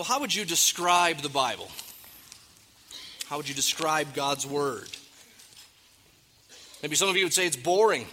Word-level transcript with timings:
Well, 0.00 0.06
how 0.06 0.20
would 0.20 0.34
you 0.34 0.46
describe 0.46 1.18
the 1.18 1.28
Bible? 1.28 1.68
How 3.26 3.36
would 3.36 3.50
you 3.50 3.54
describe 3.54 4.14
God's 4.14 4.46
Word? 4.46 4.88
Maybe 6.82 6.96
some 6.96 7.10
of 7.10 7.18
you 7.18 7.24
would 7.24 7.34
say 7.34 7.46
it's 7.46 7.54
boring, 7.54 8.06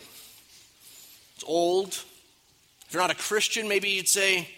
it's 1.36 1.46
old. 1.48 1.94
If 1.94 2.88
you're 2.92 3.02
not 3.02 3.12
a 3.12 3.16
Christian, 3.16 3.70
maybe 3.70 3.88
you'd 3.88 4.10
say 4.10 4.50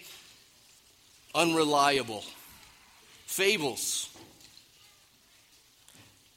unreliable, 1.32 2.24
fables. 3.26 4.08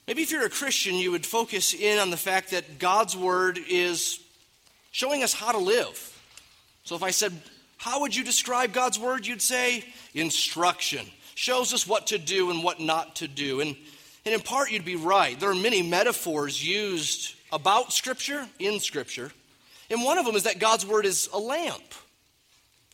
Maybe 0.06 0.22
if 0.22 0.30
you're 0.30 0.46
a 0.46 0.48
Christian, 0.48 0.94
you 0.94 1.10
would 1.10 1.26
focus 1.26 1.74
in 1.74 1.98
on 1.98 2.10
the 2.10 2.16
fact 2.16 2.52
that 2.52 2.78
God's 2.78 3.16
Word 3.16 3.58
is 3.68 4.20
showing 4.92 5.24
us 5.24 5.34
how 5.34 5.50
to 5.50 5.58
live. 5.58 6.22
So 6.84 6.94
if 6.94 7.02
I 7.02 7.10
said, 7.10 7.32
How 7.76 8.00
would 8.00 8.14
you 8.14 8.24
describe 8.24 8.72
God's 8.72 8.98
Word? 8.98 9.26
You'd 9.26 9.42
say, 9.42 9.84
Instruction. 10.14 11.06
Shows 11.34 11.74
us 11.74 11.86
what 11.86 12.08
to 12.08 12.18
do 12.18 12.50
and 12.50 12.62
what 12.62 12.80
not 12.80 13.16
to 13.16 13.28
do. 13.28 13.60
And, 13.60 13.76
and 14.24 14.34
in 14.34 14.40
part, 14.40 14.70
you'd 14.70 14.84
be 14.84 14.96
right. 14.96 15.38
There 15.38 15.50
are 15.50 15.54
many 15.54 15.82
metaphors 15.82 16.66
used 16.66 17.34
about 17.52 17.92
Scripture, 17.92 18.46
in 18.58 18.78
Scripture. 18.78 19.32
And 19.90 20.02
one 20.02 20.18
of 20.18 20.24
them 20.24 20.36
is 20.36 20.44
that 20.44 20.60
God's 20.60 20.86
Word 20.86 21.06
is 21.06 21.28
a 21.32 21.38
lamp 21.38 21.82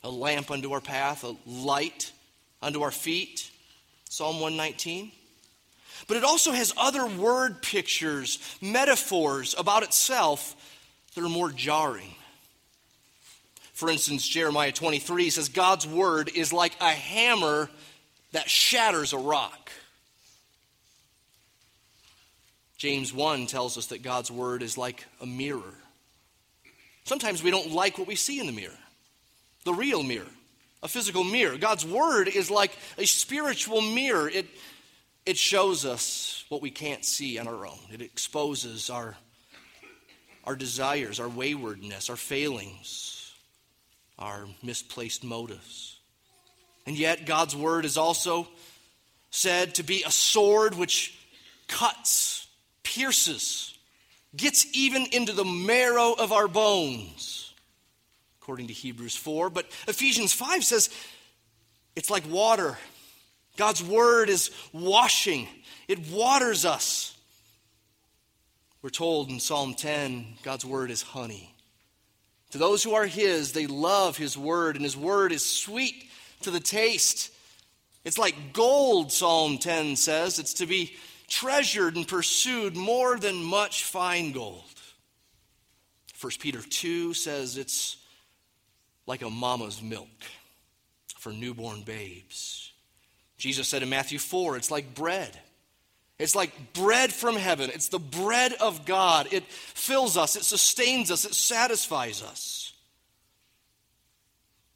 a 0.02 0.10
lamp 0.10 0.50
unto 0.50 0.72
our 0.72 0.80
path, 0.80 1.24
a 1.24 1.36
light 1.46 2.12
unto 2.62 2.82
our 2.82 2.90
feet. 2.90 3.50
Psalm 4.08 4.40
119. 4.40 5.12
But 6.08 6.16
it 6.16 6.24
also 6.24 6.52
has 6.52 6.72
other 6.76 7.06
word 7.06 7.62
pictures, 7.62 8.38
metaphors 8.60 9.54
about 9.56 9.82
itself 9.82 10.56
that 11.14 11.22
are 11.22 11.28
more 11.28 11.50
jarring. 11.50 12.14
For 13.80 13.88
instance, 13.88 14.28
Jeremiah 14.28 14.72
23 14.72 15.30
says, 15.30 15.48
God's 15.48 15.86
word 15.86 16.30
is 16.34 16.52
like 16.52 16.76
a 16.82 16.90
hammer 16.90 17.70
that 18.32 18.50
shatters 18.50 19.14
a 19.14 19.18
rock. 19.18 19.70
James 22.76 23.14
1 23.14 23.46
tells 23.46 23.78
us 23.78 23.86
that 23.86 24.02
God's 24.02 24.30
word 24.30 24.62
is 24.62 24.76
like 24.76 25.06
a 25.22 25.24
mirror. 25.24 25.72
Sometimes 27.04 27.42
we 27.42 27.50
don't 27.50 27.72
like 27.72 27.96
what 27.96 28.06
we 28.06 28.16
see 28.16 28.38
in 28.38 28.44
the 28.44 28.52
mirror, 28.52 28.76
the 29.64 29.72
real 29.72 30.02
mirror, 30.02 30.28
a 30.82 30.88
physical 30.88 31.24
mirror. 31.24 31.56
God's 31.56 31.86
word 31.86 32.28
is 32.28 32.50
like 32.50 32.76
a 32.98 33.06
spiritual 33.06 33.80
mirror. 33.80 34.28
It, 34.28 34.44
it 35.24 35.38
shows 35.38 35.86
us 35.86 36.44
what 36.50 36.60
we 36.60 36.70
can't 36.70 37.02
see 37.02 37.38
on 37.38 37.48
our 37.48 37.66
own, 37.66 37.78
it 37.90 38.02
exposes 38.02 38.90
our, 38.90 39.16
our 40.44 40.54
desires, 40.54 41.18
our 41.18 41.30
waywardness, 41.30 42.10
our 42.10 42.16
failings, 42.16 43.19
our 44.20 44.46
misplaced 44.62 45.24
motives. 45.24 45.98
And 46.86 46.98
yet, 46.98 47.26
God's 47.26 47.56
word 47.56 47.84
is 47.84 47.96
also 47.96 48.48
said 49.30 49.76
to 49.76 49.82
be 49.82 50.02
a 50.02 50.10
sword 50.10 50.74
which 50.74 51.16
cuts 51.68 52.48
pierces, 52.82 53.78
gets 54.36 54.66
even 54.72 55.06
into 55.12 55.32
the 55.32 55.44
marrow 55.44 56.12
of 56.12 56.32
our 56.32 56.48
bones, 56.48 57.54
according 58.40 58.66
to 58.66 58.72
Hebrews 58.72 59.16
4. 59.16 59.50
But 59.50 59.66
Ephesians 59.86 60.32
5 60.32 60.64
says 60.64 60.90
it's 61.96 62.10
like 62.10 62.28
water. 62.28 62.76
God's 63.56 63.82
word 63.82 64.28
is 64.28 64.50
washing, 64.72 65.48
it 65.86 66.10
waters 66.10 66.64
us. 66.64 67.16
We're 68.82 68.90
told 68.90 69.28
in 69.28 69.40
Psalm 69.40 69.74
10 69.74 70.38
God's 70.42 70.64
word 70.64 70.90
is 70.90 71.02
honey. 71.02 71.49
To 72.50 72.58
those 72.58 72.82
who 72.82 72.94
are 72.94 73.06
His, 73.06 73.52
they 73.52 73.66
love 73.66 74.16
His 74.16 74.36
word, 74.36 74.76
and 74.76 74.84
His 74.84 74.96
word 74.96 75.32
is 75.32 75.44
sweet 75.44 76.10
to 76.42 76.50
the 76.50 76.60
taste. 76.60 77.32
It's 78.04 78.18
like 78.18 78.52
gold, 78.52 79.12
Psalm 79.12 79.58
10 79.58 79.96
says. 79.96 80.38
It's 80.38 80.54
to 80.54 80.66
be 80.66 80.96
treasured 81.28 81.96
and 81.96 82.08
pursued 82.08 82.76
more 82.76 83.18
than 83.18 83.42
much 83.42 83.84
fine 83.84 84.32
gold. 84.32 84.64
1 86.20 86.32
Peter 86.40 86.60
2 86.60 87.14
says 87.14 87.56
it's 87.56 87.96
like 89.06 89.22
a 89.22 89.30
mama's 89.30 89.80
milk 89.80 90.08
for 91.18 91.32
newborn 91.32 91.82
babes. 91.82 92.72
Jesus 93.38 93.68
said 93.68 93.82
in 93.82 93.88
Matthew 93.88 94.18
4, 94.18 94.56
it's 94.56 94.70
like 94.70 94.94
bread. 94.94 95.38
It's 96.20 96.36
like 96.36 96.74
bread 96.74 97.12
from 97.14 97.34
heaven. 97.34 97.70
It's 97.72 97.88
the 97.88 97.98
bread 97.98 98.52
of 98.52 98.84
God. 98.84 99.32
It 99.32 99.44
fills 99.44 100.18
us, 100.18 100.36
it 100.36 100.44
sustains 100.44 101.10
us, 101.10 101.24
it 101.24 101.34
satisfies 101.34 102.22
us. 102.22 102.74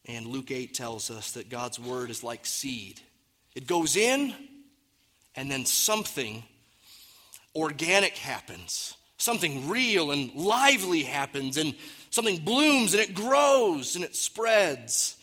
And 0.06 0.26
Luke 0.26 0.50
8 0.50 0.72
tells 0.72 1.10
us 1.10 1.32
that 1.32 1.50
God's 1.50 1.78
word 1.78 2.08
is 2.08 2.24
like 2.24 2.46
seed. 2.46 3.00
It 3.54 3.66
goes 3.66 3.94
in 3.94 4.34
and 5.36 5.50
then 5.50 5.66
something 5.66 6.42
organic 7.54 8.16
happens. 8.16 8.94
Something 9.18 9.68
real 9.68 10.10
and 10.10 10.34
lively 10.34 11.02
happens, 11.02 11.56
and 11.56 11.74
something 12.10 12.38
blooms 12.38 12.94
and 12.94 13.02
it 13.02 13.14
grows 13.14 13.96
and 13.96 14.04
it 14.04 14.16
spreads. 14.16 15.16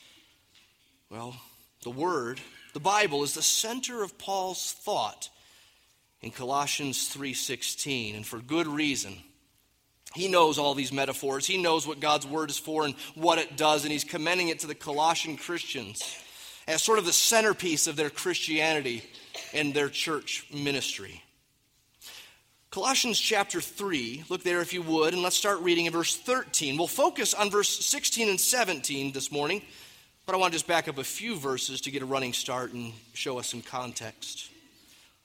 Well, 1.10 1.36
the 1.84 1.90
Word, 1.90 2.40
the 2.74 2.80
Bible, 2.80 3.24
is 3.24 3.34
the 3.34 3.42
center 3.42 4.02
of 4.02 4.18
Paul's 4.18 4.72
thought 4.72 5.30
in 6.22 6.32
Colossians 6.32 7.08
3:16, 7.08 8.16
and 8.16 8.26
for 8.26 8.40
good 8.40 8.68
reason. 8.68 9.24
He 10.14 10.28
knows 10.28 10.58
all 10.58 10.74
these 10.74 10.92
metaphors. 10.92 11.48
He 11.48 11.58
knows 11.58 11.88
what 11.88 12.02
God's 12.02 12.28
word 12.28 12.50
is 12.50 12.58
for 12.58 12.84
and 12.84 12.96
what 13.16 13.40
it 13.40 13.56
does, 13.56 13.84
and 13.84 13.92
he's 13.92 14.04
commending 14.04 14.50
it 14.50 14.60
to 14.60 14.68
the 14.68 14.76
Colossian 14.76 15.38
Christians 15.38 16.04
as 16.68 16.84
sort 16.84 17.00
of 17.00 17.06
the 17.06 17.14
centerpiece 17.14 17.88
of 17.88 17.96
their 17.96 18.10
Christianity 18.10 19.04
and 19.54 19.74
their 19.74 19.90
church 19.90 20.46
ministry. 20.54 21.24
Colossians 22.72 23.20
chapter 23.20 23.60
3, 23.60 24.24
look 24.30 24.44
there 24.44 24.62
if 24.62 24.72
you 24.72 24.82
would, 24.82 25.14
and 25.14 25.24
let's 25.24 25.36
start 25.36 25.60
reading 25.60 25.88
in 25.88 25.92
verse 25.92 26.16
13. 26.16 26.78
We'll 26.78 26.88
focus 26.88 27.34
on 27.34 27.50
verse 27.50 27.68
16 27.86 28.30
and 28.30 28.40
17 28.40 29.12
this 29.12 29.32
morning, 29.32 29.62
but 30.26 30.36
I 30.36 30.38
want 30.38 30.54
to 30.54 30.56
just 30.56 30.68
back 30.68 30.88
up 30.88 30.98
a 30.98 31.04
few 31.04 31.36
verses 31.36 31.82
to 31.82 31.92
get 31.92 32.02
a 32.02 32.06
running 32.06 32.32
start 32.32 32.72
and 32.72 32.94
show 33.14 33.40
us 33.40 33.50
some 33.50 33.62
context. 33.62 34.50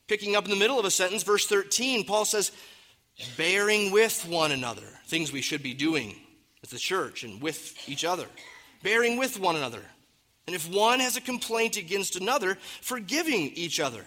Picking 0.09 0.37
up 0.37 0.45
in 0.45 0.51
the 0.51 0.57
middle 0.57 0.79
of 0.79 0.85
a 0.85 0.91
sentence, 0.91 1.23
verse 1.23 1.47
13, 1.47 2.05
Paul 2.05 2.25
says, 2.25 2.53
bearing 3.37 3.91
with 3.91 4.27
one 4.29 4.53
another, 4.53 4.87
things 5.07 5.33
we 5.33 5.43
should 5.43 5.63
be 5.63 5.75
doing 5.75 6.15
as 6.63 6.71
the 6.71 6.79
church 6.79 7.25
and 7.25 7.41
with 7.41 7.89
each 7.89 8.05
other. 8.05 8.27
Bearing 8.83 9.19
with 9.19 9.41
one 9.41 9.57
another. 9.57 9.83
And 10.47 10.55
if 10.55 10.71
one 10.71 11.01
has 11.01 11.17
a 11.17 11.21
complaint 11.21 11.77
against 11.77 12.17
another, 12.17 12.57
forgiving 12.81 13.53
each 13.55 13.81
other. 13.81 14.05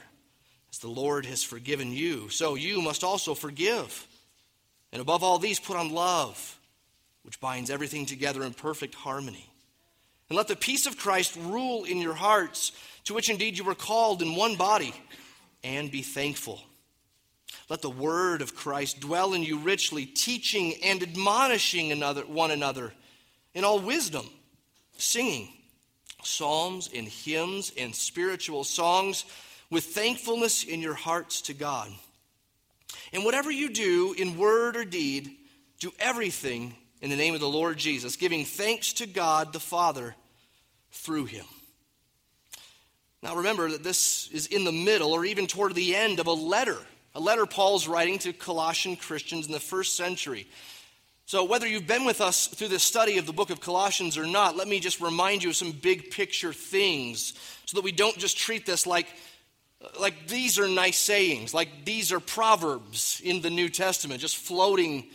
As 0.71 0.79
the 0.79 0.88
Lord 0.88 1.25
has 1.25 1.43
forgiven 1.43 1.91
you, 1.91 2.29
so 2.29 2.55
you 2.55 2.81
must 2.81 3.03
also 3.03 3.33
forgive. 3.33 4.07
And 4.93 5.01
above 5.01 5.23
all 5.23 5.39
these, 5.39 5.59
put 5.59 5.75
on 5.75 5.91
love, 5.91 6.59
which 7.23 7.41
binds 7.41 7.69
everything 7.69 8.05
together 8.05 8.43
in 8.43 8.53
perfect 8.53 8.95
harmony. 8.95 9.49
And 10.29 10.38
let 10.38 10.47
the 10.47 10.55
peace 10.55 10.85
of 10.85 10.97
Christ 10.97 11.35
rule 11.35 11.85
in 11.85 11.97
your 11.97 12.13
hearts, 12.13 12.71
to 13.05 13.15
which 13.15 13.29
indeed 13.29 13.57
you 13.57 13.63
were 13.63 13.75
called 13.75 14.21
in 14.21 14.35
one 14.35 14.55
body, 14.55 14.93
and 15.63 15.91
be 15.91 16.01
thankful. 16.01 16.61
Let 17.69 17.81
the 17.81 17.89
word 17.89 18.41
of 18.41 18.55
Christ 18.55 18.99
dwell 18.99 19.33
in 19.33 19.43
you 19.43 19.59
richly, 19.59 20.05
teaching 20.05 20.75
and 20.83 21.01
admonishing 21.01 21.91
another, 21.91 22.21
one 22.21 22.51
another 22.51 22.93
in 23.53 23.63
all 23.63 23.79
wisdom, 23.79 24.29
singing 24.97 25.49
psalms 26.23 26.89
and 26.93 27.07
hymns 27.07 27.71
and 27.77 27.95
spiritual 27.95 28.63
songs 28.63 29.25
with 29.69 29.85
thankfulness 29.85 30.63
in 30.63 30.81
your 30.81 30.93
hearts 30.93 31.41
to 31.43 31.53
God. 31.53 31.89
And 33.13 33.23
whatever 33.23 33.51
you 33.51 33.69
do 33.69 34.13
in 34.17 34.37
word 34.37 34.75
or 34.75 34.85
deed, 34.85 35.29
do 35.79 35.91
everything 35.99 36.75
in 37.01 37.09
the 37.09 37.15
name 37.15 37.33
of 37.33 37.39
the 37.39 37.47
Lord 37.47 37.77
Jesus, 37.77 38.15
giving 38.15 38.45
thanks 38.45 38.93
to 38.93 39.07
God 39.07 39.53
the 39.53 39.59
Father 39.59 40.15
through 40.91 41.25
him. 41.25 41.45
Now 43.22 43.35
remember 43.35 43.69
that 43.72 43.84
this 43.84 44.30
is 44.31 44.48
in 44.48 44.63
the 44.63 44.71
middle 44.71 45.12
or 45.12 45.25
even 45.25 45.48
toward 45.48 45.75
the 45.75 45.95
end 45.95 46.19
of 46.19 46.27
a 46.27 46.33
letter, 46.33 46.77
a 47.13 47.19
letter 47.19 47.45
Paul's 47.45 47.88
writing 47.88 48.19
to 48.19 48.33
Colossian 48.33 48.95
Christians 48.95 49.45
in 49.45 49.51
the 49.51 49.60
first 49.60 49.98
century. 49.98 50.48
So, 51.25 51.44
whether 51.44 51.68
you've 51.68 51.86
been 51.86 52.06
with 52.06 52.21
us 52.21 52.48
through 52.48 52.69
the 52.69 52.80
study 52.80 53.19
of 53.19 53.27
the 53.27 53.33
book 53.33 53.51
of 53.51 53.62
Colossians 53.62 54.18
or 54.18 54.25
not, 54.25 54.57
let 54.57 54.68
me 54.68 54.80
just 54.80 55.00
remind 55.00 55.44
you 55.44 55.50
of 55.50 55.56
some 55.56 55.71
big 55.71 56.10
picture 56.10 56.54
things 56.54 57.33
so 57.66 57.77
that 57.77 57.83
we 57.83 57.92
don't 57.92 58.18
just 58.18 58.38
treat 58.38 58.66
this 58.66 58.88
like 58.88 59.06
like 60.00 60.27
these 60.27 60.60
are 60.60 60.68
nice 60.68 60.98
sayings, 60.98 61.54
like 61.54 61.86
these 61.86 62.12
are 62.12 62.19
proverbs 62.19 63.22
in 63.24 63.42
the 63.42 63.50
New 63.50 63.69
Testament, 63.69 64.19
just 64.19 64.38
floating 64.38 65.07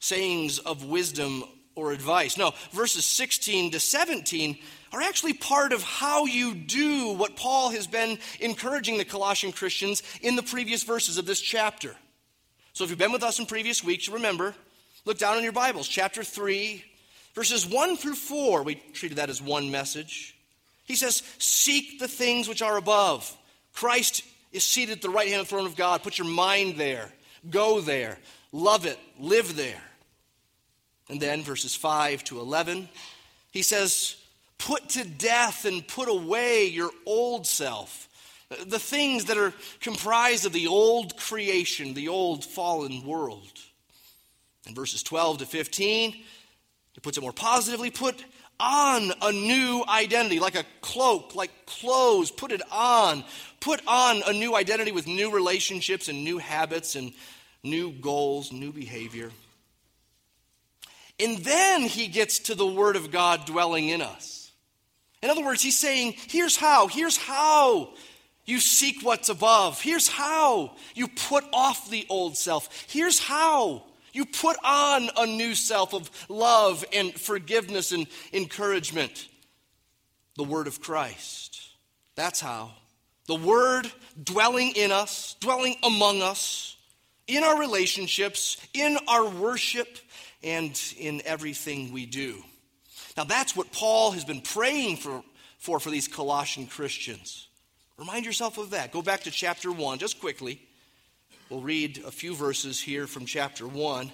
sayings 0.00 0.58
of 0.58 0.84
wisdom 0.84 1.44
or 1.80 1.92
advice. 1.92 2.36
No, 2.36 2.52
verses 2.72 3.04
16 3.06 3.72
to 3.72 3.80
17 3.80 4.58
are 4.92 5.00
actually 5.00 5.32
part 5.32 5.72
of 5.72 5.82
how 5.82 6.26
you 6.26 6.54
do 6.54 7.14
what 7.14 7.36
Paul 7.36 7.70
has 7.70 7.86
been 7.86 8.18
encouraging 8.40 8.98
the 8.98 9.04
Colossian 9.04 9.52
Christians 9.52 10.02
in 10.20 10.36
the 10.36 10.42
previous 10.42 10.82
verses 10.82 11.16
of 11.16 11.26
this 11.26 11.40
chapter. 11.40 11.96
So 12.72 12.84
if 12.84 12.90
you've 12.90 12.98
been 12.98 13.12
with 13.12 13.22
us 13.22 13.38
in 13.38 13.46
previous 13.46 13.82
weeks, 13.82 14.06
you 14.06 14.14
remember, 14.14 14.54
look 15.04 15.18
down 15.18 15.38
in 15.38 15.44
your 15.44 15.52
Bibles, 15.52 15.88
chapter 15.88 16.22
3, 16.22 16.84
verses 17.34 17.66
1 17.66 17.96
through 17.96 18.14
4. 18.14 18.62
We 18.62 18.74
treated 18.92 19.18
that 19.18 19.30
as 19.30 19.40
one 19.40 19.70
message. 19.70 20.36
He 20.84 20.96
says, 20.96 21.22
Seek 21.38 21.98
the 21.98 22.08
things 22.08 22.48
which 22.48 22.62
are 22.62 22.76
above. 22.76 23.36
Christ 23.74 24.22
is 24.52 24.64
seated 24.64 24.96
at 24.96 25.02
the 25.02 25.10
right 25.10 25.28
hand 25.28 25.40
of 25.40 25.46
the 25.46 25.50
throne 25.50 25.66
of 25.66 25.76
God. 25.76 26.02
Put 26.02 26.18
your 26.18 26.26
mind 26.26 26.76
there. 26.76 27.10
Go 27.48 27.80
there. 27.80 28.18
Love 28.52 28.86
it. 28.86 28.98
Live 29.18 29.56
there. 29.56 29.80
And 31.10 31.20
then 31.20 31.42
verses 31.42 31.74
5 31.74 32.22
to 32.24 32.38
11, 32.38 32.88
he 33.50 33.62
says, 33.62 34.16
Put 34.58 34.90
to 34.90 35.04
death 35.04 35.64
and 35.64 35.86
put 35.86 36.08
away 36.08 36.66
your 36.66 36.90
old 37.04 37.46
self. 37.46 38.08
The 38.66 38.78
things 38.78 39.24
that 39.26 39.36
are 39.36 39.52
comprised 39.80 40.46
of 40.46 40.52
the 40.52 40.68
old 40.68 41.16
creation, 41.16 41.94
the 41.94 42.08
old 42.08 42.44
fallen 42.44 43.04
world. 43.04 43.50
In 44.68 44.74
verses 44.74 45.02
12 45.02 45.38
to 45.38 45.46
15, 45.46 46.12
he 46.12 47.00
puts 47.00 47.18
it 47.18 47.22
more 47.22 47.32
positively 47.32 47.90
put 47.90 48.24
on 48.60 49.10
a 49.22 49.32
new 49.32 49.82
identity, 49.88 50.38
like 50.38 50.54
a 50.54 50.64
cloak, 50.80 51.34
like 51.34 51.50
clothes. 51.66 52.30
Put 52.30 52.52
it 52.52 52.62
on. 52.70 53.24
Put 53.58 53.80
on 53.86 54.22
a 54.26 54.32
new 54.32 54.54
identity 54.54 54.92
with 54.92 55.06
new 55.06 55.32
relationships 55.32 56.08
and 56.08 56.22
new 56.22 56.38
habits 56.38 56.94
and 56.94 57.12
new 57.64 57.90
goals, 57.90 58.52
new 58.52 58.72
behavior. 58.72 59.30
And 61.20 61.38
then 61.38 61.82
he 61.82 62.06
gets 62.06 62.38
to 62.40 62.54
the 62.54 62.66
Word 62.66 62.96
of 62.96 63.10
God 63.10 63.44
dwelling 63.44 63.88
in 63.88 64.00
us. 64.00 64.52
In 65.22 65.28
other 65.28 65.44
words, 65.44 65.62
he's 65.62 65.78
saying, 65.78 66.14
here's 66.28 66.56
how, 66.56 66.86
here's 66.86 67.16
how 67.16 67.92
you 68.46 68.58
seek 68.58 69.02
what's 69.02 69.28
above. 69.28 69.80
Here's 69.80 70.08
how 70.08 70.76
you 70.94 71.08
put 71.08 71.44
off 71.52 71.90
the 71.90 72.06
old 72.08 72.36
self. 72.36 72.86
Here's 72.88 73.18
how 73.18 73.84
you 74.12 74.24
put 74.24 74.56
on 74.64 75.08
a 75.16 75.26
new 75.26 75.54
self 75.54 75.94
of 75.94 76.10
love 76.28 76.84
and 76.92 77.14
forgiveness 77.14 77.92
and 77.92 78.06
encouragement. 78.32 79.28
The 80.36 80.44
Word 80.44 80.66
of 80.66 80.80
Christ. 80.80 81.60
That's 82.14 82.40
how. 82.40 82.72
The 83.26 83.36
Word 83.36 83.92
dwelling 84.22 84.72
in 84.74 84.90
us, 84.90 85.36
dwelling 85.38 85.76
among 85.82 86.22
us, 86.22 86.76
in 87.26 87.44
our 87.44 87.58
relationships, 87.58 88.56
in 88.74 88.98
our 89.06 89.28
worship, 89.28 89.98
and 90.42 90.80
in 90.98 91.22
everything 91.24 91.92
we 91.92 92.06
do. 92.06 92.42
Now, 93.16 93.24
that's 93.24 93.56
what 93.56 93.72
Paul 93.72 94.12
has 94.12 94.24
been 94.24 94.40
praying 94.40 94.98
for, 94.98 95.22
for, 95.58 95.80
for 95.80 95.90
these 95.90 96.08
Colossian 96.08 96.66
Christians. 96.66 97.48
Remind 97.98 98.24
yourself 98.24 98.56
of 98.56 98.70
that. 98.70 98.92
Go 98.92 99.02
back 99.02 99.22
to 99.24 99.30
chapter 99.30 99.70
1 99.70 99.98
just 99.98 100.20
quickly. 100.20 100.60
We'll 101.50 101.60
read 101.60 102.02
a 102.06 102.10
few 102.10 102.34
verses 102.34 102.80
here 102.80 103.06
from 103.06 103.26
chapter 103.26 103.66
1. 103.66 104.10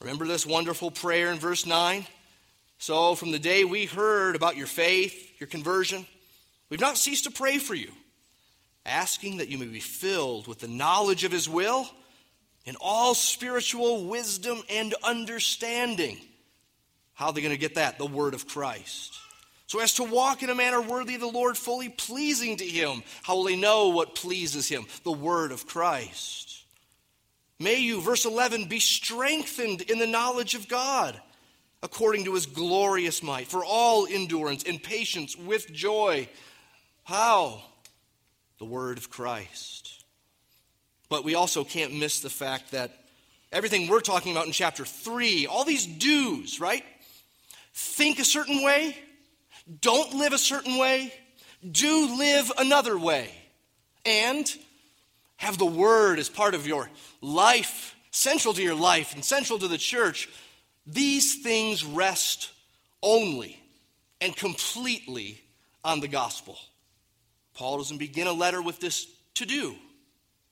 Remember 0.00 0.26
this 0.26 0.46
wonderful 0.46 0.90
prayer 0.90 1.30
in 1.30 1.38
verse 1.38 1.66
9? 1.66 2.06
So, 2.78 3.14
from 3.14 3.30
the 3.30 3.38
day 3.38 3.64
we 3.64 3.84
heard 3.84 4.34
about 4.34 4.56
your 4.56 4.66
faith, 4.66 5.38
your 5.38 5.46
conversion, 5.46 6.04
we've 6.68 6.80
not 6.80 6.96
ceased 6.96 7.24
to 7.24 7.30
pray 7.30 7.58
for 7.58 7.76
you, 7.76 7.92
asking 8.84 9.36
that 9.36 9.48
you 9.48 9.58
may 9.58 9.66
be 9.66 9.78
filled 9.78 10.48
with 10.48 10.58
the 10.58 10.66
knowledge 10.66 11.22
of 11.22 11.30
his 11.30 11.48
will 11.48 11.88
in 12.64 12.76
all 12.80 13.14
spiritual 13.14 14.06
wisdom 14.06 14.62
and 14.70 14.94
understanding. 15.02 16.18
How 17.14 17.26
are 17.26 17.32
they 17.32 17.42
going 17.42 17.54
to 17.54 17.60
get 17.60 17.74
that? 17.76 17.98
The 17.98 18.06
word 18.06 18.34
of 18.34 18.46
Christ. 18.46 19.18
So, 19.66 19.80
as 19.80 19.94
to 19.94 20.04
walk 20.04 20.42
in 20.42 20.50
a 20.50 20.54
manner 20.54 20.82
worthy 20.82 21.14
of 21.14 21.20
the 21.20 21.26
Lord, 21.26 21.56
fully 21.56 21.88
pleasing 21.88 22.58
to 22.58 22.64
him. 22.64 23.02
How 23.22 23.36
will 23.36 23.44
they 23.44 23.56
know 23.56 23.88
what 23.88 24.14
pleases 24.14 24.68
him? 24.68 24.84
The 25.04 25.12
word 25.12 25.50
of 25.50 25.66
Christ. 25.66 26.64
May 27.58 27.78
you, 27.78 28.00
verse 28.00 28.24
11, 28.24 28.66
be 28.66 28.80
strengthened 28.80 29.82
in 29.82 29.98
the 29.98 30.06
knowledge 30.06 30.54
of 30.54 30.68
God 30.68 31.20
according 31.82 32.24
to 32.24 32.34
his 32.34 32.46
glorious 32.46 33.22
might, 33.22 33.48
for 33.48 33.64
all 33.64 34.06
endurance 34.06 34.62
and 34.64 34.82
patience 34.82 35.36
with 35.36 35.72
joy. 35.72 36.28
How? 37.02 37.62
The 38.58 38.64
word 38.64 38.98
of 38.98 39.10
Christ. 39.10 40.01
But 41.12 41.24
we 41.24 41.34
also 41.34 41.62
can't 41.62 41.98
miss 41.98 42.20
the 42.20 42.30
fact 42.30 42.70
that 42.70 42.90
everything 43.52 43.86
we're 43.86 44.00
talking 44.00 44.32
about 44.32 44.46
in 44.46 44.52
chapter 44.52 44.86
3, 44.86 45.46
all 45.46 45.62
these 45.62 45.84
do's, 45.84 46.58
right? 46.58 46.82
Think 47.74 48.18
a 48.18 48.24
certain 48.24 48.64
way, 48.64 48.96
don't 49.82 50.14
live 50.14 50.32
a 50.32 50.38
certain 50.38 50.78
way, 50.78 51.12
do 51.70 52.16
live 52.16 52.50
another 52.56 52.96
way, 52.96 53.30
and 54.06 54.50
have 55.36 55.58
the 55.58 55.66
word 55.66 56.18
as 56.18 56.30
part 56.30 56.54
of 56.54 56.66
your 56.66 56.88
life, 57.20 57.94
central 58.10 58.54
to 58.54 58.62
your 58.62 58.74
life 58.74 59.12
and 59.12 59.22
central 59.22 59.58
to 59.58 59.68
the 59.68 59.76
church. 59.76 60.30
These 60.86 61.42
things 61.42 61.84
rest 61.84 62.52
only 63.02 63.60
and 64.22 64.34
completely 64.34 65.42
on 65.84 66.00
the 66.00 66.08
gospel. 66.08 66.56
Paul 67.52 67.76
doesn't 67.76 67.98
begin 67.98 68.28
a 68.28 68.32
letter 68.32 68.62
with 68.62 68.80
this 68.80 69.06
to 69.34 69.44
do. 69.44 69.76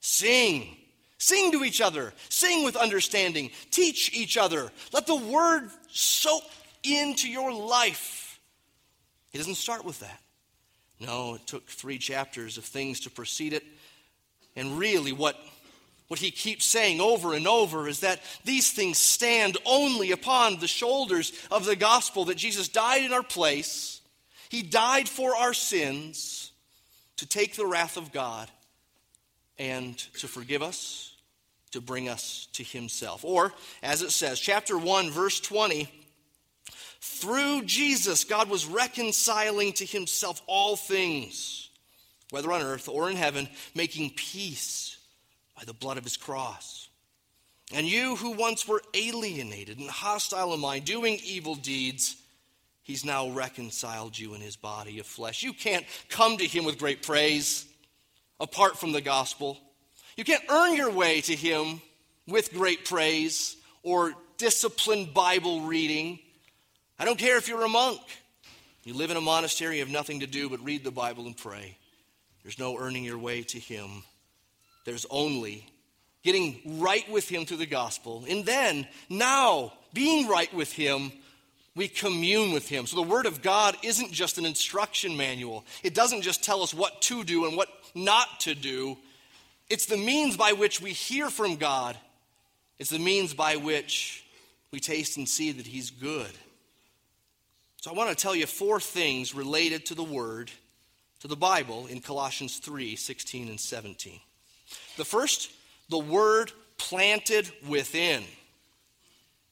Sing. 0.01 0.77
Sing 1.19 1.53
to 1.53 1.65
each 1.65 1.81
other. 1.81 2.13
Sing 2.31 2.65
with 2.65 2.77
understanding. 2.77 3.51
Teach 3.71 4.13
each 4.15 4.37
other. 4.37 4.73
Let 4.93 5.07
the 5.07 5.17
word 5.17 5.71
soak 5.91 6.43
into 6.83 7.29
your 7.29 7.53
life. 7.53 8.41
He 9.31 9.39
doesn't 9.39 9.57
start 9.57 9.85
with 9.85 10.01
that. 10.01 10.21
No, 10.99 11.35
it 11.35 11.47
took 11.47 11.67
three 11.69 11.99
chapters 11.99 12.59
of 12.59 12.65
things 12.65 13.01
to 13.01 13.11
precede 13.11 13.53
it. 13.53 13.65
And 14.57 14.79
really, 14.79 15.13
what, 15.13 15.37
what 16.09 16.21
he 16.21 16.31
keeps 16.31 16.65
saying 16.65 17.01
over 17.01 17.35
and 17.35 17.47
over 17.47 17.87
is 17.87 18.01
that 18.01 18.21
these 18.45 18.73
things 18.73 18.99
stand 18.99 19.57
only 19.65 20.11
upon 20.13 20.59
the 20.59 20.67
shoulders 20.67 21.33
of 21.51 21.65
the 21.65 21.77
gospel 21.77 22.27
that 22.27 22.37
Jesus 22.37 22.69
died 22.69 23.03
in 23.03 23.13
our 23.13 23.23
place. 23.23 24.01
He 24.49 24.63
died 24.63 25.09
for 25.09 25.37
our 25.37 25.55
sins 25.55 26.53
to 27.17 27.27
take 27.27 27.57
the 27.57 27.67
wrath 27.67 27.97
of 27.97 28.13
God 28.13 28.51
and 29.61 29.99
to 30.15 30.27
forgive 30.27 30.63
us, 30.63 31.13
to 31.73 31.83
bring 31.83 32.09
us 32.09 32.49
to 32.55 32.65
himself. 32.65 33.27
Or, 33.27 33.53
as 33.83 34.01
it 34.01 34.11
says, 34.11 34.41
chapter 34.41 34.77
1, 34.77 35.11
verse 35.11 35.39
20, 35.39 35.87
through 37.03 37.65
Jesus, 37.65 38.25
God 38.25 38.49
was 38.49 38.65
reconciling 38.65 39.75
to 39.75 39.85
himself 39.85 40.41
all 40.47 40.77
things, 40.77 41.69
whether 42.31 42.51
on 42.51 42.63
earth 42.63 42.89
or 42.89 43.11
in 43.11 43.17
heaven, 43.17 43.49
making 43.75 44.15
peace 44.17 44.97
by 45.55 45.65
the 45.65 45.75
blood 45.75 45.99
of 45.99 46.05
his 46.05 46.17
cross. 46.17 46.89
And 47.75 47.87
you 47.87 48.17
who 48.17 48.33
once 48.33 48.67
were 48.67 48.83
alienated 48.95 49.79
and 49.79 49.91
hostile 49.91 50.55
in 50.55 50.61
mind, 50.61 50.87
doing 50.87 51.19
evil 51.23 51.55
deeds, 51.55 52.17
he's 52.83 53.05
now 53.05 53.29
reconciled 53.29 54.19
you 54.19 54.33
in 54.33 54.41
his 54.41 54.57
body 54.57 55.01
of 55.01 55.07
flesh. 55.07 55.43
You 55.43 55.53
can't 55.53 55.85
come 56.09 56.39
to 56.39 56.47
him 56.47 56.65
with 56.65 56.79
great 56.79 57.03
praise 57.03 57.67
apart 58.41 58.79
from 58.79 58.93
the 58.93 59.01
gospel. 59.01 59.59
You 60.17 60.25
can't 60.25 60.43
earn 60.49 60.75
your 60.75 60.91
way 60.91 61.21
to 61.23 61.35
Him 61.37 61.81
with 62.27 62.53
great 62.53 62.85
praise 62.85 63.57
or 63.83 64.15
disciplined 64.39 65.15
Bible 65.15 65.63
reading. 65.63 66.19
I 66.99 67.05
don't 67.05 67.19
care 67.19 67.37
if 67.37 67.49
you're 67.49 67.65
a 67.65 67.69
monk. 67.69 68.01
You 68.85 68.95
live 68.95 69.11
in 69.11 69.17
a 69.17 69.21
monastery, 69.21 69.77
you 69.77 69.85
have 69.85 69.93
nothing 69.93 70.21
to 70.21 70.27
do 70.27 70.49
but 70.49 70.65
read 70.65 70.85
the 70.85 70.91
Bible 70.91 71.27
and 71.27 71.37
pray. 71.37 71.77
There's 72.43 72.59
no 72.59 72.79
earning 72.79 73.05
your 73.05 73.19
way 73.19 73.43
to 73.43 73.59
Him. 73.59 74.03
There's 74.87 75.07
only 75.11 75.67
getting 76.23 76.81
right 76.81 77.09
with 77.11 77.29
Him 77.29 77.45
through 77.45 77.59
the 77.59 77.67
gospel. 77.67 78.25
And 78.29 78.45
then, 78.45 78.89
now, 79.09 79.75
being 79.93 80.29
right 80.29 80.53
with 80.55 80.73
Him, 80.73 81.13
we 81.77 81.89
commune 81.89 82.53
with 82.53 82.69
Him. 82.69 82.87
So 82.87 82.97
the 82.97 83.03
Word 83.03 83.27
of 83.27 83.43
God 83.43 83.77
isn't 83.83 84.13
just 84.13 84.39
an 84.39 84.47
instruction 84.47 85.17
manual, 85.17 85.65
it 85.83 85.95
doesn't 85.95 86.23
just 86.23 86.43
tell 86.43 86.63
us 86.63 86.73
what 86.73 87.03
to 87.03 87.23
do 87.25 87.47
and 87.47 87.57
what 87.57 87.69
not 87.95 88.41
to 88.41 88.55
do. 88.55 88.97
It's 89.69 89.87
the 89.87 89.97
means 89.97 90.37
by 90.37 90.53
which 90.53 90.81
we 90.81 90.93
hear 90.93 91.31
from 91.31 91.57
God, 91.57 91.97
it's 92.79 92.91
the 92.91 92.99
means 92.99 93.35
by 93.35 93.57
which 93.57 94.25
we 94.73 94.81
taste 94.81 95.17
and 95.17 95.29
see 95.29 95.53
that 95.53 95.67
He's 95.67 95.91
good. 95.91 96.31
So 97.81 97.91
I 97.91 97.95
want 97.95 98.11
to 98.11 98.17
tell 98.17 98.35
you 98.35 98.47
four 98.47 98.81
things 98.81 99.35
related 99.35 99.87
to 99.87 99.95
the 99.95 100.03
Word, 100.03 100.51
to 101.21 101.29
the 101.29 101.37
Bible, 101.37 101.87
in 101.87 102.01
Colossians 102.01 102.59
3 102.59 102.97
16 102.97 103.49
and 103.49 103.61
17. 103.61 104.21
The 104.97 105.05
first, 105.05 105.51
the 105.89 105.99
Word 105.99 106.53
planted 106.79 107.51
within. 107.69 108.23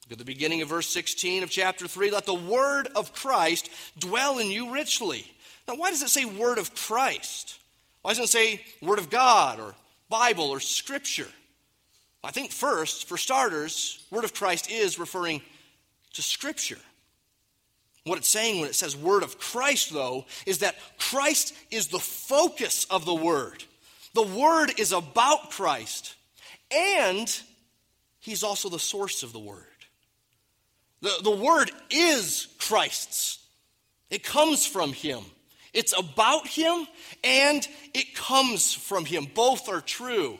Look 0.08 0.12
at 0.12 0.18
the 0.18 0.24
beginning 0.24 0.62
of 0.62 0.70
verse 0.70 0.88
16 0.88 1.42
of 1.42 1.50
chapter 1.50 1.86
3. 1.86 2.10
Let 2.10 2.24
the 2.24 2.32
word 2.32 2.88
of 2.96 3.12
Christ 3.12 3.68
dwell 3.98 4.38
in 4.38 4.50
you 4.50 4.72
richly. 4.72 5.30
Now, 5.66 5.74
why 5.74 5.90
does 5.90 6.02
it 6.02 6.08
say 6.08 6.24
word 6.24 6.56
of 6.56 6.74
Christ? 6.74 7.57
Why 8.08 8.12
doesn't 8.12 8.24
it 8.24 8.28
say 8.28 8.60
Word 8.80 8.98
of 8.98 9.10
God 9.10 9.60
or 9.60 9.74
Bible 10.08 10.48
or 10.48 10.60
Scripture? 10.60 11.28
I 12.24 12.30
think 12.30 12.52
first, 12.52 13.06
for 13.06 13.18
starters, 13.18 14.02
Word 14.10 14.24
of 14.24 14.32
Christ 14.32 14.70
is 14.70 14.98
referring 14.98 15.42
to 16.14 16.22
Scripture. 16.22 16.78
What 18.04 18.16
it's 18.16 18.30
saying 18.30 18.60
when 18.60 18.70
it 18.70 18.74
says 18.74 18.96
Word 18.96 19.22
of 19.22 19.38
Christ, 19.38 19.92
though, 19.92 20.24
is 20.46 20.60
that 20.60 20.76
Christ 20.96 21.54
is 21.70 21.88
the 21.88 21.98
focus 21.98 22.86
of 22.86 23.04
the 23.04 23.14
Word. 23.14 23.64
The 24.14 24.22
Word 24.22 24.80
is 24.80 24.92
about 24.92 25.50
Christ, 25.50 26.14
and 26.70 27.28
He's 28.20 28.42
also 28.42 28.70
the 28.70 28.78
source 28.78 29.22
of 29.22 29.34
the 29.34 29.38
Word. 29.38 29.66
The, 31.02 31.12
the 31.22 31.30
Word 31.36 31.70
is 31.90 32.48
Christ's, 32.58 33.38
it 34.08 34.24
comes 34.24 34.64
from 34.64 34.94
Him. 34.94 35.26
It's 35.72 35.96
about 35.96 36.46
him 36.46 36.86
and 37.22 37.66
it 37.94 38.14
comes 38.14 38.72
from 38.72 39.04
him. 39.04 39.26
Both 39.34 39.68
are 39.68 39.80
true. 39.80 40.38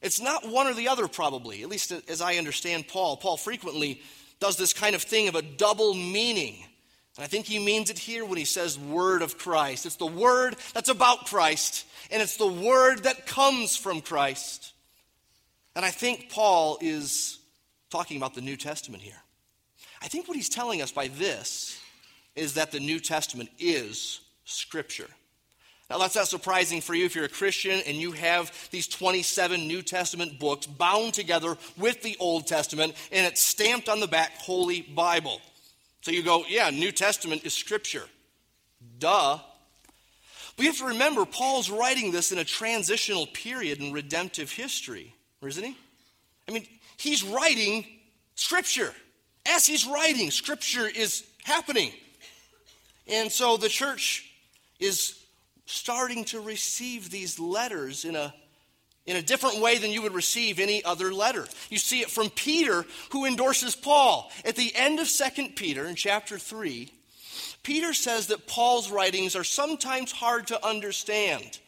It's 0.00 0.20
not 0.20 0.48
one 0.48 0.66
or 0.66 0.74
the 0.74 0.88
other, 0.88 1.08
probably, 1.08 1.62
at 1.62 1.68
least 1.68 1.92
as 2.08 2.20
I 2.20 2.36
understand 2.36 2.88
Paul. 2.88 3.16
Paul 3.16 3.36
frequently 3.36 4.00
does 4.40 4.56
this 4.56 4.72
kind 4.72 4.94
of 4.94 5.02
thing 5.02 5.28
of 5.28 5.34
a 5.34 5.42
double 5.42 5.94
meaning. 5.94 6.56
And 7.16 7.24
I 7.24 7.26
think 7.26 7.46
he 7.46 7.58
means 7.58 7.90
it 7.90 7.98
here 7.98 8.24
when 8.24 8.38
he 8.38 8.44
says 8.44 8.78
word 8.78 9.22
of 9.22 9.38
Christ. 9.38 9.86
It's 9.86 9.96
the 9.96 10.06
word 10.06 10.54
that's 10.72 10.88
about 10.88 11.26
Christ, 11.26 11.84
and 12.12 12.22
it's 12.22 12.36
the 12.36 12.46
word 12.46 13.02
that 13.02 13.26
comes 13.26 13.76
from 13.76 14.00
Christ. 14.00 14.72
And 15.74 15.84
I 15.84 15.90
think 15.90 16.30
Paul 16.30 16.78
is 16.80 17.40
talking 17.90 18.16
about 18.16 18.34
the 18.34 18.40
New 18.40 18.56
Testament 18.56 19.02
here. 19.02 19.20
I 20.00 20.06
think 20.06 20.28
what 20.28 20.36
he's 20.36 20.48
telling 20.48 20.80
us 20.80 20.92
by 20.92 21.08
this 21.08 21.80
is 22.36 22.54
that 22.54 22.70
the 22.70 22.78
New 22.78 23.00
Testament 23.00 23.50
is 23.58 24.20
Scripture. 24.48 25.08
Now, 25.90 25.98
that's 25.98 26.16
not 26.16 26.28
surprising 26.28 26.82
for 26.82 26.94
you 26.94 27.06
if 27.06 27.14
you're 27.14 27.24
a 27.24 27.30
Christian 27.30 27.80
and 27.86 27.96
you 27.96 28.12
have 28.12 28.52
these 28.70 28.86
27 28.86 29.66
New 29.66 29.80
Testament 29.80 30.38
books 30.38 30.66
bound 30.66 31.14
together 31.14 31.56
with 31.78 32.02
the 32.02 32.16
Old 32.20 32.46
Testament 32.46 32.94
and 33.10 33.26
it's 33.26 33.42
stamped 33.42 33.88
on 33.88 34.00
the 34.00 34.06
back, 34.06 34.36
Holy 34.36 34.82
Bible. 34.82 35.40
So 36.02 36.10
you 36.10 36.22
go, 36.22 36.44
yeah, 36.46 36.68
New 36.70 36.92
Testament 36.92 37.44
is 37.44 37.54
Scripture. 37.54 38.04
Duh. 38.98 39.38
But 40.56 40.62
you 40.62 40.70
have 40.70 40.78
to 40.78 40.86
remember, 40.86 41.24
Paul's 41.24 41.70
writing 41.70 42.10
this 42.10 42.32
in 42.32 42.38
a 42.38 42.44
transitional 42.44 43.26
period 43.28 43.80
in 43.80 43.92
redemptive 43.92 44.52
history, 44.52 45.14
isn't 45.42 45.64
he? 45.64 45.76
I 46.48 46.52
mean, 46.52 46.66
he's 46.98 47.24
writing 47.24 47.86
Scripture. 48.34 48.92
As 49.46 49.64
he's 49.64 49.86
writing, 49.86 50.30
Scripture 50.30 50.86
is 50.86 51.24
happening. 51.44 51.92
And 53.06 53.32
so 53.32 53.56
the 53.56 53.70
church 53.70 54.27
is 54.78 55.24
starting 55.66 56.24
to 56.26 56.40
receive 56.40 57.10
these 57.10 57.38
letters 57.38 58.04
in 58.04 58.16
a 58.16 58.34
in 59.08 59.16
a 59.16 59.22
different 59.22 59.62
way 59.62 59.78
than 59.78 59.90
you 59.90 60.02
would 60.02 60.12
receive 60.12 60.60
any 60.60 60.84
other 60.84 61.14
letter. 61.14 61.46
You 61.70 61.78
see 61.78 62.00
it 62.00 62.10
from 62.10 62.28
Peter, 62.28 62.84
who 63.10 63.24
endorses 63.24 63.74
Paul. 63.74 64.30
At 64.44 64.54
the 64.54 64.70
end 64.74 65.00
of 65.00 65.08
2 65.08 65.52
Peter, 65.56 65.86
in 65.86 65.94
chapter 65.94 66.38
3, 66.38 66.92
Peter 67.62 67.94
says 67.94 68.26
that 68.26 68.46
Paul's 68.46 68.90
writings 68.90 69.34
are 69.34 69.44
sometimes 69.44 70.12
hard 70.12 70.48
to 70.48 70.66
understand. 70.66 71.58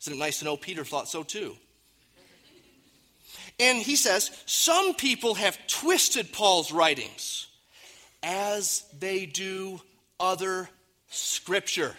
Isn't 0.00 0.14
it 0.14 0.18
nice 0.18 0.38
to 0.38 0.44
know 0.44 0.56
Peter 0.56 0.84
thought 0.84 1.08
so 1.08 1.24
too? 1.24 1.56
And 3.58 3.78
he 3.78 3.96
says, 3.96 4.30
Some 4.46 4.94
people 4.94 5.34
have 5.34 5.58
twisted 5.66 6.32
Paul's 6.32 6.70
writings 6.70 7.48
as 8.22 8.84
they 8.98 9.26
do 9.26 9.80
other 10.20 10.68
scripture. 11.08 11.94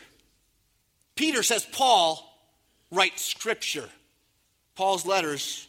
Peter 1.17 1.43
says 1.43 1.65
Paul 1.65 2.24
writes 2.91 3.24
scripture. 3.24 3.89
Paul's 4.75 5.05
letters 5.05 5.67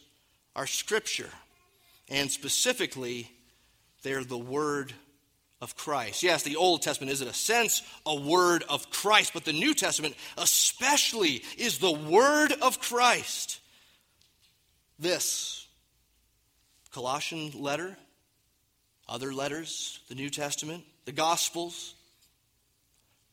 are 0.55 0.67
scripture, 0.67 1.29
and 2.07 2.31
specifically, 2.31 3.29
they're 4.03 4.23
the 4.23 4.37
word 4.37 4.93
of 5.61 5.75
Christ. 5.75 6.23
Yes, 6.23 6.43
the 6.43 6.55
Old 6.55 6.81
Testament 6.81 7.11
is, 7.11 7.21
in 7.21 7.27
a 7.27 7.33
sense, 7.33 7.81
a 8.05 8.15
word 8.15 8.63
of 8.69 8.89
Christ, 8.91 9.33
but 9.33 9.45
the 9.45 9.53
New 9.53 9.73
Testament, 9.73 10.15
especially, 10.37 11.43
is 11.57 11.79
the 11.79 11.91
word 11.91 12.53
of 12.61 12.79
Christ. 12.79 13.59
This 14.97 15.67
Colossian 16.91 17.51
letter, 17.61 17.97
other 19.07 19.33
letters, 19.33 19.99
the 20.07 20.15
New 20.15 20.29
Testament, 20.29 20.83
the 21.05 21.11
Gospels, 21.11 21.95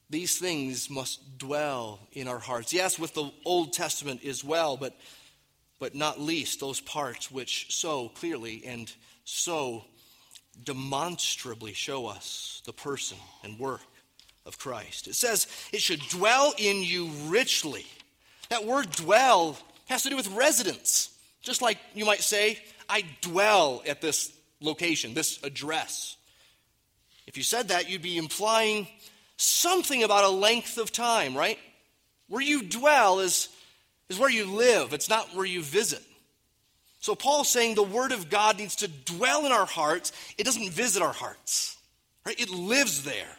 these 0.08 0.38
things 0.38 0.88
must 0.88 1.38
dwell 1.38 2.00
in 2.12 2.28
our 2.28 2.38
hearts. 2.38 2.72
Yes, 2.72 2.98
with 2.98 3.14
the 3.14 3.30
Old 3.44 3.72
Testament 3.72 4.24
as 4.24 4.44
well, 4.44 4.76
but, 4.76 4.96
but 5.80 5.94
not 5.94 6.20
least 6.20 6.60
those 6.60 6.80
parts 6.80 7.30
which 7.30 7.74
so 7.74 8.08
clearly 8.10 8.62
and 8.64 8.92
so 9.24 9.84
demonstrably 10.62 11.72
show 11.72 12.06
us 12.06 12.62
the 12.66 12.72
person 12.72 13.18
and 13.42 13.58
work 13.58 13.82
of 14.46 14.58
Christ. 14.58 15.08
It 15.08 15.16
says 15.16 15.46
it 15.72 15.82
should 15.82 16.00
dwell 16.08 16.54
in 16.56 16.82
you 16.82 17.10
richly. 17.26 17.84
That 18.48 18.64
word 18.64 18.90
dwell 18.92 19.58
has 19.86 20.04
to 20.04 20.10
do 20.10 20.16
with 20.16 20.28
residence. 20.28 21.10
Just 21.42 21.62
like 21.62 21.78
you 21.94 22.04
might 22.04 22.22
say, 22.22 22.58
I 22.88 23.04
dwell 23.20 23.82
at 23.86 24.00
this 24.00 24.32
location, 24.60 25.14
this 25.14 25.42
address. 25.42 26.16
If 27.26 27.36
you 27.36 27.42
said 27.42 27.68
that, 27.68 27.90
you'd 27.90 28.02
be 28.02 28.18
implying 28.18 28.86
something 29.36 30.02
about 30.02 30.24
a 30.24 30.28
length 30.28 30.78
of 30.78 30.92
time, 30.92 31.36
right? 31.36 31.58
Where 32.28 32.42
you 32.42 32.62
dwell 32.62 33.20
is, 33.20 33.48
is 34.08 34.18
where 34.18 34.30
you 34.30 34.46
live, 34.46 34.92
it's 34.92 35.08
not 35.08 35.34
where 35.34 35.46
you 35.46 35.62
visit. 35.62 36.02
So 37.00 37.14
Paul's 37.14 37.48
saying 37.48 37.76
the 37.76 37.82
Word 37.82 38.10
of 38.10 38.30
God 38.30 38.58
needs 38.58 38.76
to 38.76 38.88
dwell 38.88 39.46
in 39.46 39.52
our 39.52 39.66
hearts. 39.66 40.10
It 40.38 40.44
doesn't 40.44 40.70
visit 40.70 41.02
our 41.02 41.12
hearts, 41.12 41.76
right? 42.24 42.38
It 42.40 42.50
lives 42.50 43.04
there. 43.04 43.36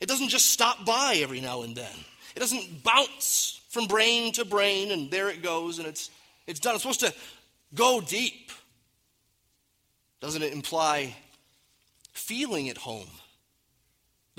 It 0.00 0.08
doesn't 0.08 0.30
just 0.30 0.46
stop 0.46 0.86
by 0.86 1.18
every 1.20 1.40
now 1.40 1.62
and 1.62 1.76
then. 1.76 1.92
It 2.34 2.40
doesn't 2.40 2.82
bounce 2.82 3.60
from 3.68 3.86
brain 3.86 4.32
to 4.32 4.44
brain 4.44 4.92
and 4.92 5.10
there 5.10 5.28
it 5.28 5.42
goes 5.42 5.78
and 5.78 5.86
it's, 5.86 6.10
it's 6.46 6.58
done. 6.58 6.74
It's 6.74 6.82
supposed 6.82 7.00
to 7.00 7.12
go 7.74 8.00
deep. 8.00 8.50
Doesn't 10.20 10.42
it 10.42 10.52
imply 10.52 11.14
feeling 12.12 12.68
at 12.68 12.78
home? 12.78 13.08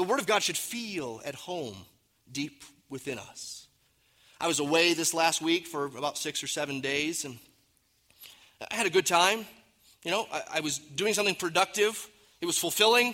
The 0.01 0.08
Word 0.08 0.20
of 0.20 0.25
God 0.25 0.41
should 0.41 0.58
feel 0.58 1.22
at 1.24 1.36
home 1.36 1.75
deep 2.31 2.63
within 2.89 3.20
us. 3.20 3.67
I 4.39 4.48
was 4.48 4.58
away 4.58 4.96
this 4.96 5.13
last 5.13 5.43
week 5.43 5.67
for 5.67 5.86
about 5.86 6.17
six 6.17 6.41
or 6.41 6.48
seven 6.48 6.81
days, 6.81 7.24
and 7.24 7.38
I 8.72 8.74
had 8.74 8.88
a 8.88 8.89
good 8.89 9.05
time. 9.05 9.46
You 10.03 10.10
know, 10.10 10.25
I, 10.34 10.41
I 10.55 10.60
was 10.62 10.79
doing 10.79 11.13
something 11.13 11.36
productive, 11.36 12.10
it 12.41 12.48
was 12.48 12.58
fulfilling. 12.58 13.13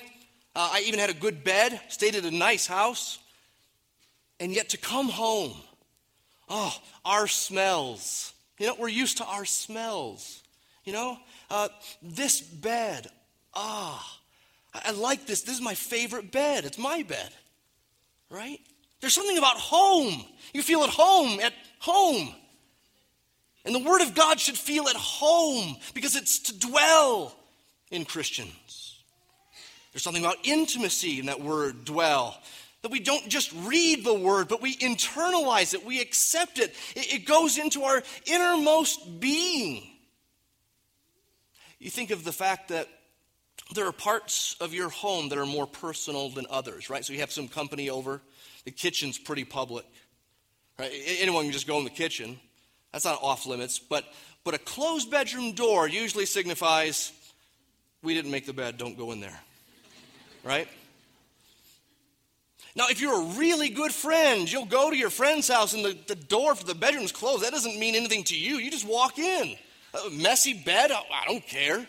Uh, 0.55 0.69
I 0.75 0.83
even 0.87 0.97
had 0.97 1.09
a 1.09 1.13
good 1.13 1.43
bed, 1.43 1.77
stayed 1.89 2.15
at 2.15 2.23
a 2.23 2.31
nice 2.31 2.67
house. 2.67 3.19
And 4.39 4.53
yet 4.53 4.69
to 4.69 4.77
come 4.77 5.09
home, 5.09 5.55
oh, 6.47 6.73
our 7.03 7.27
smells. 7.27 8.31
You 8.59 8.67
know, 8.67 8.75
we're 8.79 8.87
used 8.87 9.17
to 9.17 9.25
our 9.25 9.43
smells. 9.43 10.41
You 10.85 10.93
know, 10.93 11.17
uh, 11.49 11.67
this 12.01 12.39
bed, 12.39 13.07
ah, 13.53 14.19
I 14.85 14.91
like 14.91 15.25
this. 15.25 15.41
This 15.41 15.55
is 15.55 15.61
my 15.61 15.75
favorite 15.75 16.31
bed. 16.31 16.65
It's 16.65 16.77
my 16.77 17.03
bed, 17.03 17.29
right? 18.29 18.59
There's 19.01 19.13
something 19.13 19.37
about 19.37 19.57
home. 19.57 20.25
You 20.53 20.61
feel 20.61 20.83
at 20.83 20.89
home, 20.89 21.39
at 21.39 21.53
home. 21.79 22.33
And 23.65 23.75
the 23.75 23.79
Word 23.79 24.01
of 24.01 24.15
God 24.15 24.39
should 24.39 24.57
feel 24.57 24.87
at 24.87 24.95
home 24.95 25.75
because 25.93 26.15
it's 26.15 26.39
to 26.39 26.57
dwell 26.57 27.35
in 27.91 28.05
Christians. 28.05 28.97
There's 29.91 30.03
something 30.03 30.23
about 30.23 30.37
intimacy 30.43 31.19
in 31.19 31.25
that 31.25 31.41
word, 31.41 31.83
dwell. 31.83 32.39
That 32.83 32.91
we 32.91 32.99
don't 32.99 33.27
just 33.27 33.51
read 33.53 34.05
the 34.05 34.13
word, 34.13 34.47
but 34.47 34.61
we 34.61 34.77
internalize 34.77 35.73
it, 35.73 35.83
we 35.83 35.99
accept 35.99 36.59
it. 36.59 36.75
It, 36.95 37.25
goes 37.25 37.57
into 37.57 37.83
our 37.83 38.03
innermost 38.25 39.19
being. 39.19 39.83
You 41.79 41.89
think 41.89 42.11
of 42.11 42.23
the 42.23 42.31
fact 42.31 42.69
that 42.69 42.87
there 43.73 43.85
are 43.85 43.91
parts 43.91 44.55
of 44.59 44.73
your 44.73 44.89
home 44.89 45.29
that 45.29 45.37
are 45.37 45.45
more 45.45 45.67
personal 45.67 46.29
than 46.29 46.45
others, 46.49 46.89
right? 46.89 47.03
So 47.03 47.13
you 47.13 47.19
have 47.19 47.31
some 47.31 47.47
company 47.47 47.89
over, 47.89 48.21
the 48.65 48.71
kitchen's 48.71 49.17
pretty 49.17 49.43
public, 49.43 49.85
right? 50.79 50.91
Anyone 51.19 51.43
can 51.43 51.51
just 51.51 51.67
go 51.67 51.77
in 51.77 51.83
the 51.83 51.89
kitchen. 51.89 52.39
That's 52.91 53.05
not 53.05 53.19
off 53.21 53.45
limits, 53.45 53.79
but 53.79 54.05
but 54.43 54.53
a 54.53 54.59
closed 54.59 55.11
bedroom 55.11 55.51
door 55.51 55.89
usually 55.89 56.25
signifies 56.25 57.11
we 58.01 58.13
didn't 58.13 58.31
make 58.31 58.45
the 58.45 58.53
bed, 58.53 58.77
don't 58.77 58.97
go 58.97 59.11
in 59.11 59.19
there. 59.19 59.37
Right? 60.43 60.69
Now, 62.73 62.85
if 62.89 63.01
you're 63.01 63.21
a 63.21 63.25
really 63.33 63.67
good 63.67 63.91
friend, 63.91 64.49
you'll 64.49 64.65
go 64.65 64.89
to 64.89 64.95
your 64.95 65.09
friend's 65.09 65.49
house 65.49 65.73
and 65.73 65.83
the, 65.83 65.97
the 66.07 66.15
door 66.15 66.55
for 66.55 66.63
the 66.63 66.75
bedroom's 66.75 67.11
closed. 67.11 67.43
That 67.43 67.51
doesn't 67.51 67.77
mean 67.77 67.95
anything 67.95 68.23
to 68.25 68.37
you. 68.37 68.57
You 68.57 68.71
just 68.71 68.87
walk 68.87 69.19
in. 69.19 69.55
A 69.93 70.09
messy 70.11 70.53
bed, 70.53 70.91
I 70.91 71.25
don't 71.25 71.45
care. 71.45 71.85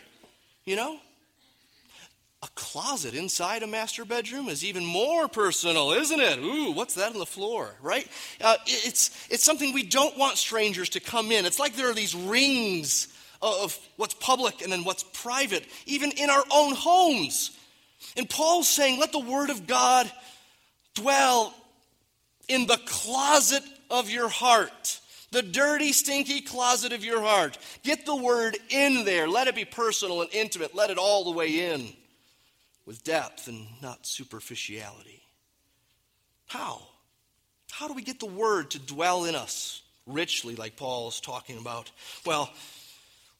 You 0.65 0.75
know? 0.75 0.99
A 2.41 2.47
closet 2.55 3.15
inside 3.15 3.63
a 3.63 3.67
master 3.67 4.05
bedroom 4.05 4.47
is 4.47 4.63
even 4.63 4.85
more 4.85 5.27
personal, 5.27 5.91
isn't 5.91 6.21
it? 6.21 6.39
Ooh, 6.39 6.71
what's 6.71 6.93
that 6.93 7.11
on 7.11 7.19
the 7.19 7.25
floor, 7.25 7.75
right? 7.81 8.07
Uh, 8.39 8.55
it's, 8.65 9.27
it's 9.29 9.43
something 9.43 9.73
we 9.73 9.83
don't 9.83 10.17
want 10.17 10.37
strangers 10.37 10.87
to 10.89 11.01
come 11.01 11.33
in. 11.33 11.45
It's 11.45 11.59
like 11.59 11.75
there 11.75 11.89
are 11.89 11.93
these 11.93 12.15
rings 12.15 13.09
of 13.41 13.77
what's 13.97 14.13
public 14.13 14.61
and 14.61 14.71
then 14.71 14.85
what's 14.85 15.03
private, 15.03 15.65
even 15.85 16.11
in 16.11 16.29
our 16.29 16.43
own 16.49 16.75
homes. 16.75 17.57
And 18.15 18.29
Paul's 18.29 18.69
saying, 18.69 19.01
let 19.01 19.11
the 19.11 19.19
word 19.19 19.49
of 19.49 19.67
God 19.67 20.09
dwell 20.93 21.53
in 22.47 22.67
the 22.67 22.79
closet 22.85 23.63
of 23.89 24.09
your 24.09 24.29
heart. 24.29 25.01
The 25.31 25.41
dirty, 25.41 25.91
stinky 25.91 26.39
closet 26.39 26.93
of 26.93 27.03
your 27.03 27.21
heart. 27.21 27.57
Get 27.83 28.05
the 28.05 28.15
word 28.15 28.57
in 28.69 29.03
there. 29.03 29.27
Let 29.27 29.47
it 29.47 29.55
be 29.55 29.65
personal 29.65 30.21
and 30.21 30.33
intimate. 30.33 30.73
Let 30.73 30.89
it 30.89 30.97
all 30.97 31.25
the 31.25 31.31
way 31.31 31.71
in 31.71 31.93
with 32.89 33.03
depth 33.03 33.47
and 33.47 33.67
not 33.83 34.07
superficiality. 34.07 35.21
How? 36.47 36.81
How 37.69 37.87
do 37.87 37.93
we 37.93 38.01
get 38.01 38.19
the 38.19 38.25
word 38.25 38.71
to 38.71 38.79
dwell 38.79 39.25
in 39.25 39.35
us 39.35 39.83
richly, 40.07 40.55
like 40.55 40.75
Paul 40.75 41.09
is 41.09 41.19
talking 41.19 41.59
about? 41.59 41.91
Well, 42.25 42.49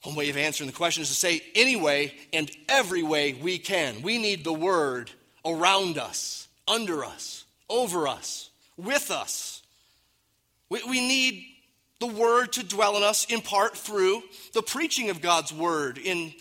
one 0.03 0.13
way 0.13 0.29
of 0.29 0.37
answering 0.37 0.69
the 0.69 0.75
question 0.75 1.01
is 1.01 1.09
to 1.09 1.15
say, 1.15 1.41
any 1.55 1.75
way 1.75 2.13
and 2.31 2.51
every 2.69 3.01
way 3.01 3.33
we 3.33 3.57
can. 3.57 4.03
We 4.03 4.19
need 4.19 4.43
the 4.43 4.53
word 4.53 5.09
around 5.43 5.97
us, 5.97 6.47
under 6.67 7.03
us, 7.03 7.43
over 7.71 8.07
us, 8.07 8.51
with 8.77 9.09
us. 9.09 9.63
We, 10.69 10.83
we 10.87 10.99
need 10.99 11.43
the 11.99 12.05
word 12.05 12.53
to 12.53 12.63
dwell 12.63 12.97
in 12.97 13.01
us 13.01 13.25
in 13.25 13.41
part 13.41 13.75
through 13.75 14.21
the 14.53 14.61
preaching 14.61 15.09
of 15.09 15.21
God's 15.21 15.51
word 15.51 15.97
in 15.97 16.35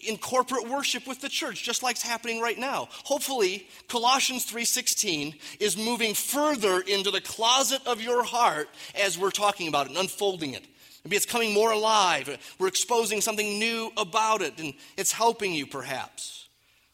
in 0.00 0.16
corporate 0.16 0.68
worship 0.68 1.06
with 1.06 1.20
the 1.20 1.28
church 1.28 1.62
just 1.62 1.82
like 1.82 1.96
it's 1.96 2.02
happening 2.02 2.40
right 2.40 2.58
now. 2.58 2.88
Hopefully 3.04 3.66
colossians 3.88 4.50
3.16 4.50 5.34
is 5.58 5.76
moving 5.76 6.14
further 6.14 6.80
into 6.80 7.10
the 7.10 7.20
closet 7.20 7.80
of 7.86 8.00
your 8.00 8.22
heart 8.22 8.68
as 8.94 9.18
we're 9.18 9.30
talking 9.30 9.68
about 9.68 9.86
it 9.86 9.90
and 9.90 9.98
unfolding 9.98 10.54
it. 10.54 10.64
Maybe 11.04 11.16
it's 11.16 11.26
coming 11.26 11.52
more 11.52 11.72
alive. 11.72 12.54
We're 12.60 12.68
exposing 12.68 13.20
something 13.20 13.58
new 13.58 13.90
about 13.96 14.40
it 14.40 14.58
and 14.58 14.72
it's 14.96 15.10
helping 15.10 15.52
you 15.52 15.66
perhaps. 15.66 16.48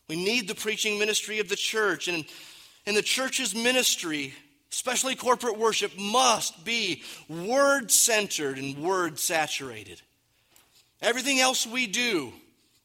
We 0.08 0.16
need 0.16 0.48
the 0.48 0.54
preaching 0.54 0.98
ministry 0.98 1.40
of 1.40 1.50
the 1.50 1.56
church 1.56 2.08
and, 2.08 2.24
and 2.86 2.96
the 2.96 3.02
church's 3.02 3.54
ministry 3.54 4.34
especially 4.70 5.14
corporate 5.14 5.58
worship 5.58 5.98
must 5.98 6.62
be 6.62 7.02
word 7.26 7.90
centered 7.90 8.58
and 8.58 8.76
word 8.76 9.18
saturated 9.18 10.00
everything 11.00 11.40
else 11.40 11.66
we 11.66 11.86
do 11.86 12.30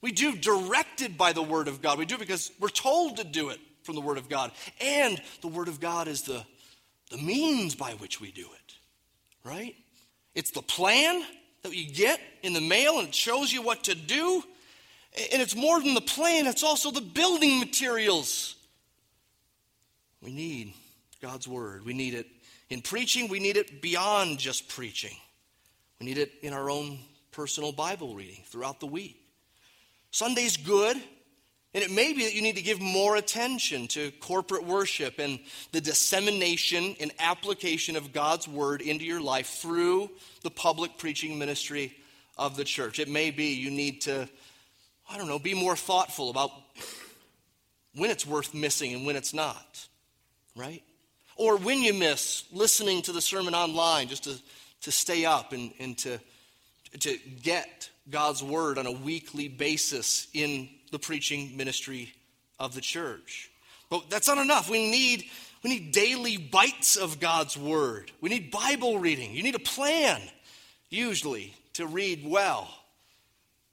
we 0.03 0.11
do 0.11 0.35
directed 0.35 1.17
by 1.17 1.31
the 1.31 1.41
Word 1.41 1.69
of 1.69 1.81
God. 1.81 1.97
We 1.97 2.05
do 2.05 2.17
because 2.17 2.51
we're 2.59 2.67
told 2.67 3.17
to 3.17 3.23
do 3.23 3.49
it 3.49 3.59
from 3.83 3.95
the 3.95 4.01
Word 4.01 4.17
of 4.17 4.27
God. 4.27 4.51
And 4.81 5.19
the 5.41 5.47
Word 5.47 5.69
of 5.69 5.79
God 5.79 6.09
is 6.09 6.23
the, 6.23 6.45
the 7.09 7.17
means 7.17 7.73
by 7.73 7.91
which 7.93 8.19
we 8.19 8.29
do 8.29 8.41
it, 8.41 8.75
right? 9.45 9.75
It's 10.35 10.51
the 10.51 10.61
plan 10.61 11.23
that 11.63 11.73
you 11.73 11.89
get 11.89 12.19
in 12.41 12.51
the 12.51 12.59
mail 12.59 12.99
and 12.99 13.07
it 13.07 13.15
shows 13.15 13.53
you 13.53 13.61
what 13.61 13.85
to 13.85 13.95
do. 13.95 14.43
And 15.31 15.41
it's 15.41 15.55
more 15.55 15.81
than 15.81 15.93
the 15.93 16.01
plan, 16.01 16.47
it's 16.47 16.63
also 16.63 16.91
the 16.91 16.99
building 16.99 17.59
materials. 17.59 18.57
We 20.21 20.33
need 20.33 20.73
God's 21.21 21.47
Word. 21.47 21.85
We 21.85 21.93
need 21.93 22.13
it 22.13 22.27
in 22.69 22.81
preaching, 22.81 23.29
we 23.29 23.39
need 23.39 23.55
it 23.55 23.81
beyond 23.81 24.37
just 24.37 24.67
preaching. 24.67 25.15
We 26.01 26.07
need 26.07 26.17
it 26.17 26.33
in 26.41 26.51
our 26.51 26.69
own 26.69 26.99
personal 27.31 27.71
Bible 27.71 28.15
reading 28.15 28.43
throughout 28.47 28.81
the 28.81 28.87
week. 28.87 29.22
Sunday's 30.13 30.57
good, 30.57 30.95
and 30.95 31.83
it 31.83 31.89
may 31.89 32.13
be 32.13 32.23
that 32.25 32.35
you 32.35 32.43
need 32.43 32.57
to 32.57 32.61
give 32.61 32.79
more 32.79 33.15
attention 33.15 33.87
to 33.87 34.11
corporate 34.19 34.63
worship 34.63 35.17
and 35.17 35.39
the 35.71 35.81
dissemination 35.81 36.95
and 36.99 37.11
application 37.17 37.95
of 37.95 38.13
God's 38.13 38.47
word 38.47 38.81
into 38.81 39.05
your 39.05 39.19
life 39.19 39.47
through 39.47 40.11
the 40.43 40.51
public 40.51 40.99
preaching 40.99 41.39
ministry 41.39 41.97
of 42.37 42.55
the 42.55 42.63
church. 42.63 42.99
It 42.99 43.09
may 43.09 43.31
be 43.31 43.55
you 43.55 43.71
need 43.71 44.01
to, 44.01 44.29
I 45.09 45.17
don't 45.17 45.27
know, 45.27 45.39
be 45.39 45.55
more 45.55 45.75
thoughtful 45.75 46.29
about 46.29 46.51
when 47.95 48.11
it's 48.11 48.27
worth 48.27 48.53
missing 48.53 48.93
and 48.93 49.03
when 49.03 49.15
it's 49.15 49.33
not, 49.33 49.87
right? 50.55 50.83
Or 51.37 51.57
when 51.57 51.81
you 51.81 51.91
miss 51.91 52.43
listening 52.51 53.01
to 53.03 53.13
the 53.13 53.21
sermon 53.21 53.55
online 53.55 54.09
just 54.09 54.25
to, 54.25 54.35
to 54.81 54.91
stay 54.91 55.25
up 55.25 55.53
and, 55.53 55.73
and 55.79 55.97
to, 55.97 56.19
to 56.99 57.17
get 57.41 57.89
God's 58.09 58.43
word 58.43 58.77
on 58.77 58.85
a 58.85 58.91
weekly 58.91 59.47
basis 59.47 60.27
in 60.33 60.69
the 60.91 60.99
preaching 60.99 61.55
ministry 61.57 62.13
of 62.59 62.75
the 62.75 62.81
church. 62.81 63.49
But 63.89 64.09
that's 64.09 64.27
not 64.27 64.37
enough. 64.37 64.69
We 64.69 64.89
need, 64.89 65.25
we 65.63 65.69
need 65.69 65.91
daily 65.91 66.37
bites 66.37 66.95
of 66.95 67.19
God's 67.19 67.57
word. 67.57 68.11
We 68.21 68.29
need 68.29 68.51
Bible 68.51 68.99
reading. 68.99 69.33
You 69.33 69.43
need 69.43 69.55
a 69.55 69.59
plan, 69.59 70.21
usually, 70.89 71.53
to 71.73 71.87
read 71.87 72.23
well. 72.25 72.69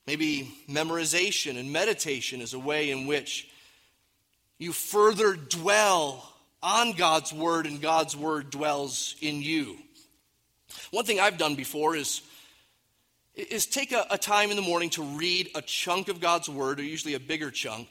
Maybe 0.06 0.52
memorization 0.68 1.58
and 1.58 1.72
meditation 1.72 2.40
is 2.40 2.54
a 2.54 2.58
way 2.58 2.90
in 2.90 3.06
which 3.06 3.48
you 4.58 4.72
further 4.72 5.34
dwell 5.34 6.30
on 6.62 6.92
God's 6.92 7.32
word 7.32 7.66
and 7.66 7.80
God's 7.80 8.16
word 8.16 8.50
dwells 8.50 9.14
in 9.20 9.42
you. 9.42 9.76
One 10.90 11.04
thing 11.04 11.20
I've 11.20 11.38
done 11.38 11.54
before 11.54 11.96
is 11.96 12.22
is 13.50 13.66
take 13.66 13.92
a, 13.92 14.06
a, 14.10 14.18
time 14.18 14.50
in 14.50 14.56
the 14.56 14.62
morning 14.62 14.90
to 14.90 15.02
read 15.02 15.50
a 15.54 15.62
chunk 15.62 16.08
of 16.08 16.20
God's 16.20 16.48
Word, 16.48 16.80
or 16.80 16.82
usually 16.82 17.14
a 17.14 17.20
bigger 17.20 17.50
chunk, 17.50 17.88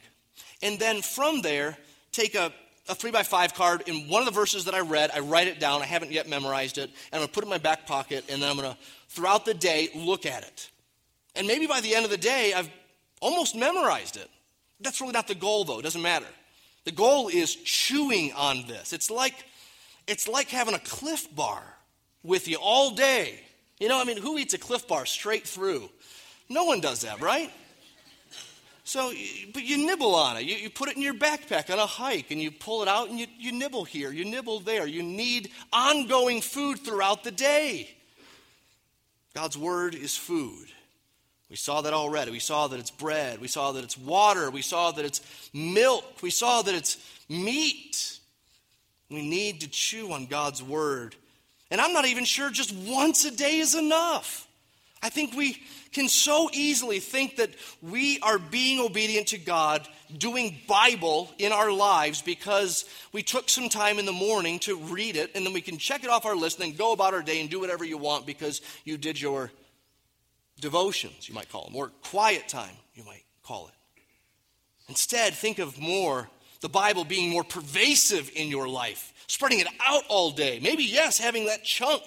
and 0.62 0.80
then 0.80 1.02
from 1.02 1.42
there, 1.42 1.78
take 2.12 2.36
a, 2.36 2.52
a 2.88 2.96
three 2.96 3.12
by 3.12 3.24
five 3.24 3.54
card 3.54 3.84
in 3.88 4.10
one 4.10 4.22
of 4.22 4.26
the 4.26 4.32
verses 4.32 4.66
that 4.66 4.74
I 4.74 4.80
read, 4.80 5.12
I 5.14 5.20
write 5.20 5.48
it 5.48 5.60
down, 5.60 5.82
I 5.82 5.86
haven't 5.86 6.12
yet 6.12 6.28
memorized 6.28 6.78
it, 6.78 6.84
and 6.84 6.94
I'm 7.14 7.20
gonna 7.22 7.32
put 7.32 7.44
it 7.44 7.48
in 7.48 7.52
my 7.52 7.58
back 7.58 7.88
pocket, 7.88 8.26
and 8.30 8.42
then 8.42 8.50
I'm 8.50 8.56
gonna, 8.56 8.78
throughout 9.08 9.46
the 9.46 9.54
day, 9.54 9.90
look 9.96 10.26
at 10.26 10.44
it. 10.44 10.70
And 11.36 11.48
maybe 11.48 11.68
by 11.68 11.82
the 11.82 11.96
end 11.96 12.06
of 12.06 12.12
the 12.12 12.18
day, 12.18 12.54
I've 12.54 12.70
almost 13.22 13.56
memorized 13.56 14.18
it. 14.18 14.30
That's 14.80 15.02
really 15.02 15.14
not 15.14 15.28
the 15.28 15.36
goal, 15.36 15.64
though, 15.64 15.80
it 15.80 15.84
doesn't 15.84 16.02
matter. 16.02 16.26
The 16.86 16.92
goal 16.92 17.28
is 17.28 17.56
chewing 17.56 18.34
on 18.34 18.66
this. 18.68 18.94
It's 18.94 19.12
like, 19.12 19.36
it's 20.08 20.28
like 20.28 20.50
having 20.50 20.74
a 20.74 20.80
Clif 20.80 21.34
bar 21.36 21.62
with 22.24 22.48
you 22.48 22.58
all 22.58 22.92
day 22.92 23.42
you 23.80 23.88
know, 23.88 24.00
I 24.00 24.04
mean, 24.04 24.18
who 24.18 24.38
eats 24.38 24.54
a 24.54 24.58
Clif 24.58 24.88
bar 24.88 25.06
straight 25.06 25.48
through? 25.48 25.90
No 26.50 26.66
one 26.66 26.82
does 26.82 27.02
that, 27.02 27.22
right? 27.22 27.52
So, 28.84 29.14
but 29.54 29.64
you 29.64 29.86
nibble 29.86 30.16
on 30.16 30.38
it. 30.38 30.46
You, 30.46 30.56
you 30.56 30.70
put 30.70 30.90
it 30.90 30.96
in 30.96 31.04
your 31.04 31.14
backpack 31.14 31.72
on 31.72 31.78
a 31.78 31.86
hike 31.86 32.32
and 32.32 32.42
you 32.42 32.50
pull 32.50 32.82
it 32.82 32.88
out 32.88 33.10
and 33.10 33.20
you, 33.20 33.28
you 33.38 33.52
nibble 33.52 33.86
here, 33.86 34.12
you 34.12 34.26
nibble 34.26 34.62
there. 34.62 34.88
You 34.88 35.04
need 35.04 35.52
ongoing 35.72 36.42
food 36.42 36.80
throughout 36.80 37.24
the 37.24 37.32
day. 37.32 37.96
God's 39.36 39.58
word 39.58 39.94
is 39.94 40.18
food. 40.18 40.68
We 41.52 41.56
saw 41.56 41.82
that 41.82 41.94
already. 41.94 42.32
We 42.32 42.40
saw 42.40 42.68
that 42.68 42.80
it's 42.80 42.92
bread. 42.92 43.40
We 43.40 43.48
saw 43.48 43.72
that 43.74 43.84
it's 43.84 43.98
water. 43.98 44.50
We 44.50 44.64
saw 44.64 44.92
that 44.92 45.06
it's 45.06 45.22
milk. 45.54 46.22
We 46.22 46.32
saw 46.32 46.64
that 46.64 46.74
it's 46.74 46.98
meat. 47.30 48.20
We 49.10 49.28
need 49.28 49.62
to 49.62 49.68
chew 49.68 50.12
on 50.14 50.26
God's 50.26 50.62
word 50.62 51.16
and 51.72 51.80
I'm 51.80 51.94
not 51.94 52.06
even 52.06 52.26
sure 52.26 52.50
just 52.50 52.74
once 52.74 53.26
a 53.26 53.32
day 53.32 53.58
is 53.58 53.76
enough. 53.76 54.48
I 55.02 55.10
think 55.10 55.34
we 55.34 55.62
can 55.92 56.08
so 56.08 56.50
easily 56.54 57.00
think 57.00 57.38
that 57.38 57.50
we 57.82 58.20
are 58.20 58.38
being 58.38 58.80
obedient 58.80 59.28
to 59.28 59.38
God, 59.38 59.88
doing 60.18 60.58
Bible 60.68 61.32
in 61.38 61.52
our 61.52 61.72
lives 61.72 62.22
because 62.22 62.86
we 63.14 63.24
took 63.24 63.50
some 63.50 63.70
time 63.70 63.98
in 63.98 64.06
the 64.06 64.12
morning 64.12 64.60
to 64.60 64.78
read 64.78 65.16
it, 65.16 65.32
and 65.36 65.46
then 65.46 65.54
we 65.54 65.62
can 65.62 65.78
check 65.78 66.04
it 66.04 66.10
off 66.10 66.26
our 66.26 66.36
list 66.36 66.60
and 66.60 66.70
then 66.70 66.78
go 66.78 66.92
about 66.92 67.14
our 67.14 67.22
day 67.22 67.40
and 67.40 67.50
do 67.50 67.60
whatever 67.60 67.86
you 67.86 67.98
want 67.98 68.26
because 68.26 68.62
you 68.84 68.98
did 68.98 69.20
your 69.20 69.52
devotions, 70.60 71.30
you 71.30 71.34
might 71.34 71.50
call 71.50 71.66
them, 71.66 71.76
or 71.76 71.92
quiet 72.04 72.48
time, 72.48 72.76
you 72.94 73.04
might 73.06 73.24
call 73.44 73.68
it. 73.68 73.74
Instead, 74.90 75.34
think 75.34 75.60
of 75.60 75.80
more 75.80 76.30
the 76.62 76.70
Bible 76.70 77.06
being 77.06 77.30
more 77.30 77.44
pervasive 77.44 78.30
in 78.36 78.50
your 78.50 78.68
life, 78.68 79.14
spreading 79.30 79.60
it 79.60 79.68
out 79.86 80.04
all 80.10 80.32
day. 80.32 80.60
Maybe, 80.62 80.84
yes, 80.84 81.20
having 81.20 81.46
that 81.46 81.64
chunk, 81.64 82.04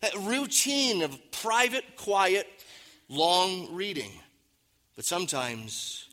that 0.00 0.14
routine 0.14 1.02
of 1.02 1.16
private, 1.30 1.84
quiet, 1.96 2.46
long 3.08 3.74
reading. 3.74 4.10
But 4.96 5.04
sometimes 5.04 6.06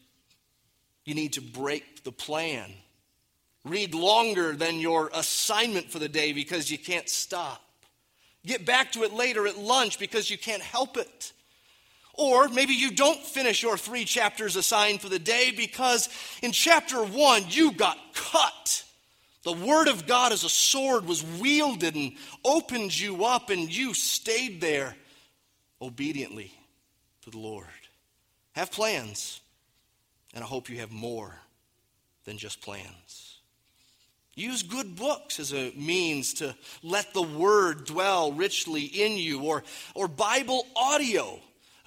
you 1.03 1.15
need 1.15 1.33
to 1.33 1.41
break 1.41 2.03
the 2.03 2.11
plan. 2.11 2.71
Read 3.63 3.95
longer 3.95 4.53
than 4.53 4.79
your 4.79 5.09
assignment 5.13 5.91
for 5.91 5.97
the 5.97 6.07
day 6.07 6.31
because 6.31 6.69
you 6.69 6.77
can't 6.77 7.09
stop. 7.09 7.63
Get 8.45 8.65
back 8.65 8.91
to 8.91 9.01
it 9.01 9.11
later 9.11 9.47
at 9.47 9.57
lunch 9.57 9.97
because 9.97 10.29
you 10.29 10.37
can't 10.37 10.61
help 10.61 10.97
it. 10.97 11.33
Or 12.13 12.47
maybe 12.47 12.73
you 12.73 12.91
don't 12.91 13.19
finish 13.19 13.63
your 13.63 13.77
three 13.77 14.05
chapters 14.05 14.55
assigned 14.55 15.01
for 15.01 15.09
the 15.09 15.19
day 15.19 15.51
because 15.57 16.07
in 16.43 16.51
chapter 16.51 17.03
one 17.03 17.43
you 17.49 17.71
got 17.71 17.97
cut. 18.13 18.84
The 19.45 19.53
word 19.53 19.87
of 19.87 20.05
God 20.05 20.33
as 20.33 20.43
a 20.43 20.49
sword 20.49 21.05
was 21.05 21.23
wielded 21.23 21.95
and 21.95 22.13
opened 22.43 22.99
you 22.99 23.23
up, 23.23 23.49
and 23.49 23.73
you 23.73 23.93
stayed 23.93 24.59
there 24.59 24.95
obediently 25.81 26.51
to 27.21 27.29
the 27.29 27.37
Lord. 27.37 27.67
Have 28.53 28.71
plans, 28.71 29.39
and 30.33 30.43
I 30.43 30.47
hope 30.47 30.69
you 30.69 30.79
have 30.79 30.91
more 30.91 31.33
than 32.25 32.37
just 32.37 32.61
plans. 32.61 33.37
Use 34.35 34.63
good 34.63 34.97
books 34.97 35.39
as 35.39 35.53
a 35.53 35.71
means 35.77 36.33
to 36.35 36.53
let 36.83 37.13
the 37.13 37.21
word 37.21 37.85
dwell 37.85 38.33
richly 38.33 38.83
in 38.83 39.13
you, 39.13 39.43
or, 39.43 39.63
or 39.93 40.09
Bible 40.09 40.67
audio 40.75 41.39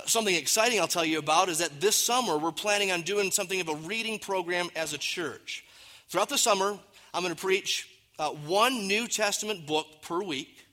Something 0.07 0.37
exciting 0.37 0.81
I'll 0.81 0.88
tell 0.88 1.05
you 1.05 1.18
about 1.18 1.49
is 1.49 1.59
that 1.59 1.81
this 1.81 1.97
summer 1.97 2.38
we're 2.38 2.53
planning 2.53 2.92
on 2.92 3.03
doing 3.03 3.31
something 3.31 3.61
of 3.61 3.68
a 3.68 3.75
reading 3.75 4.18
program 4.18 4.71
as 4.77 4.92
a 4.92 4.99
church. 4.99 5.64
Throughout 6.09 6.29
the 6.29 6.38
summer, 6.38 6.79
I'm 7.19 7.25
going 7.25 7.35
to 7.35 7.41
preach 7.41 7.89
uh, 8.21 8.29
one 8.29 8.87
New 8.87 9.09
Testament 9.09 9.67
book 9.67 10.03
per 10.03 10.23
week, 10.23 10.65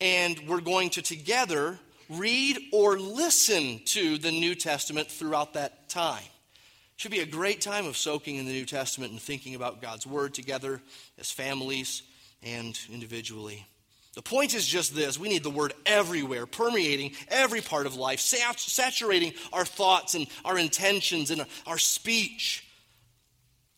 and 0.00 0.40
we're 0.48 0.62
going 0.62 0.88
to 0.88 1.02
together 1.02 1.78
read 2.08 2.58
or 2.72 2.98
listen 2.98 3.82
to 3.84 4.16
the 4.16 4.30
New 4.30 4.54
Testament 4.54 5.08
throughout 5.10 5.52
that 5.52 5.90
time. 5.90 6.22
It 6.24 6.96
should 6.96 7.10
be 7.10 7.20
a 7.20 7.26
great 7.26 7.60
time 7.60 7.84
of 7.84 7.98
soaking 7.98 8.36
in 8.36 8.46
the 8.46 8.52
New 8.52 8.64
Testament 8.64 9.12
and 9.12 9.20
thinking 9.20 9.54
about 9.54 9.82
God's 9.82 10.06
Word 10.06 10.32
together 10.32 10.80
as 11.18 11.30
families 11.30 12.04
and 12.42 12.80
individually. 12.90 13.66
The 14.14 14.22
point 14.22 14.54
is 14.54 14.66
just 14.66 14.94
this 14.94 15.20
we 15.20 15.28
need 15.28 15.42
the 15.42 15.50
word 15.50 15.74
everywhere, 15.84 16.46
permeating 16.46 17.12
every 17.28 17.60
part 17.60 17.84
of 17.84 17.96
life, 17.96 18.20
saturating 18.20 19.34
our 19.52 19.66
thoughts 19.66 20.14
and 20.14 20.26
our 20.42 20.56
intentions 20.56 21.30
and 21.30 21.44
our 21.66 21.76
speech. 21.76 22.63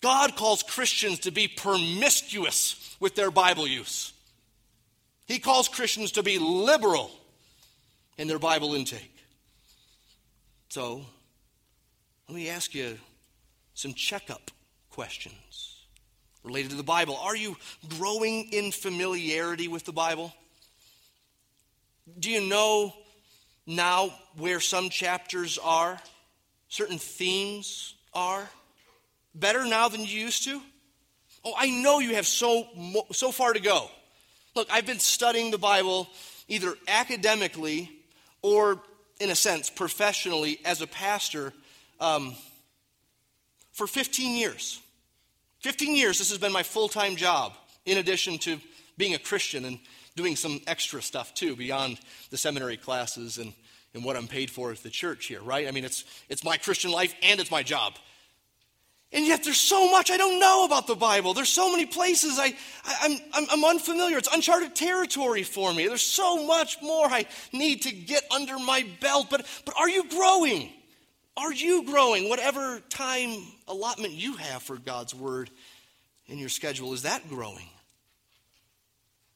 God 0.01 0.37
calls 0.37 0.63
Christians 0.63 1.21
to 1.21 1.31
be 1.31 1.49
promiscuous 1.49 2.97
with 3.01 3.15
their 3.15 3.31
Bible 3.31 3.67
use. 3.67 4.13
He 5.27 5.39
calls 5.39 5.69
Christians 5.69 6.13
to 6.13 6.23
be 6.23 6.39
liberal 6.39 7.11
in 8.17 8.29
their 8.29 8.39
Bible 8.39 8.75
intake. 8.75 9.13
So, 10.69 11.05
let 12.29 12.37
me 12.37 12.49
ask 12.49 12.75
you 12.75 12.99
some 13.75 13.95
checkup 13.95 14.51
questions 14.91 15.85
related 16.43 16.71
to 16.71 16.77
the 16.77 16.83
Bible. 16.83 17.17
Are 17.17 17.37
you 17.37 17.57
growing 17.99 18.53
in 18.53 18.73
familiarity 18.73 19.69
with 19.69 19.85
the 19.85 19.93
Bible? 19.93 20.33
Do 22.19 22.31
you 22.31 22.49
know 22.49 22.95
now 23.67 24.11
where 24.37 24.61
some 24.61 24.91
chapters 24.91 25.59
are, 25.59 25.99
certain 26.69 26.99
themes 26.99 27.95
are? 28.15 28.49
Better 29.39 29.67
now 29.67 29.89
than 29.89 30.01
you 30.01 30.07
used 30.21 30.45
to? 30.45 30.63
Oh, 31.45 31.55
I 31.57 31.69
know 31.69 31.99
you 31.99 32.15
have 32.15 32.27
so, 32.27 32.67
so 33.13 33.31
far 33.31 33.53
to 33.53 33.61
go. 33.61 33.91
Look, 34.55 34.69
I've 34.73 34.87
been 34.87 34.99
studying 34.99 35.51
the 35.51 35.59
Bible 35.59 36.09
either 36.49 36.75
academically 36.89 37.91
or, 38.41 38.81
in 39.21 39.31
a 39.31 39.35
sense, 39.35 39.69
professionally 39.69 40.59
as 40.65 40.81
a 40.81 40.87
pastor 40.87 41.53
um, 42.01 42.35
for 43.73 43.87
15 43.87 44.37
years. 44.37 44.81
15 45.61 45.95
years, 45.95 46.19
this 46.19 46.31
has 46.31 46.39
been 46.39 46.53
my 46.53 46.63
full 46.63 46.89
time 46.89 47.17
job, 47.17 47.53
in 47.85 47.99
addition 47.99 48.39
to 48.39 48.59
being 48.97 49.15
a 49.15 49.19
Christian 49.19 49.67
and 49.67 49.79
doing 50.15 50.35
some 50.35 50.61
extra 50.67 51.03
stuff 51.03 51.35
too, 51.35 51.55
beyond 51.55 51.99
the 52.31 52.39
seminary 52.39 52.79
classes 52.79 53.37
and, 53.37 53.53
and 53.93 54.03
what 54.03 54.17
I'm 54.17 54.29
paid 54.29 54.51
for 54.51 54.73
at 54.73 54.79
the 54.79 54.89
church 54.89 55.27
here, 55.27 55.43
right? 55.43 55.69
I 55.69 55.73
mean, 55.73 55.85
it's, 55.85 56.05
it's 56.31 56.43
my 56.43 56.57
Christian 56.57 56.91
life 56.91 57.15
and 57.23 57.39
it's 57.39 57.51
my 57.51 57.63
job. 57.63 57.95
And 59.13 59.25
yet 59.25 59.45
there's 59.45 59.61
so 59.61 59.91
much 59.91 60.11
I 60.11 60.17
don't 60.17 60.41
know 60.41 60.65
about 60.65 60.87
the 60.87 60.97
Bible. 60.97 61.33
There's 61.33 61.49
so 61.49 61.71
many 61.71 61.87
places 61.87 62.39
I, 62.39 62.55
I, 62.85 63.21
am 63.35 63.47
I'm 63.51 63.65
unfamiliar. 63.65 64.19
It's 64.19 64.33
uncharted 64.33 64.75
territory 64.75 65.43
for 65.43 65.73
me. 65.73 65.87
There's 65.87 66.03
so 66.03 66.45
much 66.45 66.79
more 66.83 67.07
I 67.07 67.27
need 67.53 67.83
to 67.83 67.93
get 67.93 68.25
under 68.33 68.59
my 68.59 68.85
belt. 69.01 69.29
But, 69.31 69.47
but 69.65 69.75
are 69.79 69.89
you 69.89 70.09
growing? 70.09 70.73
Are 71.37 71.53
you 71.53 71.85
growing? 71.85 72.29
Whatever 72.29 72.81
time 72.89 73.43
allotment 73.69 74.15
you 74.15 74.37
have 74.37 74.63
for 74.63 74.77
God's 74.77 75.15
Word 75.15 75.51
in 76.27 76.39
your 76.39 76.49
schedule, 76.49 76.93
is 76.93 77.03
that 77.03 77.29
growing? 77.29 77.69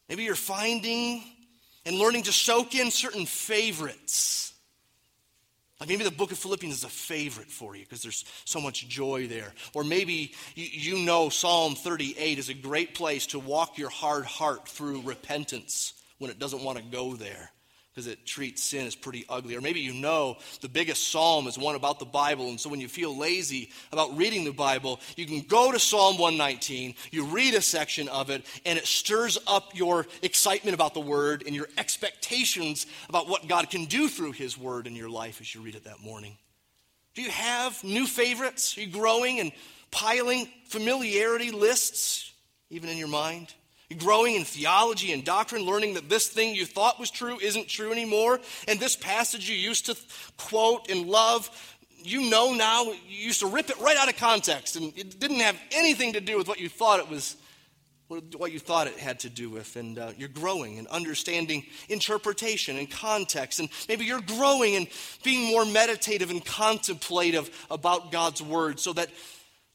Maybe 0.09 0.25
you're 0.25 0.35
finding 0.35 1.23
and 1.87 1.97
learning 1.97 2.25
to 2.25 2.33
soak 2.33 2.75
in 2.75 2.91
certain 2.91 3.27
favorites. 3.27 4.50
Like 5.81 5.89
maybe 5.89 6.05
the 6.05 6.11
book 6.11 6.31
of 6.31 6.39
Philippians 6.39 6.77
is 6.77 6.85
a 6.85 6.89
favorite 6.89 7.51
for 7.51 7.75
you 7.75 7.85
because 7.85 8.03
there's 8.03 8.27
so 8.45 8.61
much 8.61 8.87
joy 8.87 9.27
there. 9.27 9.53
Or 9.73 9.83
maybe 9.83 10.33
you, 10.55 10.67
you 10.71 11.07
know 11.07 11.31
Psalm 11.31 11.75
38 11.75 12.39
is 12.39 12.51
a 12.51 12.55
great 12.55 12.95
place 12.95 13.27
to 13.29 13.39
walk 13.39 13.79
your 13.79 13.89
hard 13.89 14.27
heart 14.27 14.69
through 14.69 15.01
repentance 15.01 15.95
when 16.19 16.31
it 16.31 16.39
doesn't 16.39 16.63
want 16.63 16.77
to 16.77 16.85
go 16.85 17.15
there 17.15 17.51
because 17.93 18.07
it 18.07 18.25
treats 18.25 18.63
sin 18.63 18.87
as 18.87 18.95
pretty 18.95 19.25
ugly. 19.29 19.57
Or 19.57 19.61
maybe 19.61 19.81
you 19.81 19.93
know 19.93 20.39
the 20.61 20.69
biggest 20.69 21.11
psalm 21.11 21.47
is 21.47 21.59
one 21.59 21.75
about 21.75 21.99
the 21.99 22.05
Bible, 22.05 22.49
and 22.49 22.61
so 22.61 22.71
when 22.71 22.81
you 22.81 22.89
feel 22.89 23.17
lazy 23.17 23.71
about 23.93 24.17
reading 24.17 24.45
the 24.45 24.53
Bible, 24.53 25.01
you 25.17 25.27
can 25.27 25.41
go 25.41 25.73
to 25.73 25.79
Psalm 25.79 26.19
119, 26.19 26.95
you 27.11 27.25
read 27.27 27.55
a 27.55 27.61
section 27.61 28.09
of 28.09 28.31
it, 28.31 28.47
and 28.65 28.79
it 28.79 28.87
stirs 28.87 29.39
up 29.47 29.75
your 29.75 30.07
excitement 30.23 30.75
about 30.75 30.95
the 30.95 31.01
Word 31.01 31.43
and 31.47 31.55
your 31.55 31.69
expectations 31.77 32.87
about 33.09 33.29
what 33.29 33.49
God 33.49 33.71
can 33.71 33.87
do 33.87 34.09
through 34.09 34.33
His 34.33 34.57
Word 34.57 34.87
in 34.87 34.95
your 34.95 35.11
life 35.11 35.41
as 35.41 35.53
you 35.55 35.61
read 35.61 35.75
it 35.75 35.85
that 35.85 36.01
morning. 36.01 36.37
Do 37.15 37.23
you 37.23 37.31
have 37.31 37.83
new 37.83 38.07
favorites? 38.07 38.79
Are 38.79 38.83
you 38.83 38.87
growing 38.87 39.41
and 39.41 39.51
piling 39.91 40.49
familiarity 40.69 41.51
lists 41.51 42.33
even 42.71 42.89
in 42.89 42.97
your 42.97 43.09
mind? 43.09 43.53
Growing 43.99 44.37
in 44.37 44.45
theology 44.45 45.13
and 45.13 45.25
doctrine, 45.25 45.63
learning 45.63 45.95
that 45.95 46.09
this 46.09 46.29
thing 46.29 46.55
you 46.55 46.67
thought 46.67 47.01
was 47.01 47.11
true 47.11 47.39
isn't 47.41 47.69
true 47.69 47.93
anymore. 47.93 48.41
And 48.69 48.79
this 48.79 48.97
passage 48.97 49.49
you 49.49 49.57
used 49.57 49.87
to 49.87 49.97
quote 50.37 50.91
and 50.91 51.09
love, 51.09 51.51
you 52.03 52.31
know 52.31 52.55
now, 52.55 52.85
you 52.85 52.99
used 53.09 53.41
to 53.41 53.47
rip 53.47 53.69
it 53.71 53.79
right 53.81 53.97
out 53.97 54.09
of 54.09 54.17
context, 54.17 54.77
and 54.77 54.97
it 54.97 55.19
didn't 55.19 55.41
have 55.41 55.61
anything 55.73 56.15
to 56.15 56.21
do 56.21 56.39
with 56.39 56.49
what 56.49 56.61
you 56.61 56.69
thought 56.69 57.01
it 57.01 57.09
was. 57.09 57.37
What 58.37 58.51
you 58.51 58.59
thought 58.59 58.89
it 58.89 58.99
had 58.99 59.21
to 59.21 59.31
do 59.31 59.49
with, 59.49 59.77
and 59.77 59.97
uh, 59.97 60.11
you're 60.19 60.29
growing 60.29 60.81
and 60.81 60.89
understanding 60.89 61.65
interpretation 61.89 62.77
and 62.77 62.91
context, 62.91 63.61
and 63.61 63.69
maybe 63.89 64.05
you're 64.05 64.21
growing 64.21 64.75
and 64.75 64.89
being 65.23 65.49
more 65.49 65.65
meditative 65.65 66.29
and 66.29 66.45
contemplative 66.45 67.67
about 67.71 68.11
God's 68.11 68.43
word, 68.43 68.81
so 68.81 68.93
that 68.95 69.11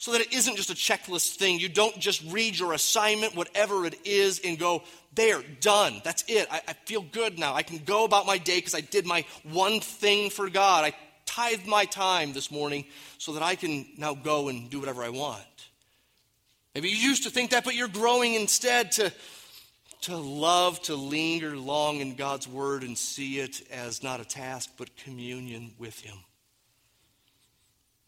so 0.06 0.12
that 0.12 0.22
it 0.22 0.32
isn't 0.32 0.56
just 0.56 0.70
a 0.70 0.76
checklist 0.76 1.38
thing. 1.38 1.60
You 1.60 1.68
don't 1.68 1.98
just 1.98 2.24
read 2.32 2.60
your 2.60 2.74
assignment, 2.74 3.36
whatever 3.36 3.88
it 3.88 3.96
is, 4.06 4.40
and 4.46 4.60
go, 4.60 4.84
there, 5.16 5.42
done. 5.62 6.00
That's 6.04 6.24
it. 6.28 6.48
I, 6.52 6.62
I 6.68 6.74
feel 6.74 7.02
good 7.02 7.40
now. 7.40 7.56
I 7.56 7.64
can 7.64 7.80
go 7.80 8.06
about 8.06 8.28
my 8.28 8.38
day 8.38 8.58
because 8.58 8.76
I 8.76 8.82
did 8.82 9.08
my 9.08 9.26
one 9.42 9.80
thing 9.80 10.30
for 10.30 10.48
God. 10.48 10.86
I 10.86 10.94
tithed 11.26 11.66
my 11.66 11.86
time 11.86 12.34
this 12.34 12.52
morning 12.52 12.86
so 13.18 13.34
that 13.34 13.42
I 13.42 13.56
can 13.56 13.88
now 13.98 14.14
go 14.14 14.48
and 14.48 14.70
do 14.70 14.80
whatever 14.80 15.02
I 15.02 15.10
want. 15.10 15.42
Maybe 16.76 16.90
you 16.90 16.98
used 16.98 17.24
to 17.24 17.32
think 17.32 17.50
that, 17.50 17.66
but 17.66 17.74
you're 17.74 17.88
growing 17.88 18.36
instead 18.36 18.92
to, 18.92 19.12
to 20.02 20.18
love, 20.18 20.80
to 20.84 20.94
linger 20.94 21.58
long 21.58 22.00
in 22.00 22.14
God's 22.14 22.48
Word 22.48 22.84
and 22.84 22.96
see 22.96 23.40
it 23.40 23.60
as 23.72 24.04
not 24.04 24.20
a 24.20 24.26
task, 24.26 24.70
but 24.78 24.96
communion 24.98 25.74
with 25.80 26.00
Him. 26.00 26.18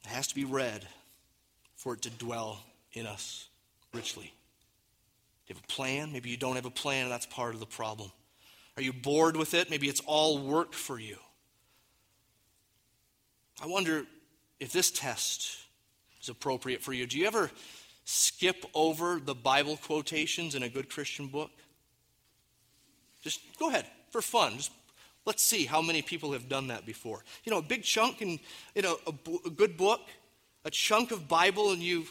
It 0.04 0.10
has 0.10 0.28
to 0.28 0.36
be 0.36 0.46
read 0.46 0.88
for 1.78 1.94
it 1.94 2.02
to 2.02 2.10
dwell 2.10 2.60
in 2.94 3.06
us 3.06 3.48
richly. 3.94 4.26
Do 4.26 5.54
you 5.54 5.56
have 5.56 5.63
a 5.63 5.68
plan? 5.68 6.12
Maybe 6.12 6.30
you 6.30 6.38
don't 6.38 6.56
have 6.56 6.66
a 6.66 6.72
plan, 6.72 7.04
and 7.04 7.12
that's 7.12 7.26
part 7.26 7.54
of 7.54 7.62
the 7.62 7.66
problem. 7.66 8.12
Are 8.76 8.84
you 8.84 8.92
bored 8.92 9.38
with 9.38 9.54
it? 9.54 9.70
Maybe 9.70 9.88
it's 9.88 10.02
all 10.06 10.40
work 10.40 10.74
for 10.74 11.00
you. 11.00 11.18
I 13.62 13.68
wonder 13.68 14.04
if 14.60 14.72
this 14.72 14.92
test 14.92 15.58
is 16.22 16.30
appropriate 16.30 16.82
for 16.82 16.94
you. 16.94 17.08
Do 17.08 17.18
you 17.18 17.26
ever 17.26 17.50
skip 18.06 18.66
over 18.74 19.20
the 19.24 19.34
Bible 19.34 19.78
quotations 19.78 20.54
in 20.54 20.63
a 20.63 20.70
good 20.70 20.90
Christian 20.90 21.28
book? 21.28 21.52
Just 23.24 23.40
go 23.58 23.70
ahead 23.70 23.86
for 24.12 24.22
fun. 24.22 24.58
Just 24.58 24.72
let's 25.26 25.44
see 25.44 25.66
how 25.66 25.82
many 25.82 26.02
people 26.02 26.34
have 26.34 26.48
done 26.48 26.68
that 26.68 26.86
before. 26.86 27.24
You 27.44 27.52
know, 27.52 27.60
a 27.60 27.63
big 27.63 27.84
chunk 27.84 28.22
in, 28.22 28.40
in 28.76 28.86
a, 28.86 28.94
a, 29.08 29.13
a 29.48 29.50
good 29.50 29.76
book 29.76 30.02
a 30.65 30.70
chunk 30.70 31.12
of 31.12 31.28
Bible 31.28 31.72
and 31.72 31.82
you 31.82 32.06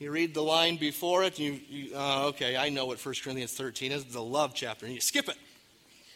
you 0.00 0.10
read 0.10 0.32
the 0.32 0.42
line 0.42 0.78
before 0.78 1.24
it, 1.24 1.38
you, 1.38 1.60
you 1.68 1.94
uh, 1.94 2.28
okay, 2.28 2.56
I 2.56 2.70
know 2.70 2.86
what 2.86 3.04
1 3.04 3.14
Corinthians 3.22 3.52
13 3.52 3.92
is, 3.92 4.04
the 4.06 4.22
love 4.22 4.54
chapter, 4.54 4.86
and 4.86 4.94
you 4.94 5.00
skip 5.00 5.28
it, 5.28 5.36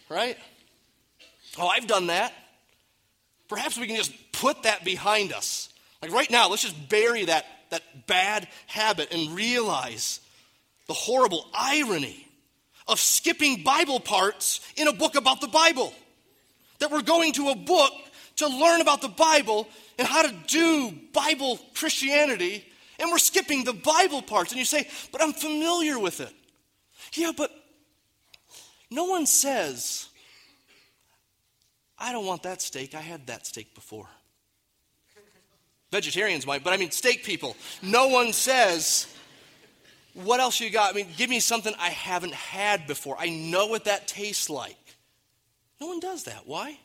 right? 0.09 0.39
Oh, 1.59 1.69
I've 1.69 1.87
done 1.87 2.07
that. 2.07 2.33
Perhaps 3.47 3.79
we 3.79 3.87
can 3.87 3.97
just 3.97 4.13
put 4.33 4.63
that 4.63 4.85
behind 4.85 5.35
us. 5.35 5.69
Like 6.01 6.13
right 6.13 6.31
now, 6.31 6.49
let's 6.49 6.63
just 6.63 6.89
bury 6.89 7.27
that, 7.27 7.45
that 7.71 8.07
bad 8.07 8.49
habit 8.67 9.13
and 9.13 9.37
realize 9.37 10.21
the 10.87 10.95
horrible 10.95 11.47
irony 11.53 12.27
of 12.89 12.99
skipping 12.99 13.63
Bible 13.63 14.01
parts 14.01 14.61
in 14.77 14.89
a 14.89 14.93
book 14.95 15.15
about 15.15 15.43
the 15.43 15.49
Bible. 15.49 15.93
That 16.79 16.91
we're 16.91 17.03
going 17.03 17.33
to 17.35 17.51
a 17.51 17.55
book 17.55 17.93
to 18.37 18.49
learn 18.49 18.81
about 18.81 19.01
the 19.01 19.09
Bible 19.09 19.69
and 19.99 20.07
how 20.07 20.23
to 20.23 20.35
do 20.47 20.93
Bible 21.13 21.59
Christianity, 21.75 22.65
and 22.99 23.11
we're 23.11 23.19
skipping 23.19 23.65
the 23.65 23.73
Bible 23.73 24.23
parts. 24.23 24.51
And 24.51 24.59
you 24.59 24.65
say, 24.65 24.89
but 25.13 25.23
I'm 25.23 25.33
familiar 25.33 25.99
with 25.99 26.21
it. 26.21 26.33
Yeah, 27.13 27.33
but 27.37 27.51
no 28.91 29.05
one 29.05 29.27
says, 29.27 30.09
I 31.99 32.13
don't 32.13 32.27
want 32.27 32.43
that 32.43 32.61
steak. 32.61 32.95
I 32.95 33.01
had 33.01 33.27
that 33.29 33.47
steak 33.47 33.75
before. 33.75 34.09
Vegetarians 35.91 36.45
might, 36.47 36.65
but 36.65 36.73
I 36.73 36.77
mean, 36.77 36.91
steak 36.91 37.23
people. 37.23 37.57
No 37.81 38.09
one 38.09 38.33
says, 38.33 39.07
What 40.15 40.41
else 40.41 40.59
you 40.59 40.71
got? 40.71 40.93
I 40.93 40.97
mean, 40.97 41.07
give 41.17 41.31
me 41.31 41.39
something 41.39 41.73
I 41.79 41.91
haven't 41.91 42.35
had 42.35 42.89
before. 42.89 43.17
I 43.19 43.29
know 43.29 43.67
what 43.67 43.85
that 43.85 44.09
tastes 44.09 44.51
like. 44.51 44.77
No 45.81 45.87
one 45.87 46.01
does 46.01 46.25
that. 46.25 46.47
Why? 46.47 46.79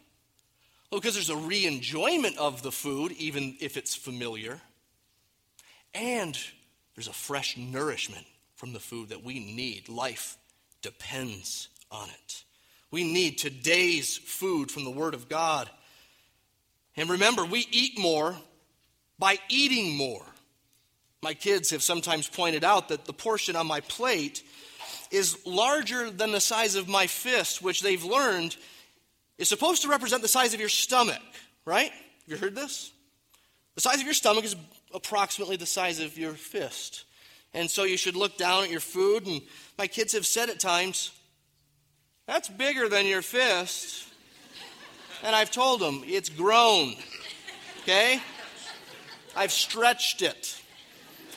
Oh, 0.91 0.95
well, 0.95 1.01
because 1.01 1.13
there's 1.13 1.29
a 1.29 1.35
re 1.37 1.67
enjoyment 1.67 2.37
of 2.37 2.63
the 2.63 2.71
food, 2.71 3.11
even 3.13 3.55
if 3.59 3.77
it's 3.77 3.93
familiar. 3.93 4.59
And 5.93 6.37
there's 6.95 7.07
a 7.07 7.13
fresh 7.13 7.57
nourishment 7.57 8.25
from 8.55 8.73
the 8.73 8.79
food 8.79 9.09
that 9.09 9.23
we 9.23 9.39
need. 9.39 9.87
Life 9.87 10.37
depends 10.81 11.69
on 11.91 12.09
it. 12.09 12.43
We 12.91 13.03
need 13.03 13.37
today's 13.37 14.17
food 14.17 14.71
from 14.71 14.83
the 14.83 14.91
Word 14.91 15.13
of 15.13 15.29
God. 15.29 15.69
And 16.97 17.09
remember, 17.09 17.45
we 17.45 17.67
eat 17.71 17.99
more 17.99 18.35
by 19.19 19.37
eating 19.47 19.95
more. 19.95 20.25
My 21.21 21.35
kids 21.35 21.69
have 21.69 21.83
sometimes 21.83 22.27
pointed 22.27 22.63
out 22.63 22.89
that 22.89 23.05
the 23.05 23.13
portion 23.13 23.55
on 23.55 23.67
my 23.67 23.81
plate 23.81 24.41
is 25.11 25.37
larger 25.45 26.09
than 26.09 26.31
the 26.31 26.39
size 26.39 26.75
of 26.75 26.87
my 26.87 27.07
fist, 27.07 27.61
which 27.61 27.81
they've 27.81 28.03
learned 28.03 28.55
is 29.39 29.49
supposed 29.49 29.81
to 29.81 29.87
represent 29.87 30.21
the 30.21 30.27
size 30.27 30.53
of 30.53 30.59
your 30.59 30.69
stomach, 30.69 31.21
right? 31.65 31.91
Have 31.91 32.27
you 32.27 32.37
heard 32.37 32.53
this? 32.53 32.91
The 33.75 33.81
size 33.81 33.99
of 33.99 34.03
your 34.03 34.13
stomach 34.13 34.43
is 34.43 34.55
approximately 34.93 35.55
the 35.55 35.65
size 35.65 35.99
of 35.99 36.17
your 36.17 36.33
fist. 36.33 37.05
And 37.53 37.71
so 37.71 37.85
you 37.85 37.97
should 37.97 38.15
look 38.15 38.37
down 38.37 38.65
at 38.65 38.69
your 38.69 38.81
food. 38.81 39.25
And 39.25 39.41
my 39.77 39.87
kids 39.87 40.13
have 40.13 40.25
said 40.25 40.49
at 40.49 40.59
times, 40.59 41.11
that's 42.27 42.49
bigger 42.49 42.89
than 42.89 43.07
your 43.07 43.21
fist. 43.21 44.07
And 45.23 45.35
I've 45.35 45.49
told 45.49 45.79
them, 45.79 46.03
it's 46.05 46.29
grown. 46.29 46.93
Okay? 47.81 48.21
I've 49.35 49.51
stretched 49.51 50.21
it. 50.21 50.61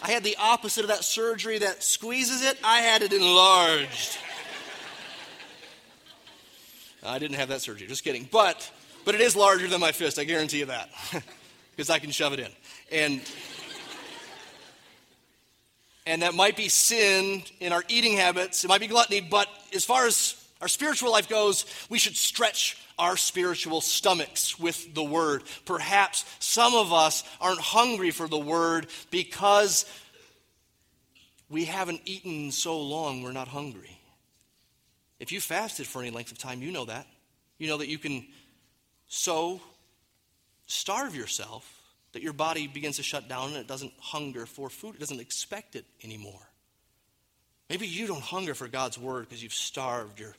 I 0.03 0.11
had 0.11 0.25
the 0.25 0.37
opposite 0.39 0.83
of 0.83 0.89
that 0.89 1.05
surgery 1.05 1.59
that 1.59 1.83
squeezes 1.83 2.43
it, 2.45 2.59
I 2.65 2.81
had 2.81 3.03
it 3.03 3.13
enlarged. 3.13 4.19
I 7.05 7.19
didn't 7.19 7.37
have 7.37 7.49
that 7.49 7.61
surgery, 7.61 7.87
just 7.87 8.05
kidding. 8.05 8.29
But 8.31 8.71
but 9.05 9.15
it 9.15 9.21
is 9.21 9.35
larger 9.35 9.67
than 9.67 9.81
my 9.81 9.93
fist, 9.93 10.19
I 10.19 10.25
guarantee 10.25 10.61
you 10.61 10.67
that. 10.67 10.91
Because 11.75 11.89
I 11.89 12.01
can 12.01 12.11
shove 12.11 12.35
it 12.35 12.39
in. 12.39 12.51
And 12.93 13.23
and 16.05 16.21
that 16.21 16.35
might 16.35 16.55
be 16.55 16.69
sin 16.69 17.43
in 17.61 17.73
our 17.73 17.83
eating 17.89 18.19
habits, 18.19 18.63
it 18.63 18.69
might 18.69 18.81
be 18.83 18.89
gluttony, 18.89 19.23
but 19.23 19.49
as 19.75 19.83
far 19.83 20.07
as 20.07 20.37
our 20.61 20.69
spiritual 20.69 21.11
life 21.11 21.31
goes, 21.31 21.65
we 21.89 21.99
should 21.99 22.15
stretch 22.15 22.77
our 22.99 23.17
spiritual 23.17 23.81
stomachs 23.81 24.59
with 24.59 24.95
the 24.95 25.03
word. 25.03 25.45
Perhaps 25.65 26.25
some 26.41 26.75
of 26.75 26.93
us 26.93 27.25
aren't 27.41 27.61
hungry 27.61 28.11
for 28.11 28.29
the 28.29 28.39
word 28.39 28.87
because 29.11 29.87
we 31.49 31.65
haven't 31.65 32.03
eaten 32.05 32.53
so 32.53 32.81
long 32.81 33.23
we're 33.23 33.33
not 33.33 33.49
hungry. 33.49 33.99
If 35.23 35.31
you 35.31 35.41
fasted 35.41 35.87
for 35.87 36.03
any 36.03 36.11
length 36.11 36.33
of 36.33 36.39
time, 36.39 36.63
you 36.63 36.73
know 36.73 36.85
that. 36.87 37.07
You 37.57 37.69
know 37.69 37.77
that 37.77 37.87
you 37.87 37.97
can 37.97 38.27
so 39.07 39.61
starve 40.67 41.15
yourself 41.15 41.65
that 42.11 42.23
your 42.23 42.33
body 42.33 42.67
begins 42.67 42.97
to 42.97 43.05
shut 43.05 43.29
down 43.29 43.51
and 43.51 43.57
it 43.59 43.69
doesn't 43.69 43.93
hunger 44.01 44.47
for 44.47 44.69
food, 44.69 44.97
it 44.97 44.99
doesn't 44.99 45.21
expect 45.21 45.77
it 45.77 45.85
anymore. 46.03 46.51
Maybe 47.71 47.87
you 47.87 48.09
don't 48.09 48.21
hunger 48.21 48.53
for 48.53 48.67
God's 48.67 48.99
word 48.99 49.29
because 49.29 49.41
you've 49.41 49.55
starved 49.55 50.19
your 50.19 50.35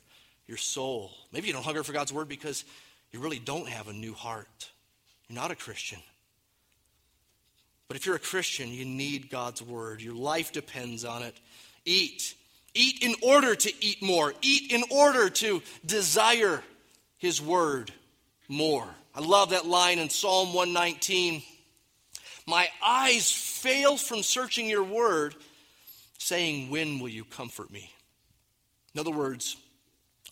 your 0.46 0.58
soul. 0.58 1.12
Maybe 1.32 1.46
you 1.46 1.54
don't 1.54 1.64
hunger 1.64 1.82
for 1.82 1.94
God's 1.94 2.12
word 2.12 2.28
because 2.28 2.66
you 3.10 3.20
really 3.20 3.38
don't 3.38 3.66
have 3.66 3.88
a 3.88 3.92
new 3.94 4.12
heart. 4.12 4.70
You're 5.28 5.40
not 5.40 5.50
a 5.50 5.56
Christian. 5.56 6.00
But 7.88 7.96
if 7.96 8.04
you're 8.04 8.16
a 8.16 8.20
Christian, 8.20 8.68
you 8.68 8.84
need 8.84 9.30
God's 9.30 9.62
word. 9.62 10.02
Your 10.02 10.14
life 10.14 10.52
depends 10.52 11.06
on 11.06 11.22
it. 11.22 11.34
Eat. 11.86 12.34
Eat 12.74 13.02
in 13.02 13.14
order 13.22 13.54
to 13.54 13.72
eat 13.84 14.02
more. 14.02 14.34
Eat 14.42 14.72
in 14.72 14.82
order 14.90 15.30
to 15.30 15.62
desire 15.86 16.62
his 17.18 17.40
word 17.40 17.92
more. 18.48 18.88
I 19.14 19.20
love 19.20 19.50
that 19.50 19.66
line 19.66 19.98
in 19.98 20.10
Psalm 20.10 20.52
119. 20.52 21.42
My 22.46 22.68
eyes 22.84 23.30
fail 23.30 23.96
from 23.96 24.22
searching 24.22 24.68
your 24.68 24.82
word, 24.82 25.34
saying, 26.18 26.68
When 26.68 26.98
will 26.98 27.08
you 27.08 27.24
comfort 27.24 27.70
me? 27.70 27.90
In 28.94 29.00
other 29.00 29.10
words, 29.10 29.56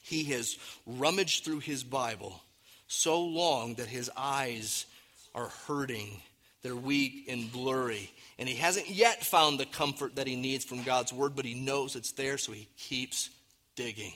he 0.02 0.24
has 0.24 0.58
rummaged 0.86 1.44
through 1.44 1.60
his 1.60 1.84
Bible 1.84 2.40
so 2.86 3.22
long 3.22 3.74
that 3.74 3.86
his 3.86 4.10
eyes 4.16 4.86
are 5.34 5.48
hurting. 5.66 6.20
They're 6.62 6.76
weak 6.76 7.26
and 7.28 7.50
blurry. 7.50 8.10
And 8.38 8.48
he 8.48 8.54
hasn't 8.54 8.88
yet 8.88 9.24
found 9.24 9.58
the 9.58 9.66
comfort 9.66 10.16
that 10.16 10.26
he 10.26 10.36
needs 10.36 10.64
from 10.64 10.84
God's 10.84 11.12
word, 11.12 11.34
but 11.34 11.44
he 11.44 11.54
knows 11.54 11.96
it's 11.96 12.12
there, 12.12 12.38
so 12.38 12.52
he 12.52 12.68
keeps 12.76 13.30
digging. 13.74 14.12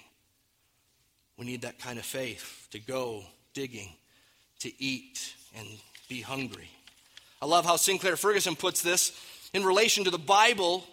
We 1.37 1.45
need 1.45 1.63
that 1.63 1.79
kind 1.79 1.99
of 1.99 2.05
faith 2.05 2.69
to 2.71 2.79
go 2.79 3.25
digging, 3.53 3.91
to 4.61 4.83
eat, 4.83 5.35
and 5.57 5.67
be 6.09 6.21
hungry. 6.21 6.71
I 7.43 7.47
love 7.47 7.67
how 7.67 7.77
Sinclair 7.77 8.17
Ferguson 8.17 8.57
puts 8.57 8.81
this 8.81 9.13
in 9.53 9.65
relation 9.65 10.05
to 10.05 10.11
the 10.11 10.19
Bible 10.19 10.85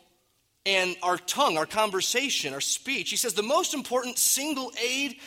and 0.65 0.95
our 1.03 1.17
tongue, 1.17 1.57
our 1.57 1.65
conversation, 1.65 2.53
our 2.53 2.61
speech. 2.61 3.09
He 3.09 3.15
says, 3.15 3.33
The 3.33 3.43
most 3.43 3.73
important 3.73 4.17
single 4.17 4.71
aid 4.81 5.17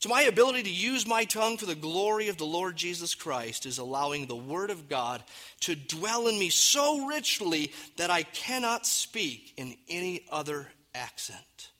to 0.00 0.08
my 0.08 0.22
ability 0.22 0.62
to 0.62 0.70
use 0.70 1.06
my 1.06 1.24
tongue 1.24 1.56
for 1.56 1.66
the 1.66 1.74
glory 1.74 2.28
of 2.28 2.36
the 2.36 2.44
Lord 2.44 2.76
Jesus 2.76 3.14
Christ 3.14 3.66
is 3.66 3.78
allowing 3.78 4.26
the 4.26 4.36
Word 4.36 4.70
of 4.70 4.88
God 4.88 5.22
to 5.60 5.74
dwell 5.74 6.28
in 6.28 6.38
me 6.38 6.50
so 6.50 7.06
richly 7.06 7.72
that 7.96 8.10
I 8.10 8.22
cannot 8.22 8.86
speak 8.86 9.54
in 9.56 9.76
any 9.88 10.24
other 10.30 10.68
accent. 10.94 11.70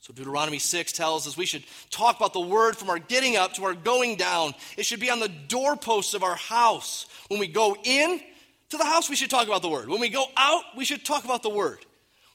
So, 0.00 0.12
Deuteronomy 0.14 0.58
6 0.58 0.92
tells 0.92 1.26
us 1.26 1.36
we 1.36 1.46
should 1.46 1.64
talk 1.90 2.16
about 2.16 2.32
the 2.32 2.40
Word 2.40 2.76
from 2.76 2.90
our 2.90 2.98
getting 2.98 3.36
up 3.36 3.54
to 3.54 3.64
our 3.64 3.74
going 3.74 4.16
down. 4.16 4.54
It 4.76 4.86
should 4.86 5.00
be 5.00 5.10
on 5.10 5.20
the 5.20 5.28
doorposts 5.28 6.14
of 6.14 6.22
our 6.22 6.36
house. 6.36 7.06
When 7.28 7.38
we 7.38 7.46
go 7.46 7.76
in, 7.84 8.20
to 8.70 8.76
the 8.76 8.84
house, 8.84 9.10
we 9.10 9.16
should 9.16 9.30
talk 9.30 9.46
about 9.46 9.62
the 9.62 9.68
Word. 9.68 9.88
When 9.88 10.00
we 10.00 10.08
go 10.08 10.24
out, 10.36 10.62
we 10.76 10.84
should 10.84 11.04
talk 11.04 11.24
about 11.24 11.42
the 11.42 11.50
Word. 11.50 11.84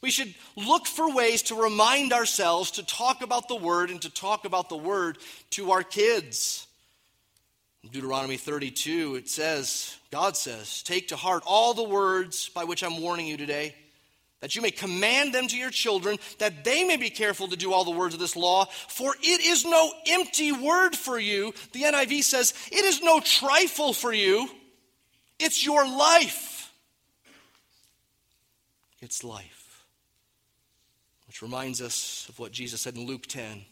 We 0.06 0.12
should 0.12 0.36
look 0.56 0.86
for 0.86 1.12
ways 1.12 1.41
to 1.44 1.56
remind 1.56 2.13
ourselves 2.13 2.70
to 2.72 2.86
talk 2.86 3.24
about 3.24 3.48
the 3.48 3.56
Word 3.56 3.89
and 3.89 4.00
to 4.04 4.10
talk 4.12 4.46
about 4.46 4.70
the 4.70 4.78
Word 4.78 5.18
to 5.50 5.72
our 5.72 5.82
kids. 5.82 6.68
In 7.84 7.89
Deuteronomy 7.89 8.38
32, 8.38 9.15
it 9.15 9.28
says, 9.28 9.98
God 10.12 10.38
says, 10.38 10.84
Take 10.84 11.08
to 11.08 11.15
heart 11.15 11.41
all 11.48 11.74
the 11.74 11.82
words 11.82 12.50
by 12.50 12.65
which 12.65 12.84
I'm 12.84 13.02
warning 13.02 13.26
you 13.26 13.36
today, 13.36 13.74
that 14.41 14.56
you 14.56 14.62
may 14.62 14.70
command 14.70 15.34
them 15.34 15.48
to 15.48 15.58
your 15.58 15.72
children, 15.72 16.20
that 16.38 16.63
they 16.63 16.84
may 16.84 16.98
be 16.98 17.10
careful 17.10 17.48
to 17.48 17.56
do 17.56 17.74
all 17.74 17.84
the 17.84 17.89
words 17.89 18.13
of 18.13 18.20
this 18.20 18.36
law. 18.36 18.65
For 18.88 19.15
it 19.20 19.41
is 19.41 19.65
no 19.65 19.91
empty 20.06 20.52
word 20.52 20.96
for 20.96 21.18
you. 21.18 21.52
The 21.72 21.82
NIV 21.82 22.22
says, 22.22 22.54
It 22.72 22.86
is 22.86 23.02
no 23.02 23.22
trifle 23.22 23.91
for 23.91 24.13
you. 24.13 24.48
It's 25.39 25.65
your 25.65 25.84
life. 25.84 26.72
It's 29.02 29.24
life. 29.24 29.64
Which 31.36 31.41
reminds 31.41 31.82
us 31.82 32.28
of 32.30 32.39
what 32.39 32.54
Jesus 32.54 32.80
said 32.80 32.95
in 32.95 33.06
Luke 33.06 33.26
10. 33.28 33.65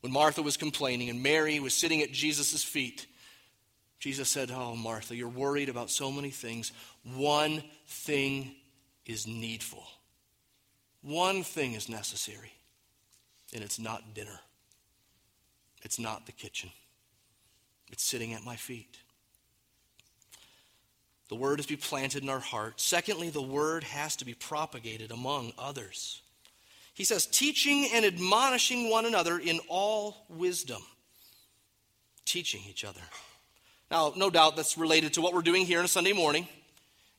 When 0.00 0.14
Martha 0.14 0.40
was 0.40 0.56
complaining 0.56 1.10
and 1.10 1.22
Mary 1.22 1.60
was 1.60 1.74
sitting 1.74 2.00
at 2.00 2.10
Jesus' 2.10 2.64
feet, 2.64 3.06
Jesus 3.98 4.30
said, 4.30 4.50
Oh, 4.50 4.74
Martha, 4.74 5.14
you're 5.14 5.28
worried 5.28 5.68
about 5.68 5.90
so 5.90 6.10
many 6.10 6.30
things. 6.30 6.72
One 7.04 7.62
thing 7.86 8.54
is 9.04 9.26
needful, 9.26 9.84
one 11.02 11.42
thing 11.42 11.74
is 11.74 11.86
necessary, 11.86 12.54
and 13.52 13.62
it's 13.62 13.78
not 13.78 14.14
dinner, 14.14 14.40
it's 15.82 15.98
not 15.98 16.24
the 16.24 16.32
kitchen, 16.32 16.70
it's 17.90 18.02
sitting 18.02 18.32
at 18.32 18.42
my 18.42 18.56
feet. 18.56 18.96
The 21.28 21.34
word 21.34 21.60
is 21.60 21.66
to 21.66 21.74
be 21.74 21.76
planted 21.76 22.22
in 22.22 22.30
our 22.30 22.40
heart. 22.40 22.80
Secondly, 22.80 23.28
the 23.28 23.42
word 23.42 23.84
has 23.84 24.16
to 24.16 24.24
be 24.24 24.32
propagated 24.32 25.10
among 25.10 25.52
others. 25.58 26.21
He 26.94 27.04
says, 27.04 27.26
teaching 27.26 27.88
and 27.92 28.04
admonishing 28.04 28.90
one 28.90 29.06
another 29.06 29.38
in 29.38 29.60
all 29.68 30.26
wisdom. 30.28 30.82
Teaching 32.24 32.62
each 32.68 32.84
other. 32.84 33.00
Now, 33.90 34.12
no 34.16 34.30
doubt 34.30 34.56
that's 34.56 34.78
related 34.78 35.14
to 35.14 35.20
what 35.20 35.34
we're 35.34 35.42
doing 35.42 35.66
here 35.66 35.78
on 35.78 35.84
a 35.84 35.88
Sunday 35.88 36.12
morning. 36.12 36.48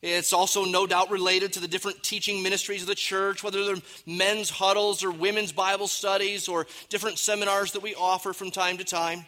It's 0.02 0.34
also 0.34 0.66
no 0.66 0.86
doubt 0.86 1.12
related 1.12 1.54
to 1.54 1.62
the 1.62 1.68
different 1.68 2.04
teaching 2.04 2.44
ministries 2.44 2.82
of 2.82 2.88
the 2.88 2.96
church, 2.96 3.42
whether 3.42 3.64
they're 3.64 3.82
men's 4.06 4.50
huddles 4.50 5.04
or 5.04 5.12
women's 5.12 5.54
Bible 5.54 5.88
studies 5.88 6.50
or 6.50 6.68
different 6.90 7.18
seminars 7.18 7.72
that 7.72 7.82
we 7.82 7.96
offer 7.96 8.34
from 8.34 8.52
time 8.52 8.78
to 8.80 8.84
time. 8.84 9.26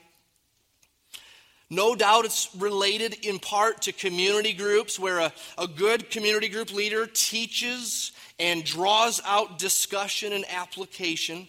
No 1.69 1.95
doubt 1.95 2.25
it's 2.25 2.49
related 2.57 3.25
in 3.25 3.39
part 3.39 3.83
to 3.83 3.91
community 3.91 4.53
groups 4.53 4.99
where 4.99 5.19
a, 5.19 5.33
a 5.57 5.67
good 5.67 6.09
community 6.09 6.49
group 6.49 6.73
leader 6.73 7.07
teaches 7.07 8.11
and 8.39 8.63
draws 8.63 9.21
out 9.25 9.59
discussion 9.59 10.33
and 10.33 10.45
application. 10.49 11.47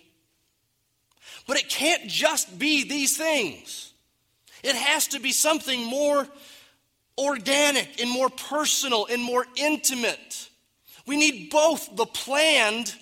But 1.47 1.57
it 1.57 1.69
can't 1.69 2.09
just 2.09 2.59
be 2.59 2.85
these 2.85 3.17
things, 3.17 3.93
it 4.63 4.75
has 4.75 5.09
to 5.09 5.21
be 5.21 5.33
something 5.33 5.85
more 5.85 6.27
organic 7.19 8.01
and 8.01 8.11
more 8.11 8.29
personal 8.29 9.07
and 9.11 9.23
more 9.23 9.47
intimate. 9.57 10.49
We 11.07 11.17
need 11.17 11.51
both 11.51 11.95
the 11.97 12.05
planned, 12.05 12.95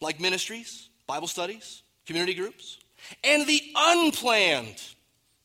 like 0.00 0.20
ministries, 0.20 0.88
Bible 1.06 1.28
studies, 1.28 1.82
community 2.04 2.34
groups, 2.34 2.78
and 3.22 3.46
the 3.46 3.62
unplanned 3.76 4.82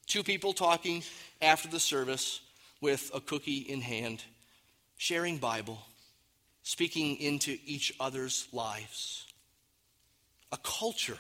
Two 0.09 0.23
people 0.23 0.53
talking 0.53 1.03
after 1.39 1.67
the 1.67 1.79
service 1.79 2.41
with 2.81 3.11
a 3.13 3.21
cookie 3.21 3.59
in 3.59 3.79
hand, 3.79 4.23
sharing 4.97 5.37
Bible, 5.37 5.77
speaking 6.69 7.15
into 7.15 7.57
each 7.65 7.91
other's 7.99 8.47
lives. 8.51 9.25
A 10.51 10.57
culture 10.57 11.17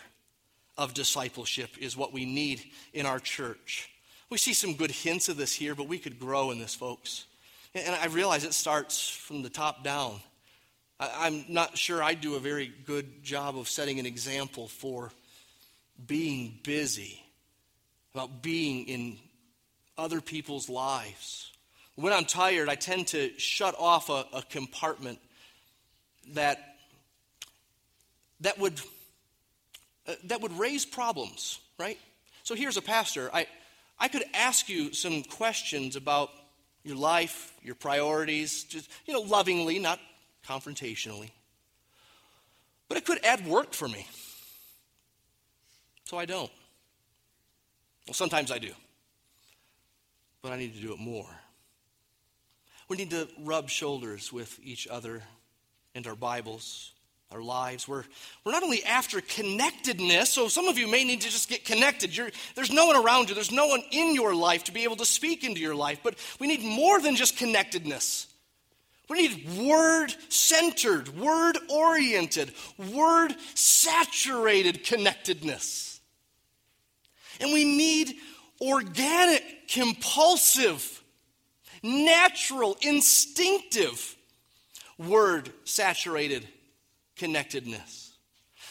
of 0.77 0.93
discipleship 0.93 1.71
is 1.79 1.97
what 1.97 2.13
we 2.13 2.23
need 2.23 2.61
in 2.93 3.07
our 3.07 3.17
church. 3.17 3.89
We 4.29 4.37
see 4.37 4.53
some 4.53 4.75
good 4.75 4.91
hints 4.91 5.27
of 5.27 5.37
this 5.37 5.51
here, 5.51 5.73
but 5.73 5.87
we 5.87 5.97
could 5.97 6.19
grow 6.19 6.51
in 6.51 6.59
this, 6.59 6.75
folks. 6.75 7.25
And 7.73 7.95
I 7.95 8.05
realize 8.05 8.43
it 8.43 8.53
starts 8.53 9.09
from 9.09 9.41
the 9.41 9.49
top 9.49 9.83
down. 9.83 10.19
I, 10.99 11.25
am 11.25 11.45
not 11.49 11.75
sure 11.75 12.03
I 12.03 12.13
do 12.13 12.35
a 12.35 12.39
very 12.39 12.71
good 12.85 13.23
job 13.23 13.57
of 13.57 13.67
setting 13.67 13.97
an 13.97 14.05
example 14.05 14.67
for 14.67 15.11
being 16.05 16.59
busy, 16.61 17.23
about 18.13 18.43
being 18.43 18.87
in 18.87 19.17
other 19.97 20.21
people's 20.21 20.69
lives. 20.69 21.51
When 21.95 22.13
I'm 22.13 22.25
tired, 22.25 22.69
I 22.69 22.75
tend 22.75 23.07
to 23.07 23.31
shut 23.39 23.73
off 23.79 24.11
a, 24.11 24.25
a 24.31 24.43
compartment 24.43 25.17
that, 26.33 26.75
that, 28.41 28.59
would, 28.59 28.79
uh, 30.07 30.13
that 30.25 30.41
would 30.41 30.57
raise 30.57 30.85
problems, 30.85 31.59
right? 31.77 31.97
So 32.43 32.55
here's 32.55 32.77
a 32.77 32.81
pastor. 32.81 33.29
I, 33.33 33.47
I 33.99 34.07
could 34.07 34.23
ask 34.33 34.69
you 34.69 34.93
some 34.93 35.23
questions 35.23 35.95
about 35.95 36.29
your 36.83 36.95
life, 36.95 37.53
your 37.61 37.75
priorities, 37.75 38.63
just, 38.63 38.89
you 39.05 39.13
know, 39.13 39.21
lovingly, 39.21 39.79
not 39.79 39.99
confrontationally. 40.47 41.31
But 42.87 42.97
it 42.97 43.05
could 43.05 43.23
add 43.23 43.45
work 43.45 43.73
for 43.73 43.87
me. 43.87 44.07
So 46.05 46.17
I 46.17 46.25
don't. 46.25 46.51
Well, 48.07 48.15
sometimes 48.15 48.51
I 48.51 48.57
do. 48.57 48.71
But 50.41 50.53
I 50.53 50.57
need 50.57 50.73
to 50.73 50.81
do 50.81 50.93
it 50.93 50.99
more. 50.99 51.29
We 52.87 52.97
need 52.97 53.11
to 53.11 53.27
rub 53.43 53.69
shoulders 53.69 54.33
with 54.33 54.59
each 54.63 54.87
other 54.87 55.21
and 55.95 56.05
our 56.07 56.15
Bibles, 56.15 56.91
our 57.31 57.41
lives. 57.41 57.87
We're, 57.87 58.03
we're 58.43 58.51
not 58.51 58.63
only 58.63 58.83
after 58.83 59.21
connectedness, 59.21 60.31
so 60.31 60.47
some 60.47 60.67
of 60.67 60.77
you 60.77 60.89
may 60.89 61.03
need 61.03 61.21
to 61.21 61.29
just 61.29 61.49
get 61.49 61.65
connected. 61.65 62.15
You're, 62.15 62.31
there's 62.55 62.71
no 62.71 62.87
one 62.87 62.95
around 62.95 63.29
you, 63.29 63.35
there's 63.35 63.51
no 63.51 63.67
one 63.67 63.83
in 63.91 64.15
your 64.15 64.33
life 64.33 64.65
to 64.65 64.71
be 64.71 64.83
able 64.83 64.97
to 64.97 65.05
speak 65.05 65.43
into 65.43 65.59
your 65.59 65.75
life, 65.75 65.99
but 66.03 66.15
we 66.39 66.47
need 66.47 66.63
more 66.63 66.99
than 67.01 67.15
just 67.15 67.37
connectedness. 67.37 68.27
We 69.09 69.27
need 69.27 69.67
word 69.67 70.13
centered, 70.29 71.09
word 71.17 71.57
oriented, 71.67 72.51
word 72.93 73.35
saturated 73.55 74.83
connectedness. 74.83 75.99
And 77.41 77.51
we 77.51 77.63
need 77.63 78.15
organic, 78.61 79.67
compulsive, 79.67 81.01
natural, 81.81 82.77
instinctive, 82.81 84.15
word 84.99 85.51
saturated 85.63 86.47
connectedness. 87.15 88.05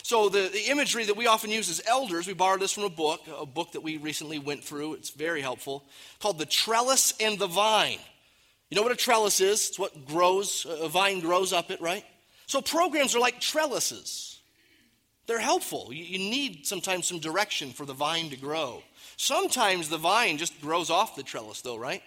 So, 0.03 0.29
the, 0.29 0.49
the 0.53 0.71
imagery 0.71 1.05
that 1.05 1.17
we 1.17 1.27
often 1.27 1.51
use 1.51 1.69
as 1.69 1.83
elders, 1.87 2.27
we 2.27 2.33
borrowed 2.33 2.61
this 2.61 2.73
from 2.73 2.85
a 2.85 2.89
book, 2.89 3.21
a 3.37 3.45
book 3.45 3.73
that 3.73 3.83
we 3.83 3.97
recently 3.97 4.39
went 4.39 4.63
through. 4.63 4.95
It's 4.95 5.11
very 5.11 5.41
helpful, 5.41 5.85
called 6.21 6.39
The 6.39 6.47
Trellis 6.47 7.13
and 7.21 7.39
the 7.39 7.47
Vine. 7.47 7.99
You 8.71 8.77
know 8.77 8.83
what 8.83 8.93
a 8.93 8.97
trellis 8.97 9.41
is? 9.41 9.69
It's 9.69 9.79
what 9.79 10.07
grows, 10.07 10.67
a 10.69 10.89
vine 10.89 11.21
grows 11.21 11.53
up 11.53 11.71
it, 11.71 11.81
right? 11.81 12.05
So 12.47 12.61
programs 12.61 13.15
are 13.15 13.21
like 13.21 13.41
trellises. 13.41 14.41
They're 15.27 15.39
helpful. 15.39 15.93
You, 15.93 16.05
you 16.05 16.19
need 16.19 16.67
sometimes 16.67 17.07
some 17.07 17.19
direction 17.19 17.73
for 17.73 17.87
the 17.87 17.95
vine 17.95 18.31
to 18.31 18.37
grow. 18.37 18.83
Sometimes 19.17 19.89
the 19.89 19.99
vine 19.99 20.39
just 20.39 20.61
grows 20.61 20.91
off 20.91 21.17
the 21.17 21.23
trellis, 21.23 21.63
though, 21.63 21.77
right? 21.77 22.03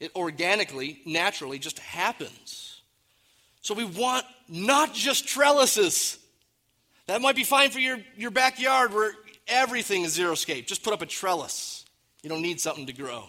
It 0.00 0.14
organically, 0.14 1.00
naturally 1.04 1.58
just 1.58 1.78
happens. 1.78 2.75
So 3.66 3.74
we 3.74 3.82
want 3.82 4.24
not 4.48 4.94
just 4.94 5.26
trellises. 5.26 6.20
That 7.08 7.20
might 7.20 7.34
be 7.34 7.42
fine 7.42 7.70
for 7.70 7.80
your, 7.80 7.98
your 8.16 8.30
backyard 8.30 8.94
where 8.94 9.10
everything 9.48 10.04
is 10.04 10.12
zero 10.12 10.34
xeriscape. 10.34 10.68
Just 10.68 10.84
put 10.84 10.92
up 10.92 11.02
a 11.02 11.06
trellis. 11.06 11.84
You 12.22 12.30
don't 12.30 12.42
need 12.42 12.60
something 12.60 12.86
to 12.86 12.92
grow. 12.92 13.24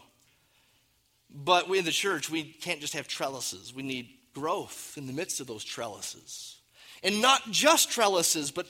But 1.34 1.68
we 1.68 1.80
in 1.80 1.86
the 1.86 1.92
church, 1.92 2.30
we 2.30 2.44
can't 2.44 2.80
just 2.80 2.94
have 2.94 3.08
trellises. 3.08 3.74
We 3.74 3.82
need 3.82 4.10
growth 4.36 4.94
in 4.96 5.08
the 5.08 5.12
midst 5.12 5.42
of 5.42 5.48
those 5.48 5.64
trellises. 5.64 6.58
And 7.02 7.20
not 7.20 7.50
just 7.50 7.90
trellises, 7.90 8.52
but 8.52 8.68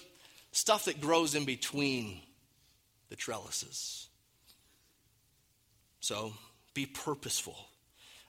stuff 0.53 0.85
that 0.85 1.01
grows 1.01 1.35
in 1.35 1.43
between 1.43 2.21
the 3.09 3.17
trellises. 3.17 4.07
So 5.99 6.31
be 6.73 6.85
purposeful 6.85 7.57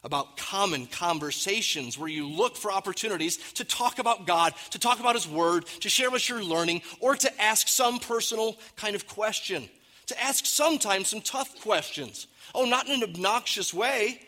about 0.03 0.37
common 0.37 0.85
conversations 0.85 1.97
where 1.97 2.09
you 2.09 2.27
look 2.27 2.55
for 2.55 2.71
opportunities 2.71 3.37
to 3.53 3.63
talk 3.63 3.99
about 3.99 4.25
God, 4.25 4.53
to 4.71 4.79
talk 4.79 4.99
about 4.99 5.15
His 5.15 5.27
Word, 5.27 5.65
to 5.81 5.89
share 5.89 6.09
what 6.09 6.27
you're 6.27 6.43
learning, 6.43 6.81
or 6.99 7.15
to 7.15 7.41
ask 7.41 7.67
some 7.67 7.99
personal 7.99 8.57
kind 8.75 8.95
of 8.95 9.07
question, 9.07 9.69
to 10.07 10.23
ask 10.23 10.45
sometimes 10.45 11.09
some 11.09 11.21
tough 11.21 11.61
questions. 11.61 12.27
Oh, 12.55 12.65
not 12.65 12.87
in 12.87 13.03
an 13.03 13.03
obnoxious 13.03 13.73
way, 13.73 14.21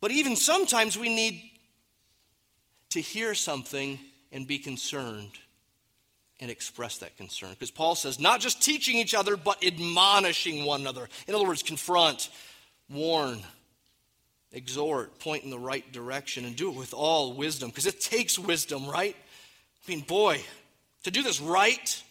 but 0.00 0.10
even 0.10 0.36
sometimes 0.36 0.98
we 0.98 1.14
need 1.14 1.42
to 2.90 3.00
hear 3.00 3.34
something 3.34 3.98
and 4.30 4.46
be 4.46 4.58
concerned 4.58 5.32
and 6.40 6.50
express 6.50 6.98
that 6.98 7.16
concern. 7.16 7.50
Because 7.50 7.70
Paul 7.70 7.94
says, 7.94 8.20
not 8.20 8.40
just 8.40 8.62
teaching 8.62 8.98
each 8.98 9.14
other, 9.14 9.36
but 9.36 9.64
admonishing 9.64 10.64
one 10.64 10.82
another. 10.82 11.08
In 11.26 11.34
other 11.34 11.46
words, 11.46 11.62
confront, 11.62 12.28
warn, 12.90 13.40
exhort, 14.52 15.18
point 15.18 15.44
in 15.44 15.50
the 15.50 15.58
right 15.58 15.90
direction, 15.92 16.44
and 16.44 16.56
do 16.56 16.70
it 16.70 16.76
with 16.76 16.94
all 16.94 17.34
wisdom. 17.34 17.70
Because 17.70 17.86
it 17.86 18.00
takes 18.00 18.38
wisdom, 18.38 18.86
right? 18.86 19.16
I 19.86 19.90
mean, 19.90 20.00
boy, 20.00 20.40
to 21.04 21.10
do 21.10 21.22
this 21.22 21.40
right, 21.40 22.02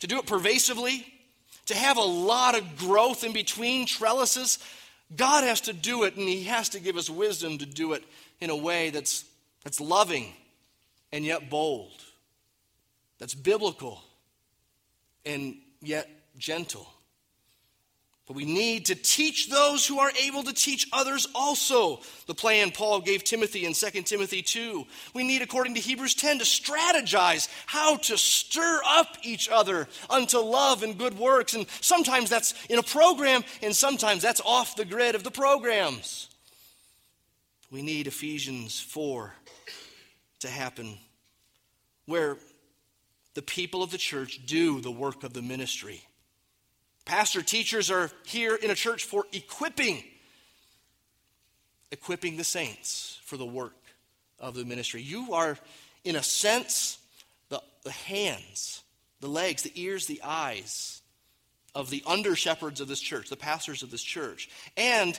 to 0.00 0.06
do 0.06 0.18
it 0.18 0.26
pervasively, 0.26 1.06
to 1.66 1.74
have 1.74 1.96
a 1.96 2.02
lot 2.02 2.56
of 2.56 2.76
growth 2.76 3.24
in 3.24 3.32
between 3.32 3.86
trellises, 3.86 4.58
God 5.14 5.44
has 5.44 5.62
to 5.62 5.72
do 5.72 6.04
it, 6.04 6.16
and 6.16 6.28
He 6.28 6.44
has 6.44 6.70
to 6.70 6.80
give 6.80 6.96
us 6.96 7.08
wisdom 7.08 7.58
to 7.58 7.66
do 7.66 7.92
it 7.92 8.04
in 8.40 8.50
a 8.50 8.56
way 8.56 8.90
that's, 8.90 9.24
that's 9.62 9.80
loving 9.80 10.32
and 11.12 11.24
yet 11.24 11.48
bold, 11.48 12.02
that's 13.18 13.34
biblical 13.34 14.02
and 15.24 15.56
yet 15.80 16.08
gentle. 16.36 16.88
But 18.26 18.36
we 18.36 18.46
need 18.46 18.86
to 18.86 18.94
teach 18.94 19.50
those 19.50 19.86
who 19.86 19.98
are 19.98 20.10
able 20.22 20.42
to 20.44 20.54
teach 20.54 20.88
others 20.94 21.26
also. 21.34 22.00
The 22.26 22.34
plan 22.34 22.70
Paul 22.70 23.00
gave 23.00 23.22
Timothy 23.22 23.66
in 23.66 23.74
2 23.74 24.02
Timothy 24.02 24.40
2. 24.40 24.86
We 25.12 25.24
need, 25.24 25.42
according 25.42 25.74
to 25.74 25.80
Hebrews 25.80 26.14
10, 26.14 26.38
to 26.38 26.44
strategize 26.44 27.48
how 27.66 27.96
to 27.98 28.16
stir 28.16 28.80
up 28.86 29.18
each 29.22 29.50
other 29.50 29.88
unto 30.08 30.38
love 30.38 30.82
and 30.82 30.96
good 30.96 31.18
works. 31.18 31.52
And 31.52 31.66
sometimes 31.82 32.30
that's 32.30 32.54
in 32.70 32.78
a 32.78 32.82
program, 32.82 33.44
and 33.62 33.76
sometimes 33.76 34.22
that's 34.22 34.40
off 34.40 34.74
the 34.74 34.86
grid 34.86 35.14
of 35.14 35.22
the 35.22 35.30
programs. 35.30 36.30
We 37.70 37.82
need 37.82 38.06
Ephesians 38.06 38.80
4 38.80 39.34
to 40.40 40.48
happen, 40.48 40.96
where 42.06 42.38
the 43.34 43.42
people 43.42 43.82
of 43.82 43.90
the 43.90 43.98
church 43.98 44.46
do 44.46 44.80
the 44.80 44.90
work 44.90 45.24
of 45.24 45.34
the 45.34 45.42
ministry 45.42 46.04
Pastor 47.04 47.42
teachers 47.42 47.90
are 47.90 48.10
here 48.24 48.54
in 48.54 48.70
a 48.70 48.74
church 48.74 49.04
for 49.04 49.26
equipping, 49.32 50.02
equipping 51.90 52.36
the 52.36 52.44
saints 52.44 53.20
for 53.24 53.36
the 53.36 53.46
work 53.46 53.76
of 54.38 54.54
the 54.54 54.64
ministry. 54.64 55.02
You 55.02 55.34
are, 55.34 55.58
in 56.04 56.16
a 56.16 56.22
sense, 56.22 56.98
the, 57.50 57.62
the 57.84 57.90
hands, 57.90 58.82
the 59.20 59.28
legs, 59.28 59.62
the 59.62 59.72
ears, 59.74 60.06
the 60.06 60.22
eyes 60.24 61.02
of 61.74 61.90
the 61.90 62.02
under 62.06 62.36
shepherds 62.36 62.80
of 62.80 62.88
this 62.88 63.00
church, 63.00 63.28
the 63.28 63.36
pastors 63.36 63.82
of 63.82 63.90
this 63.90 64.02
church. 64.02 64.48
And 64.76 65.18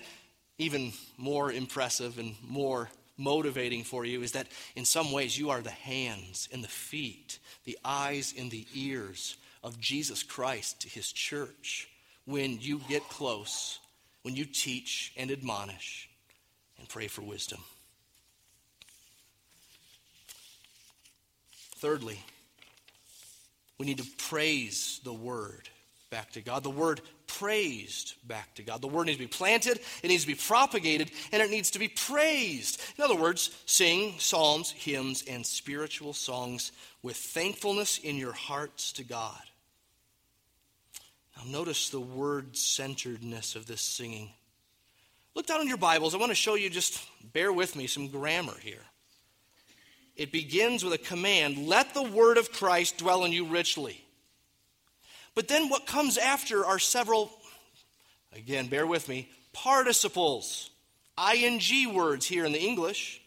even 0.57 0.93
more 1.17 1.51
impressive 1.51 2.17
and 2.17 2.35
more 2.47 2.89
motivating 3.17 3.83
for 3.83 4.05
you 4.05 4.23
is 4.23 4.31
that 4.31 4.47
in 4.75 4.85
some 4.85 5.11
ways 5.11 5.37
you 5.37 5.49
are 5.49 5.61
the 5.61 5.69
hands 5.69 6.49
and 6.51 6.63
the 6.63 6.69
feet, 6.69 7.39
the 7.65 7.77
eyes 7.83 8.33
and 8.37 8.49
the 8.49 8.65
ears 8.73 9.37
of 9.65 9.79
Jesus 9.79 10.21
Christ 10.21 10.81
to 10.81 10.89
his 10.89 11.11
church 11.11 11.89
when 12.25 12.59
you 12.61 12.79
get 12.87 13.01
close, 13.09 13.79
when 14.21 14.35
you 14.35 14.45
teach 14.45 15.11
and 15.17 15.31
admonish 15.31 16.07
and 16.77 16.87
pray 16.87 17.07
for 17.07 17.23
wisdom. 17.23 17.59
Thirdly, 21.77 22.19
we 23.79 23.87
need 23.87 23.97
to 23.97 24.07
praise 24.29 25.01
the 25.03 25.13
word 25.13 25.67
back 26.11 26.31
to 26.33 26.41
God. 26.41 26.61
The 26.61 26.69
word 26.69 27.01
praised 27.25 28.13
back 28.27 28.53
to 28.55 28.63
God. 28.63 28.81
The 28.81 28.87
word 28.87 29.07
needs 29.07 29.17
to 29.17 29.23
be 29.23 29.27
planted, 29.27 29.79
it 30.03 30.07
needs 30.07 30.23
to 30.23 30.27
be 30.27 30.35
propagated, 30.35 31.09
and 31.31 31.41
it 31.41 31.49
needs 31.49 31.71
to 31.71 31.79
be 31.79 31.87
praised. 31.87 32.79
In 32.97 33.03
other 33.03 33.15
words, 33.15 33.49
sing 33.65 34.13
psalms, 34.19 34.71
hymns, 34.71 35.23
and 35.27 35.43
spiritual 35.43 36.13
songs 36.13 36.71
with 37.01 37.17
thankfulness 37.17 37.97
in 37.97 38.15
your 38.15 38.33
hearts 38.33 38.91
to 38.93 39.03
God. 39.03 39.41
Now, 41.37 41.43
notice 41.45 41.89
the 41.89 41.99
word 41.99 42.55
centeredness 42.55 43.55
of 43.55 43.65
this 43.65 43.81
singing. 43.81 44.31
Look 45.33 45.47
down 45.47 45.61
in 45.61 45.67
your 45.67 45.77
Bibles. 45.77 46.15
I 46.15 46.17
want 46.17 46.31
to 46.31 46.35
show 46.35 46.55
you, 46.55 46.69
just 46.69 47.05
bear 47.33 47.51
with 47.51 47.75
me, 47.75 47.87
some 47.87 48.07
grammar 48.07 48.55
here. 48.61 48.83
It 50.15 50.31
begins 50.31 50.83
with 50.83 50.93
a 50.93 50.97
command 50.97 51.67
let 51.67 51.93
the 51.93 52.03
word 52.03 52.37
of 52.37 52.51
Christ 52.51 52.97
dwell 52.97 53.25
in 53.25 53.33
you 53.33 53.45
richly. 53.45 54.01
But 55.33 55.49
then 55.49 55.67
what 55.67 55.85
comes 55.85 56.17
after 56.17 56.65
are 56.65 56.79
several, 56.79 57.29
again, 58.33 58.67
bear 58.67 58.87
with 58.87 59.09
me, 59.09 59.29
participles, 59.51 60.69
ing 61.19 61.93
words 61.93 62.25
here 62.25 62.45
in 62.45 62.53
the 62.53 62.61
English. 62.61 63.21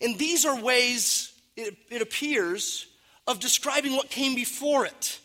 And 0.00 0.16
these 0.16 0.44
are 0.44 0.60
ways, 0.60 1.32
it, 1.56 1.76
it 1.90 2.00
appears, 2.00 2.86
of 3.26 3.40
describing 3.40 3.96
what 3.96 4.08
came 4.08 4.36
before 4.36 4.86
it. 4.86 5.18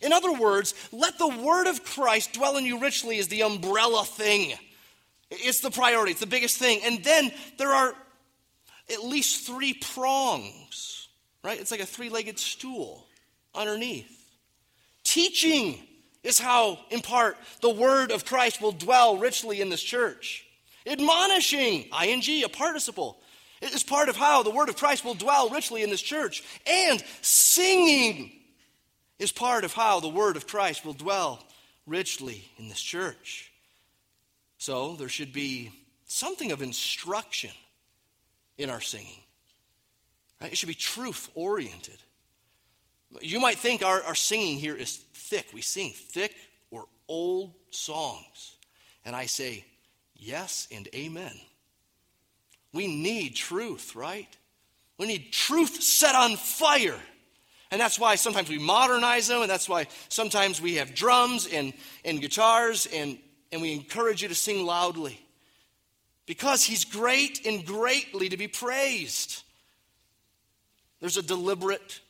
In 0.00 0.12
other 0.12 0.32
words, 0.32 0.74
let 0.92 1.18
the 1.18 1.28
word 1.28 1.66
of 1.66 1.84
Christ 1.84 2.32
dwell 2.32 2.56
in 2.56 2.64
you 2.64 2.80
richly 2.80 3.18
is 3.18 3.28
the 3.28 3.42
umbrella 3.42 4.04
thing. 4.04 4.54
It's 5.30 5.60
the 5.60 5.70
priority, 5.70 6.12
it's 6.12 6.20
the 6.20 6.26
biggest 6.26 6.58
thing. 6.58 6.80
And 6.84 7.04
then 7.04 7.30
there 7.58 7.72
are 7.72 7.94
at 8.92 9.04
least 9.04 9.46
three 9.46 9.74
prongs, 9.74 11.08
right? 11.44 11.60
It's 11.60 11.70
like 11.70 11.80
a 11.80 11.86
three 11.86 12.08
legged 12.08 12.38
stool 12.38 13.06
underneath. 13.54 14.16
Teaching 15.04 15.78
is 16.22 16.38
how, 16.38 16.78
in 16.90 17.00
part, 17.00 17.36
the 17.62 17.70
word 17.70 18.10
of 18.10 18.24
Christ 18.24 18.60
will 18.60 18.72
dwell 18.72 19.16
richly 19.16 19.60
in 19.60 19.68
this 19.68 19.82
church. 19.82 20.44
Admonishing, 20.86 21.84
ing, 22.04 22.44
a 22.44 22.48
participle, 22.48 23.20
is 23.62 23.82
part 23.82 24.08
of 24.08 24.16
how 24.16 24.42
the 24.42 24.50
word 24.50 24.68
of 24.68 24.76
Christ 24.76 25.04
will 25.04 25.14
dwell 25.14 25.50
richly 25.50 25.82
in 25.82 25.90
this 25.90 26.02
church. 26.02 26.42
And 26.66 27.02
singing 27.22 28.32
is 29.20 29.30
part 29.30 29.64
of 29.64 29.74
how 29.74 30.00
the 30.00 30.08
word 30.08 30.36
of 30.36 30.48
Christ 30.48 30.84
will 30.84 30.94
dwell 30.94 31.44
richly 31.86 32.50
in 32.58 32.68
this 32.68 32.80
church. 32.80 33.52
So 34.58 34.96
there 34.96 35.10
should 35.10 35.32
be 35.32 35.70
something 36.06 36.50
of 36.50 36.62
instruction 36.62 37.50
in 38.58 38.70
our 38.70 38.80
singing. 38.80 39.20
Right? 40.40 40.50
It 40.50 40.58
should 40.58 40.68
be 40.68 40.74
truth 40.74 41.30
oriented. 41.34 41.98
You 43.20 43.40
might 43.40 43.58
think 43.58 43.82
our, 43.82 44.02
our 44.02 44.14
singing 44.14 44.58
here 44.58 44.74
is 44.74 44.96
thick. 45.12 45.46
We 45.52 45.60
sing 45.60 45.92
thick 45.94 46.34
or 46.70 46.86
old 47.06 47.54
songs. 47.70 48.56
And 49.04 49.14
I 49.14 49.26
say, 49.26 49.64
yes 50.14 50.66
and 50.72 50.88
amen. 50.94 51.32
We 52.72 52.86
need 52.86 53.34
truth, 53.34 53.94
right? 53.94 54.28
We 54.96 55.06
need 55.06 55.32
truth 55.32 55.82
set 55.82 56.14
on 56.14 56.36
fire. 56.36 57.00
And 57.70 57.80
that's 57.80 57.98
why 57.98 58.16
sometimes 58.16 58.48
we 58.48 58.58
modernize 58.58 59.28
them, 59.28 59.42
and 59.42 59.50
that's 59.50 59.68
why 59.68 59.86
sometimes 60.08 60.60
we 60.60 60.76
have 60.76 60.94
drums 60.94 61.46
and, 61.46 61.72
and 62.04 62.20
guitars, 62.20 62.86
and, 62.92 63.18
and 63.52 63.62
we 63.62 63.72
encourage 63.72 64.22
you 64.22 64.28
to 64.28 64.34
sing 64.34 64.66
loudly. 64.66 65.20
Because 66.26 66.64
he's 66.64 66.84
great 66.84 67.46
and 67.46 67.64
greatly 67.64 68.28
to 68.28 68.36
be 68.36 68.48
praised. 68.48 69.42
There's 71.00 71.16
a 71.16 71.22
deliberate 71.22 72.00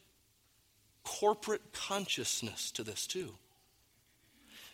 corporate 1.05 1.73
consciousness 1.73 2.71
to 2.73 2.83
this, 2.83 3.07
too. 3.07 3.35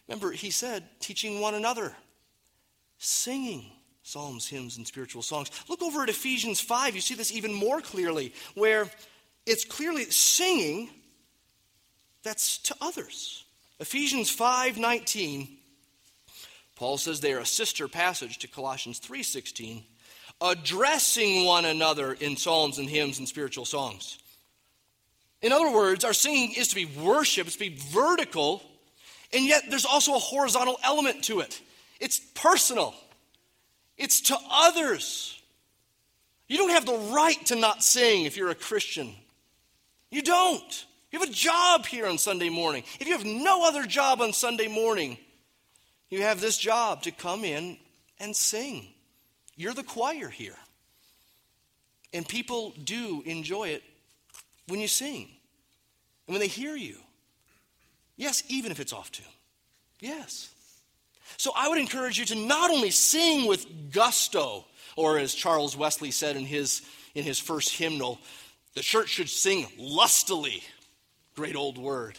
Remember, 0.09 0.31
he 0.31 0.51
said, 0.51 0.85
teaching 1.01 1.41
one 1.41 1.55
another, 1.55 1.95
singing 2.99 3.73
psalms, 4.03 4.47
hymns, 4.47 4.77
and 4.77 4.87
spiritual 4.87 5.21
songs. 5.21 5.51
Look 5.69 5.83
over 5.83 6.05
at 6.05 6.09
Ephesians 6.09 6.61
5. 6.61 6.95
You 6.95 7.01
see 7.01 7.15
this 7.15 7.33
even 7.33 7.53
more 7.53 7.81
clearly, 7.81 8.33
where 8.55 8.89
it's 9.47 9.65
clearly 9.65 10.05
singing 10.11 10.91
that's 12.23 12.59
to 12.59 12.77
others. 12.81 13.45
Ephesians 13.79 14.31
5:19 14.35 15.57
Paul 16.77 16.99
says 16.99 17.21
they 17.21 17.33
are 17.33 17.41
a 17.41 17.47
sister 17.47 17.89
passage 17.89 18.39
to 18.39 18.49
Colossians 18.49 18.99
3:16, 18.99 19.85
addressing 20.41 21.45
one 21.45 21.65
another 21.65 22.13
in 22.13 22.37
psalms 22.37 22.79
and 22.79 22.89
hymns 22.89 23.19
and 23.19 23.27
spiritual 23.27 23.65
songs. 23.65 24.19
In 25.41 25.53
other 25.53 25.71
words, 25.71 26.05
our 26.05 26.13
singing 26.13 26.53
is 26.53 26.69
to 26.69 26.75
be 26.75 26.85
worship, 26.85 27.47
it's 27.47 27.57
to 27.57 27.71
be 27.71 27.77
vertical, 27.77 28.63
and 29.33 29.47
yet 29.47 29.71
there's 29.71 29.87
also 29.87 30.15
a 30.15 30.19
horizontal 30.19 30.79
element 30.83 31.25
to 31.25 31.41
it. 31.41 31.61
It's 31.99 32.19
personal, 32.19 32.95
it's 33.97 34.21
to 34.23 34.39
others. 34.51 35.41
You 36.47 36.59
don't 36.59 36.71
have 36.71 36.87
the 36.87 36.99
right 37.13 37.45
to 37.47 37.57
not 37.57 37.83
sing 37.83 38.25
if 38.25 38.37
you're 38.37 38.51
a 38.51 38.55
Christian. 38.55 39.17
You 40.17 40.23
don't. 40.23 40.87
You 41.13 41.21
have 41.21 41.29
a 41.29 41.33
job 41.33 41.85
here 41.85 42.07
on 42.07 42.17
Sunday 42.17 42.49
morning. 42.49 42.85
If 42.99 43.07
you 43.07 43.13
have 43.13 43.27
no 43.27 43.69
other 43.69 43.85
job 43.85 44.23
on 44.23 44.33
Sunday 44.33 44.67
morning, 44.67 45.19
you 46.09 46.23
have 46.23 46.41
this 46.41 46.57
job 46.57 47.03
to 47.03 47.11
come 47.11 47.45
in 47.45 47.77
and 48.19 48.35
sing. 48.35 48.87
You're 49.57 49.75
the 49.75 49.83
choir 49.83 50.31
here. 50.31 50.57
And 52.15 52.27
people 52.27 52.73
do 52.83 53.23
enjoy 53.27 53.69
it 53.69 53.83
when 54.69 54.81
you 54.81 54.89
sing 54.89 55.29
and 56.27 56.33
when 56.33 56.41
they 56.41 56.49
hear 56.49 56.75
you. 56.75 56.97
Yes, 58.17 58.43
even 58.49 58.73
if 58.73 58.81
it's 58.81 58.95
off 58.95 59.13
tune. 59.13 59.27
Yes. 60.01 60.49
So 61.37 61.53
I 61.55 61.69
would 61.69 61.77
encourage 61.77 62.19
you 62.19 62.25
to 62.25 62.37
not 62.37 62.71
only 62.71 62.91
sing 62.91 63.47
with 63.47 63.93
gusto, 63.93 64.65
or 64.97 65.19
as 65.19 65.35
Charles 65.35 65.77
Wesley 65.77 66.11
said 66.11 66.37
in 66.37 66.47
his, 66.47 66.81
in 67.15 67.23
his 67.23 67.39
first 67.39 67.77
hymnal, 67.77 68.19
the 68.77 68.83
church 68.83 69.09
should 69.09 69.31
sing 69.31 69.67
lustily. 69.79 70.63
Great 71.35 71.57
old 71.57 71.79
word. 71.79 72.19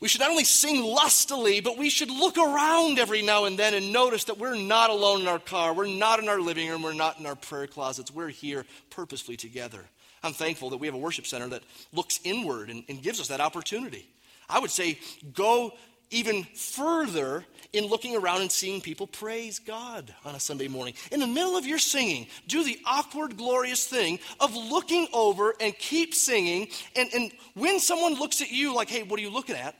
We 0.00 0.08
should 0.08 0.20
not 0.20 0.30
only 0.30 0.44
sing 0.44 0.82
lustily, 0.82 1.60
but 1.60 1.76
we 1.76 1.90
should 1.90 2.10
look 2.10 2.38
around 2.38 2.98
every 2.98 3.22
now 3.22 3.44
and 3.44 3.58
then 3.58 3.74
and 3.74 3.92
notice 3.92 4.24
that 4.24 4.38
we're 4.38 4.56
not 4.56 4.90
alone 4.90 5.20
in 5.20 5.28
our 5.28 5.38
car, 5.38 5.74
we're 5.74 5.86
not 5.86 6.20
in 6.20 6.28
our 6.28 6.40
living 6.40 6.68
room, 6.68 6.82
we're 6.82 6.92
not 6.92 7.20
in 7.20 7.26
our 7.26 7.36
prayer 7.36 7.66
closets, 7.66 8.10
we're 8.10 8.28
here 8.28 8.64
purposefully 8.90 9.36
together. 9.36 9.84
I'm 10.22 10.32
thankful 10.32 10.70
that 10.70 10.78
we 10.78 10.86
have 10.86 10.94
a 10.94 10.98
worship 10.98 11.26
center 11.26 11.48
that 11.48 11.62
looks 11.92 12.20
inward 12.24 12.70
and, 12.70 12.84
and 12.88 13.02
gives 13.02 13.20
us 13.20 13.28
that 13.28 13.40
opportunity. 13.40 14.08
I 14.48 14.60
would 14.60 14.70
say 14.70 14.98
go 15.34 15.72
even 16.12 16.44
further 16.54 17.44
in 17.72 17.86
looking 17.86 18.14
around 18.14 18.42
and 18.42 18.52
seeing 18.52 18.80
people 18.80 19.06
praise 19.06 19.58
God 19.58 20.14
on 20.24 20.34
a 20.34 20.40
Sunday 20.40 20.68
morning. 20.68 20.94
In 21.10 21.20
the 21.20 21.26
middle 21.26 21.56
of 21.56 21.66
your 21.66 21.78
singing, 21.78 22.26
do 22.46 22.62
the 22.62 22.78
awkward, 22.84 23.36
glorious 23.36 23.86
thing 23.86 24.18
of 24.40 24.54
looking 24.54 25.08
over 25.12 25.54
and 25.58 25.76
keep 25.78 26.14
singing. 26.14 26.68
And, 26.94 27.08
and 27.14 27.32
when 27.54 27.80
someone 27.80 28.14
looks 28.14 28.42
at 28.42 28.50
you 28.50 28.74
like, 28.74 28.90
hey, 28.90 29.02
what 29.02 29.18
are 29.18 29.22
you 29.22 29.30
looking 29.30 29.56
at? 29.56 29.74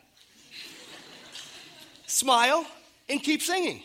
Smile 2.07 2.67
and 3.11 3.23
keep 3.23 3.43
singing. 3.43 3.83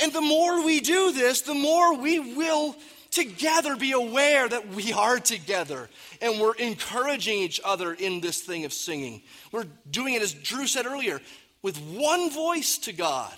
And 0.00 0.12
the 0.12 0.20
more 0.20 0.64
we 0.64 0.80
do 0.80 1.12
this, 1.12 1.42
the 1.42 1.54
more 1.54 1.96
we 1.96 2.18
will 2.34 2.74
together 3.14 3.76
be 3.76 3.92
aware 3.92 4.48
that 4.48 4.68
we 4.68 4.92
are 4.92 5.18
together 5.18 5.88
and 6.20 6.40
we're 6.40 6.54
encouraging 6.56 7.38
each 7.38 7.60
other 7.64 7.92
in 7.94 8.20
this 8.20 8.40
thing 8.40 8.64
of 8.64 8.72
singing. 8.72 9.22
We're 9.52 9.66
doing 9.90 10.14
it, 10.14 10.22
as 10.22 10.34
Drew 10.34 10.66
said 10.66 10.84
earlier, 10.84 11.20
with 11.62 11.78
one 11.78 12.30
voice 12.30 12.78
to 12.78 12.92
God. 12.92 13.32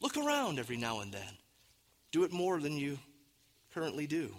Look 0.00 0.16
around 0.16 0.58
every 0.58 0.76
now 0.76 1.00
and 1.00 1.12
then. 1.12 1.36
Do 2.12 2.24
it 2.24 2.32
more 2.32 2.60
than 2.60 2.76
you 2.76 2.98
currently 3.74 4.06
do. 4.06 4.34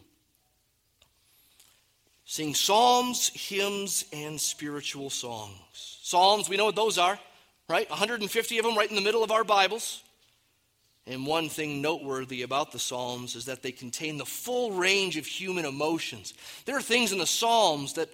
Sing 2.26 2.56
psalms, 2.56 3.30
hymns, 3.30 4.06
and 4.14 4.40
spiritual 4.40 5.10
songs. 5.10 6.00
Psalms, 6.02 6.50
we 6.50 6.58
know 6.58 6.66
what 6.66 6.76
those 6.76 6.98
are, 6.98 7.20
right? 7.68 7.90
150 7.90 8.58
of 8.58 8.66
them 8.66 8.78
right 8.78 8.90
in 8.90 8.96
the 8.96 9.02
middle 9.02 9.24
of 9.24 9.32
our 9.32 9.44
Bibles. 9.44 10.04
And 11.06 11.26
one 11.26 11.50
thing 11.50 11.82
noteworthy 11.82 12.44
about 12.44 12.72
the 12.72 12.80
Psalms 12.80 13.36
is 13.36 13.46
that 13.46 13.62
they 13.62 13.74
contain 13.74 14.18
the 14.18 14.26
full 14.26 14.72
range 14.72 15.18
of 15.18 15.26
human 15.26 15.66
emotions. 15.66 16.34
There 16.66 16.78
are 16.78 16.82
things 16.82 17.12
in 17.12 17.18
the 17.18 17.26
Psalms 17.28 17.94
that, 17.94 18.10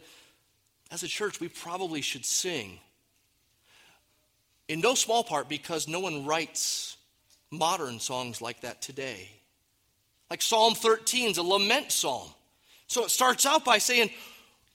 as 0.89 1.03
a 1.03 1.07
church, 1.07 1.39
we 1.39 1.49
probably 1.49 2.01
should 2.01 2.25
sing. 2.25 2.79
In 4.67 4.81
no 4.81 4.95
small 4.95 5.23
part 5.23 5.47
because 5.49 5.87
no 5.87 5.99
one 5.99 6.25
writes 6.25 6.97
modern 7.51 7.99
songs 7.99 8.41
like 8.41 8.61
that 8.61 8.81
today. 8.81 9.29
Like 10.29 10.41
Psalm 10.41 10.73
13 10.75 11.31
is 11.31 11.37
a 11.37 11.43
lament 11.43 11.91
psalm. 11.91 12.27
So 12.87 13.05
it 13.05 13.11
starts 13.11 13.45
out 13.45 13.65
by 13.65 13.77
saying, 13.77 14.09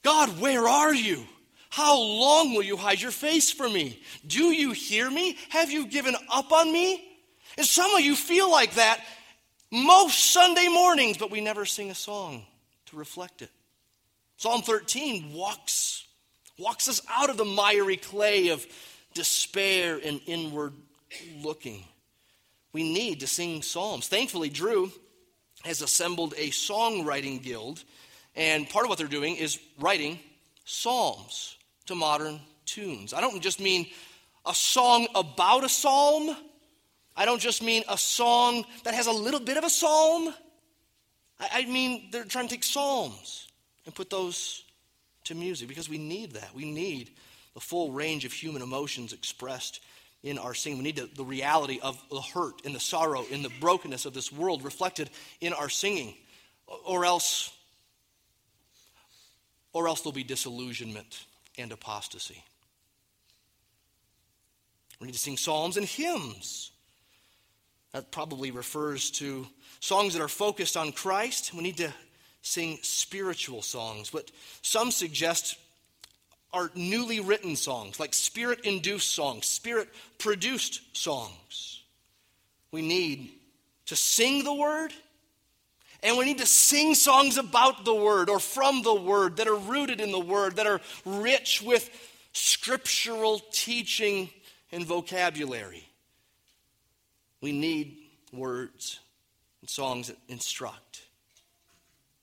God, 0.02 0.40
where 0.40 0.68
are 0.68 0.94
you? 0.94 1.24
How 1.70 1.98
long 1.98 2.54
will 2.54 2.62
you 2.62 2.76
hide 2.76 3.00
your 3.00 3.10
face 3.10 3.50
from 3.50 3.72
me? 3.72 4.00
Do 4.26 4.52
you 4.52 4.72
hear 4.72 5.10
me? 5.10 5.36
Have 5.48 5.72
you 5.72 5.86
given 5.86 6.14
up 6.30 6.52
on 6.52 6.72
me? 6.72 7.13
And 7.56 7.66
some 7.66 7.94
of 7.94 8.00
you 8.00 8.14
feel 8.14 8.50
like 8.50 8.74
that 8.74 9.00
most 9.70 10.32
Sunday 10.32 10.68
mornings, 10.68 11.16
but 11.16 11.30
we 11.30 11.40
never 11.40 11.64
sing 11.64 11.90
a 11.90 11.94
song 11.94 12.44
to 12.86 12.96
reflect 12.96 13.42
it. 13.42 13.50
Psalm 14.36 14.62
13 14.62 15.32
walks, 15.32 16.06
walks 16.58 16.88
us 16.88 17.00
out 17.10 17.30
of 17.30 17.36
the 17.36 17.44
miry 17.44 17.96
clay 17.96 18.48
of 18.48 18.64
despair 19.14 20.00
and 20.04 20.20
inward 20.26 20.72
looking. 21.42 21.84
We 22.72 22.82
need 22.92 23.20
to 23.20 23.26
sing 23.26 23.62
psalms. 23.62 24.08
Thankfully, 24.08 24.48
Drew 24.48 24.90
has 25.64 25.80
assembled 25.80 26.34
a 26.36 26.50
songwriting 26.50 27.42
guild, 27.42 27.82
and 28.34 28.68
part 28.68 28.84
of 28.84 28.88
what 28.88 28.98
they're 28.98 29.06
doing 29.06 29.36
is 29.36 29.58
writing 29.78 30.18
psalms 30.64 31.56
to 31.86 31.94
modern 31.94 32.40
tunes. 32.66 33.14
I 33.14 33.20
don't 33.20 33.40
just 33.40 33.60
mean 33.60 33.86
a 34.44 34.54
song 34.54 35.06
about 35.14 35.64
a 35.64 35.68
psalm, 35.68 36.36
I 37.16 37.24
don't 37.24 37.40
just 37.40 37.62
mean 37.62 37.84
a 37.88 37.96
song 37.96 38.64
that 38.84 38.94
has 38.94 39.06
a 39.06 39.12
little 39.12 39.40
bit 39.40 39.56
of 39.56 39.64
a 39.64 39.70
psalm. 39.70 40.34
I, 41.38 41.64
mean, 41.64 42.08
they're 42.10 42.24
trying 42.24 42.48
to 42.48 42.54
take 42.54 42.64
psalms 42.64 43.48
and 43.86 43.94
put 43.94 44.10
those 44.10 44.64
to 45.24 45.34
music 45.34 45.68
because 45.68 45.88
we 45.88 45.98
need 45.98 46.32
that. 46.32 46.54
We 46.54 46.70
need 46.70 47.10
the 47.54 47.60
full 47.60 47.92
range 47.92 48.24
of 48.24 48.32
human 48.32 48.62
emotions 48.62 49.12
expressed 49.12 49.80
in 50.22 50.38
our 50.38 50.54
singing. 50.54 50.78
We 50.78 50.84
need 50.84 50.96
the, 50.96 51.08
the 51.14 51.24
reality 51.24 51.78
of 51.82 52.02
the 52.10 52.20
hurt 52.20 52.64
and 52.64 52.74
the 52.74 52.80
sorrow 52.80 53.24
and 53.30 53.44
the 53.44 53.52
brokenness 53.60 54.06
of 54.06 54.14
this 54.14 54.32
world 54.32 54.64
reflected 54.64 55.10
in 55.40 55.52
our 55.52 55.68
singing. 55.68 56.14
Or 56.84 57.04
else 57.04 57.52
or 59.74 59.88
else 59.88 60.00
there'll 60.00 60.12
be 60.12 60.24
disillusionment 60.24 61.26
and 61.58 61.72
apostasy. 61.72 62.42
We 65.00 65.06
need 65.06 65.12
to 65.12 65.18
sing 65.18 65.36
psalms 65.36 65.76
and 65.76 65.84
hymns. 65.84 66.70
That 67.94 68.10
probably 68.10 68.50
refers 68.50 69.12
to 69.12 69.46
songs 69.78 70.14
that 70.14 70.20
are 70.20 70.26
focused 70.26 70.76
on 70.76 70.90
Christ. 70.90 71.54
We 71.54 71.62
need 71.62 71.76
to 71.76 71.94
sing 72.42 72.80
spiritual 72.82 73.62
songs. 73.62 74.10
but 74.10 74.32
some 74.62 74.90
suggest 74.90 75.56
are 76.52 76.72
newly 76.74 77.20
written 77.20 77.54
songs, 77.54 78.00
like 78.00 78.12
spirit 78.12 78.60
induced 78.64 79.12
songs, 79.12 79.46
spirit 79.46 79.88
produced 80.18 80.80
songs. 80.96 81.82
We 82.72 82.82
need 82.82 83.30
to 83.86 83.94
sing 83.94 84.42
the 84.42 84.54
word, 84.54 84.92
and 86.02 86.18
we 86.18 86.24
need 86.24 86.38
to 86.38 86.46
sing 86.46 86.96
songs 86.96 87.38
about 87.38 87.84
the 87.84 87.94
word 87.94 88.28
or 88.28 88.40
from 88.40 88.82
the 88.82 88.94
word 88.94 89.36
that 89.36 89.46
are 89.46 89.54
rooted 89.54 90.00
in 90.00 90.10
the 90.10 90.18
word, 90.18 90.56
that 90.56 90.66
are 90.66 90.80
rich 91.04 91.62
with 91.62 91.88
scriptural 92.32 93.40
teaching 93.52 94.30
and 94.72 94.84
vocabulary. 94.84 95.88
We 97.44 97.52
need 97.52 97.98
words 98.32 99.00
and 99.60 99.68
songs 99.68 100.06
that 100.06 100.16
instruct. 100.28 101.02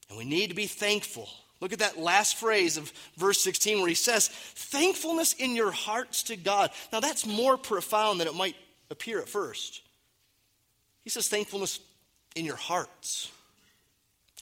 And 0.10 0.18
we 0.18 0.26
need 0.26 0.48
to 0.48 0.56
be 0.56 0.66
thankful. 0.66 1.30
Look 1.60 1.74
at 1.74 1.78
that 1.78 2.00
last 2.00 2.38
phrase 2.38 2.76
of 2.76 2.92
verse 3.18 3.40
16 3.40 3.78
where 3.78 3.88
he 3.88 3.94
says, 3.94 4.30
Thankfulness 4.30 5.34
in 5.34 5.56
your 5.56 5.70
hearts 5.70 6.24
to 6.24 6.36
God. 6.36 6.72
Now 6.92 7.02
that's 7.02 7.28
more 7.28 7.56
profound 7.56 8.20
than 8.20 8.28
it 8.28 8.34
might 8.34 8.56
appear 8.90 9.20
at 9.20 9.30
first. 9.30 9.82
He 11.04 11.12
says, 11.12 11.28
Thankfulness 11.28 11.80
in 12.36 12.44
your 12.44 12.56
hearts. 12.56 13.30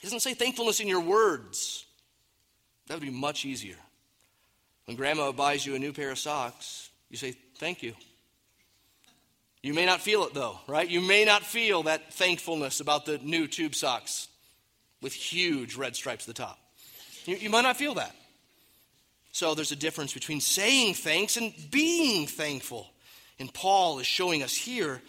He 0.00 0.06
doesn't 0.06 0.20
say 0.20 0.32
thankfulness 0.32 0.80
in 0.80 0.88
your 0.88 1.02
words. 1.02 1.84
That 2.86 2.94
would 2.94 3.02
be 3.02 3.10
much 3.10 3.44
easier. 3.44 3.76
When 4.86 4.96
grandma 4.96 5.30
buys 5.32 5.66
you 5.66 5.74
a 5.74 5.78
new 5.78 5.92
pair 5.92 6.10
of 6.10 6.18
socks, 6.18 6.88
you 7.10 7.18
say, 7.18 7.34
Thank 7.58 7.82
you. 7.82 7.92
You 9.62 9.74
may 9.74 9.84
not 9.84 10.00
feel 10.00 10.24
it 10.24 10.34
though, 10.34 10.58
right? 10.66 10.88
You 10.88 11.00
may 11.00 11.24
not 11.24 11.42
feel 11.42 11.82
that 11.84 12.14
thankfulness 12.14 12.80
about 12.80 13.04
the 13.04 13.18
new 13.18 13.46
tube 13.46 13.74
socks 13.74 14.28
with 15.02 15.12
huge 15.12 15.76
red 15.76 15.94
stripes 15.96 16.28
at 16.28 16.34
the 16.34 16.42
top. 16.42 16.58
You, 17.26 17.36
you 17.36 17.50
might 17.50 17.62
not 17.62 17.76
feel 17.76 17.94
that. 17.94 18.14
So 19.32 19.54
there's 19.54 19.72
a 19.72 19.76
difference 19.76 20.12
between 20.12 20.40
saying 20.40 20.94
thanks 20.94 21.36
and 21.36 21.52
being 21.70 22.26
thankful. 22.26 22.90
And 23.38 23.52
Paul 23.52 23.98
is 23.98 24.06
showing 24.06 24.42
us 24.42 24.54
here 24.54 25.00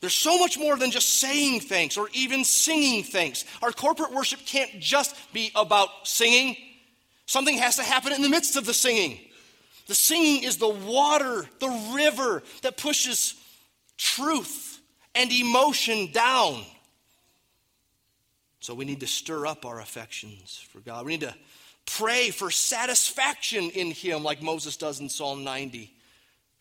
there's 0.00 0.14
so 0.14 0.38
much 0.38 0.58
more 0.58 0.76
than 0.76 0.90
just 0.90 1.20
saying 1.20 1.60
thanks 1.60 1.96
or 1.96 2.08
even 2.12 2.44
singing 2.44 3.02
thanks. 3.02 3.44
Our 3.62 3.72
corporate 3.72 4.12
worship 4.12 4.40
can't 4.44 4.78
just 4.78 5.16
be 5.32 5.50
about 5.54 5.88
singing, 6.04 6.56
something 7.24 7.56
has 7.58 7.76
to 7.76 7.82
happen 7.82 8.12
in 8.12 8.22
the 8.22 8.28
midst 8.28 8.56
of 8.56 8.66
the 8.66 8.74
singing. 8.74 9.18
The 9.86 9.94
singing 9.94 10.42
is 10.42 10.56
the 10.56 10.68
water, 10.68 11.46
the 11.60 11.92
river 11.94 12.42
that 12.62 12.76
pushes 12.76 13.34
truth 13.96 14.80
and 15.14 15.32
emotion 15.32 16.10
down. 16.12 16.64
So 18.60 18.74
we 18.74 18.84
need 18.84 19.00
to 19.00 19.06
stir 19.06 19.46
up 19.46 19.64
our 19.64 19.80
affections 19.80 20.64
for 20.72 20.80
God. 20.80 21.06
We 21.06 21.12
need 21.12 21.20
to 21.20 21.34
pray 21.86 22.30
for 22.30 22.50
satisfaction 22.50 23.70
in 23.70 23.92
Him, 23.92 24.24
like 24.24 24.42
Moses 24.42 24.76
does 24.76 25.00
in 25.00 25.08
Psalm 25.08 25.44
90. 25.44 25.92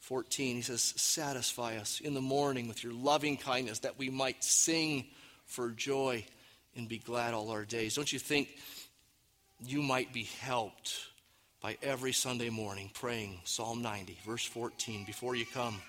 14, 0.02 0.58
he 0.58 0.62
says, 0.62 0.94
Satisfy 0.98 1.78
us 1.78 2.00
in 2.00 2.14
the 2.14 2.22
morning 2.22 2.68
with 2.68 2.84
your 2.84 2.94
loving 2.94 3.38
kindness 3.38 3.80
that 3.80 3.98
we 3.98 4.12
might 4.12 4.44
sing 4.44 5.08
for 5.48 5.72
joy 5.72 6.24
and 6.76 6.88
be 6.88 7.00
glad 7.00 7.34
all 7.34 7.50
our 7.50 7.66
days. 7.66 7.96
Don't 7.96 8.14
you 8.14 8.20
think 8.20 8.56
you 9.66 9.82
might 9.82 10.14
be 10.14 10.30
helped 10.42 11.08
by 11.66 11.76
every 11.82 12.14
Sunday 12.14 12.52
morning 12.52 12.92
praying 12.94 13.40
Psalm 13.44 13.82
90, 13.82 14.20
verse 14.24 14.46
14, 14.46 15.04
before 15.04 15.36
you 15.36 15.48
come? 15.48 15.82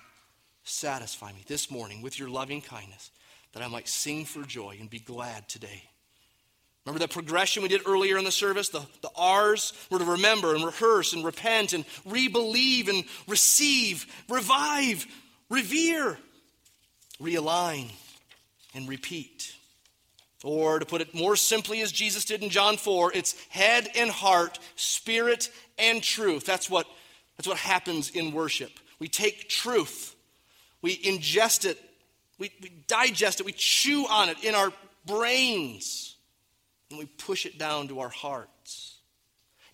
Satisfy 0.64 1.30
me 1.32 1.44
this 1.48 1.70
morning 1.70 2.00
with 2.00 2.18
your 2.18 2.30
loving 2.30 2.62
kindness 2.62 3.10
that 3.52 3.62
I 3.62 3.68
might 3.68 3.86
sing 3.86 4.24
for 4.24 4.42
joy 4.42 4.78
and 4.80 4.88
be 4.88 5.00
glad 5.00 5.50
today. 5.50 5.82
Remember 6.86 7.00
that 7.00 7.10
progression 7.10 7.62
we 7.62 7.68
did 7.68 7.86
earlier 7.86 8.16
in 8.16 8.24
the 8.24 8.32
service? 8.32 8.70
The, 8.70 8.86
the 9.02 9.10
R's 9.18 9.74
were 9.90 9.98
to 9.98 10.04
remember 10.06 10.54
and 10.54 10.64
rehearse 10.64 11.12
and 11.12 11.22
repent 11.22 11.74
and 11.74 11.84
re 12.06 12.28
believe 12.28 12.88
and 12.88 13.04
receive, 13.28 14.06
revive, 14.30 15.06
revere, 15.50 16.16
realign, 17.20 17.90
and 18.74 18.88
repeat. 18.88 19.54
Or 20.44 20.78
to 20.78 20.86
put 20.86 21.00
it 21.00 21.14
more 21.14 21.36
simply 21.36 21.80
as 21.80 21.92
Jesus 21.92 22.24
did 22.24 22.42
in 22.42 22.50
John 22.50 22.76
4, 22.76 23.12
it's 23.14 23.34
head 23.48 23.88
and 23.96 24.10
heart, 24.10 24.58
spirit 24.76 25.50
and 25.78 26.02
truth. 26.02 26.44
That's 26.44 26.68
what, 26.68 26.86
that's 27.36 27.48
what 27.48 27.56
happens 27.56 28.10
in 28.10 28.32
worship. 28.32 28.70
We 28.98 29.08
take 29.08 29.48
truth, 29.48 30.14
we 30.82 30.96
ingest 30.98 31.64
it, 31.64 31.78
we, 32.38 32.50
we 32.62 32.70
digest 32.86 33.40
it, 33.40 33.46
we 33.46 33.52
chew 33.52 34.06
on 34.08 34.28
it 34.28 34.44
in 34.44 34.54
our 34.54 34.72
brains 35.06 36.16
and 36.90 36.98
we 36.98 37.06
push 37.06 37.46
it 37.46 37.58
down 37.58 37.88
to 37.88 38.00
our 38.00 38.08
hearts. 38.08 38.98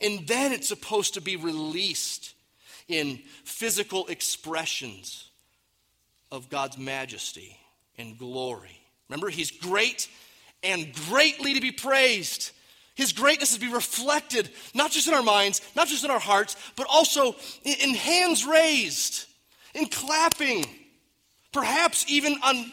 And 0.01 0.27
then 0.27 0.53
it's 0.53 0.69
supposed 0.69 1.15
to 1.15 1.21
be 1.21 1.37
released 1.37 2.35
in 2.89 3.21
physical 3.45 4.07
expressions 4.09 5.29
of 6.31 6.49
God's 6.49 6.79
majesty 6.79 7.57
and 7.99 8.19
glory. 8.19 8.81
Remember, 9.09 9.29
He's 9.29 9.51
great 9.51 10.09
and 10.63 10.93
greatly 11.09 11.55
to 11.55 11.61
be 11.61 11.73
praised. 11.73 12.53
His 12.95 13.13
greatness 13.13 13.53
is 13.53 13.59
to 13.59 13.67
be 13.67 13.73
reflected, 13.73 14.51
not 14.75 14.91
just 14.91 15.09
in 15.09 15.15
our 15.15 15.23
minds, 15.23 15.61
not 15.75 15.89
just 15.89 16.05
in 16.05 16.11
our 16.11 16.19
hearts, 16.19 16.57
but 16.77 16.87
also 16.89 17.35
in 17.65 17.95
hands 17.95 18.45
raised, 18.45 19.27
in 19.75 19.87
clapping, 19.87 20.65
perhaps 21.53 22.05
even 22.09 22.37
on 22.45 22.71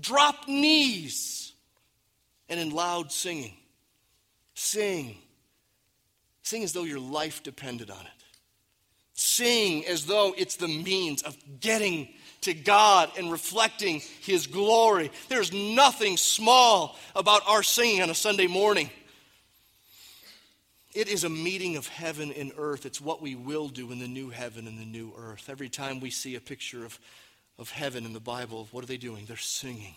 dropped 0.00 0.48
knees, 0.48 1.52
and 2.48 2.58
in 2.58 2.70
loud 2.70 3.12
singing. 3.12 3.54
Sing. 4.54 5.16
Sing 6.42 6.64
as 6.64 6.72
though 6.72 6.84
your 6.84 7.00
life 7.00 7.42
depended 7.42 7.90
on 7.90 8.00
it. 8.00 8.24
Sing 9.14 9.86
as 9.86 10.06
though 10.06 10.34
it's 10.36 10.56
the 10.56 10.68
means 10.68 11.22
of 11.22 11.36
getting 11.60 12.08
to 12.42 12.54
God 12.54 13.10
and 13.18 13.30
reflecting 13.30 14.00
His 14.20 14.46
glory. 14.46 15.10
There's 15.28 15.52
nothing 15.52 16.16
small 16.16 16.96
about 17.14 17.42
our 17.46 17.62
singing 17.62 18.02
on 18.02 18.10
a 18.10 18.14
Sunday 18.14 18.46
morning. 18.46 18.90
It 20.94 21.08
is 21.08 21.24
a 21.24 21.30
meeting 21.30 21.76
of 21.76 21.88
heaven 21.88 22.32
and 22.32 22.52
earth. 22.58 22.84
It's 22.84 23.00
what 23.00 23.22
we 23.22 23.34
will 23.34 23.68
do 23.68 23.90
in 23.92 23.98
the 23.98 24.08
new 24.08 24.28
heaven 24.28 24.66
and 24.66 24.78
the 24.78 24.84
new 24.84 25.12
earth. 25.16 25.48
Every 25.48 25.70
time 25.70 26.00
we 26.00 26.10
see 26.10 26.34
a 26.34 26.40
picture 26.40 26.84
of, 26.84 26.98
of 27.58 27.70
heaven 27.70 28.04
in 28.04 28.12
the 28.12 28.20
Bible, 28.20 28.68
what 28.72 28.84
are 28.84 28.88
they 28.88 28.98
doing? 28.98 29.24
They're 29.24 29.36
singing. 29.38 29.94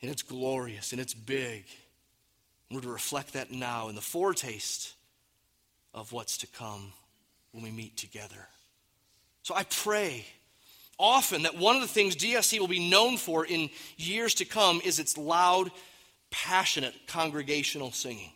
And 0.00 0.10
it's 0.10 0.22
glorious 0.22 0.92
and 0.92 1.00
it's 1.00 1.12
big. 1.12 1.66
We're 2.70 2.80
to 2.80 2.88
reflect 2.88 3.34
that 3.34 3.50
now 3.50 3.88
in 3.88 3.94
the 3.94 4.00
foretaste 4.00 4.94
of 5.92 6.12
what's 6.12 6.38
to 6.38 6.46
come 6.46 6.92
when 7.52 7.64
we 7.64 7.70
meet 7.70 7.96
together. 7.96 8.48
So 9.42 9.54
I 9.54 9.64
pray 9.64 10.26
often 10.98 11.42
that 11.42 11.56
one 11.56 11.76
of 11.76 11.82
the 11.82 11.88
things 11.88 12.16
DSC 12.16 12.58
will 12.58 12.68
be 12.68 12.90
known 12.90 13.16
for 13.16 13.46
in 13.46 13.70
years 13.96 14.34
to 14.34 14.44
come 14.44 14.80
is 14.84 14.98
its 14.98 15.16
loud, 15.16 15.70
passionate 16.30 16.94
congregational 17.06 17.92
singing. 17.92 18.32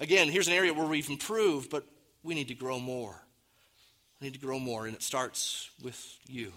Again, 0.00 0.28
here's 0.28 0.48
an 0.48 0.54
area 0.54 0.74
where 0.74 0.86
we've 0.86 1.08
improved, 1.08 1.70
but 1.70 1.84
we 2.22 2.34
need 2.34 2.48
to 2.48 2.54
grow 2.54 2.78
more. 2.78 3.22
We 4.20 4.26
need 4.26 4.34
to 4.34 4.40
grow 4.40 4.58
more, 4.58 4.86
and 4.86 4.94
it 4.94 5.02
starts 5.02 5.70
with 5.82 6.18
you. 6.26 6.52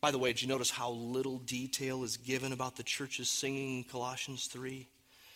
By 0.00 0.10
the 0.10 0.18
way, 0.18 0.32
did 0.32 0.42
you 0.42 0.48
notice 0.48 0.70
how 0.70 0.90
little 0.90 1.38
detail 1.38 2.04
is 2.04 2.18
given 2.18 2.52
about 2.52 2.76
the 2.76 2.82
church's 2.82 3.30
singing 3.30 3.78
in 3.78 3.84
Colossians 3.84 4.46
3? 4.46 4.86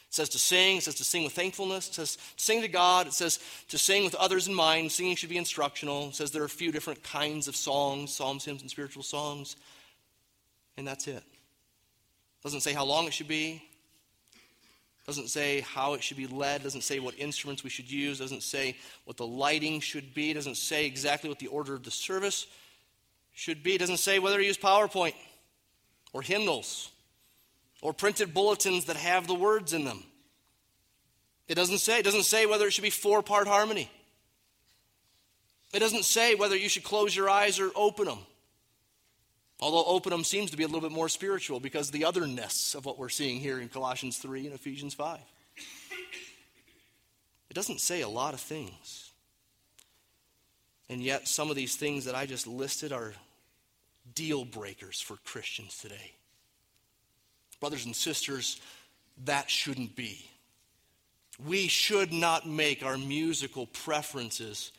It 0.09 0.15
says 0.15 0.31
to 0.31 0.39
sing, 0.39 0.79
it 0.79 0.85
says 0.85 0.95
to 0.97 1.05
sing 1.05 1.25
with 1.25 1.35
thankfulness, 1.35 1.89
it 1.89 1.95
says 1.95 2.17
to 2.17 2.43
sing 2.43 2.63
to 2.63 2.69
God, 2.69 3.07
it 3.07 3.13
says 3.13 3.39
to 3.69 3.77
sing 3.77 4.05
with 4.05 4.15
others 4.15 4.49
in 4.49 4.55
mind. 4.55 4.91
Singing 4.91 5.17
should 5.17 5.29
be 5.29 5.37
instructional. 5.37 6.09
It 6.09 6.15
says 6.15 6.31
there 6.31 6.43
are 6.43 6.47
a 6.47 6.49
few 6.49 6.73
different 6.73 7.03
kinds 7.03 7.47
of 7.47 7.55
songs, 7.55 8.15
psalms, 8.15 8.45
hymns, 8.45 8.63
and 8.63 8.71
spiritual 8.71 9.03
songs. 9.03 9.57
And 10.79 10.87
that's 10.87 11.07
it. 11.09 11.17
it 11.17 12.43
doesn't 12.43 12.63
say 12.63 12.73
how 12.73 12.87
long 12.87 13.07
it 13.07 13.13
should 13.13 13.29
be. 13.29 13.63
Doesn't 15.07 15.29
say 15.29 15.61
how 15.61 15.95
it 15.95 16.03
should 16.03 16.19
be 16.19 16.27
led, 16.27 16.63
doesn't 16.63 16.83
say 16.83 17.01
what 17.01 17.19
instruments 17.19 17.65
we 17.65 17.71
should 17.71 17.91
use, 17.91 18.19
doesn't 18.19 18.43
say 18.43 18.77
what 19.05 19.17
the 19.17 19.27
lighting 19.27 19.81
should 19.81 20.13
be, 20.15 20.35
doesn't 20.35 20.59
say 20.59 20.85
exactly 20.85 21.31
what 21.31 21.39
the 21.39 21.47
order 21.47 21.75
of 21.75 21.83
the 21.83 21.91
service 21.91 22.47
should 23.33 23.63
be. 23.63 23.75
It 23.75 23.79
doesn't 23.79 23.99
say 23.99 24.19
whether 24.19 24.37
to 24.37 24.45
use 24.45 24.59
PowerPoint 24.59 25.15
or 26.13 26.21
hymnals 26.21 26.91
or 27.83 27.93
printed 27.93 28.35
bulletins 28.35 28.87
that 28.87 28.97
have 28.97 29.27
the 29.27 29.35
words 29.35 29.73
in 29.73 29.85
them. 29.85 30.03
It 31.47 31.55
doesn't 31.55 31.79
say. 31.79 32.01
It 32.01 32.05
doesn't 32.05 32.25
say 32.25 32.47
whether 32.47 32.67
it 32.67 32.73
should 32.73 32.83
be 32.83 32.91
four 32.91 33.23
part 33.23 33.47
harmony. 33.47 33.91
It 35.73 35.81
doesn't 35.81 36.05
say 36.05 36.35
whether 36.35 36.57
you 36.57 36.69
should 36.69 36.85
close 36.85 37.15
your 37.15 37.29
eyes 37.29 37.61
or 37.61 37.71
open 37.75 38.07
them. 38.07 38.19
Although 39.61 39.85
open 39.85 40.11
them 40.11 40.25
seems 40.25 40.51
to 40.53 40.57
be 40.57 40.63
a 40.63 40.67
little 40.67 40.81
bit 40.81 40.93
more 40.93 41.09
spiritual 41.09 41.59
because 41.59 41.91
the 41.91 42.05
otherness 42.05 42.75
of 42.75 42.85
what 42.85 42.99
we're 42.99 43.09
seeing 43.09 43.41
here 43.41 43.59
in 43.61 43.69
Colossians 43.69 44.19
3 44.19 44.47
and 44.47 44.55
Ephesians 44.55 44.95
5. 44.95 45.19
It 47.51 47.55
doesn't 47.55 47.81
say 47.81 48.03
a 48.03 48.09
lot 48.09 48.35
of 48.35 48.41
things. 48.41 49.11
And 50.89 51.03
yet, 51.03 51.29
some 51.29 51.51
of 51.51 51.57
these 51.57 51.77
things 51.77 52.05
that 52.05 52.15
I 52.15 52.25
just 52.25 52.47
listed 52.47 52.93
are 52.93 53.15
deal 54.15 54.45
breakers 54.45 55.01
for 55.01 55.17
Christians 55.25 55.79
today. 55.79 56.13
Brothers 57.61 57.87
and 57.87 57.95
sisters, 57.95 58.61
that 59.25 59.51
shouldn't 59.51 59.97
be. 59.97 60.29
We 61.45 61.69
should 61.69 62.13
not 62.13 62.49
make 62.49 62.85
our 62.85 62.99
musical 62.99 63.67
preferences 63.67 64.73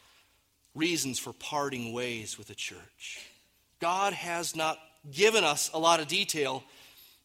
reasons 0.75 1.19
for 1.19 1.33
parting 1.33 1.93
ways 1.93 2.37
with 2.37 2.47
the 2.47 2.55
church. 2.55 3.25
God 3.79 4.13
has 4.13 4.55
not 4.55 4.77
given 5.11 5.43
us 5.43 5.69
a 5.73 5.79
lot 5.79 5.99
of 5.99 6.07
detail 6.07 6.63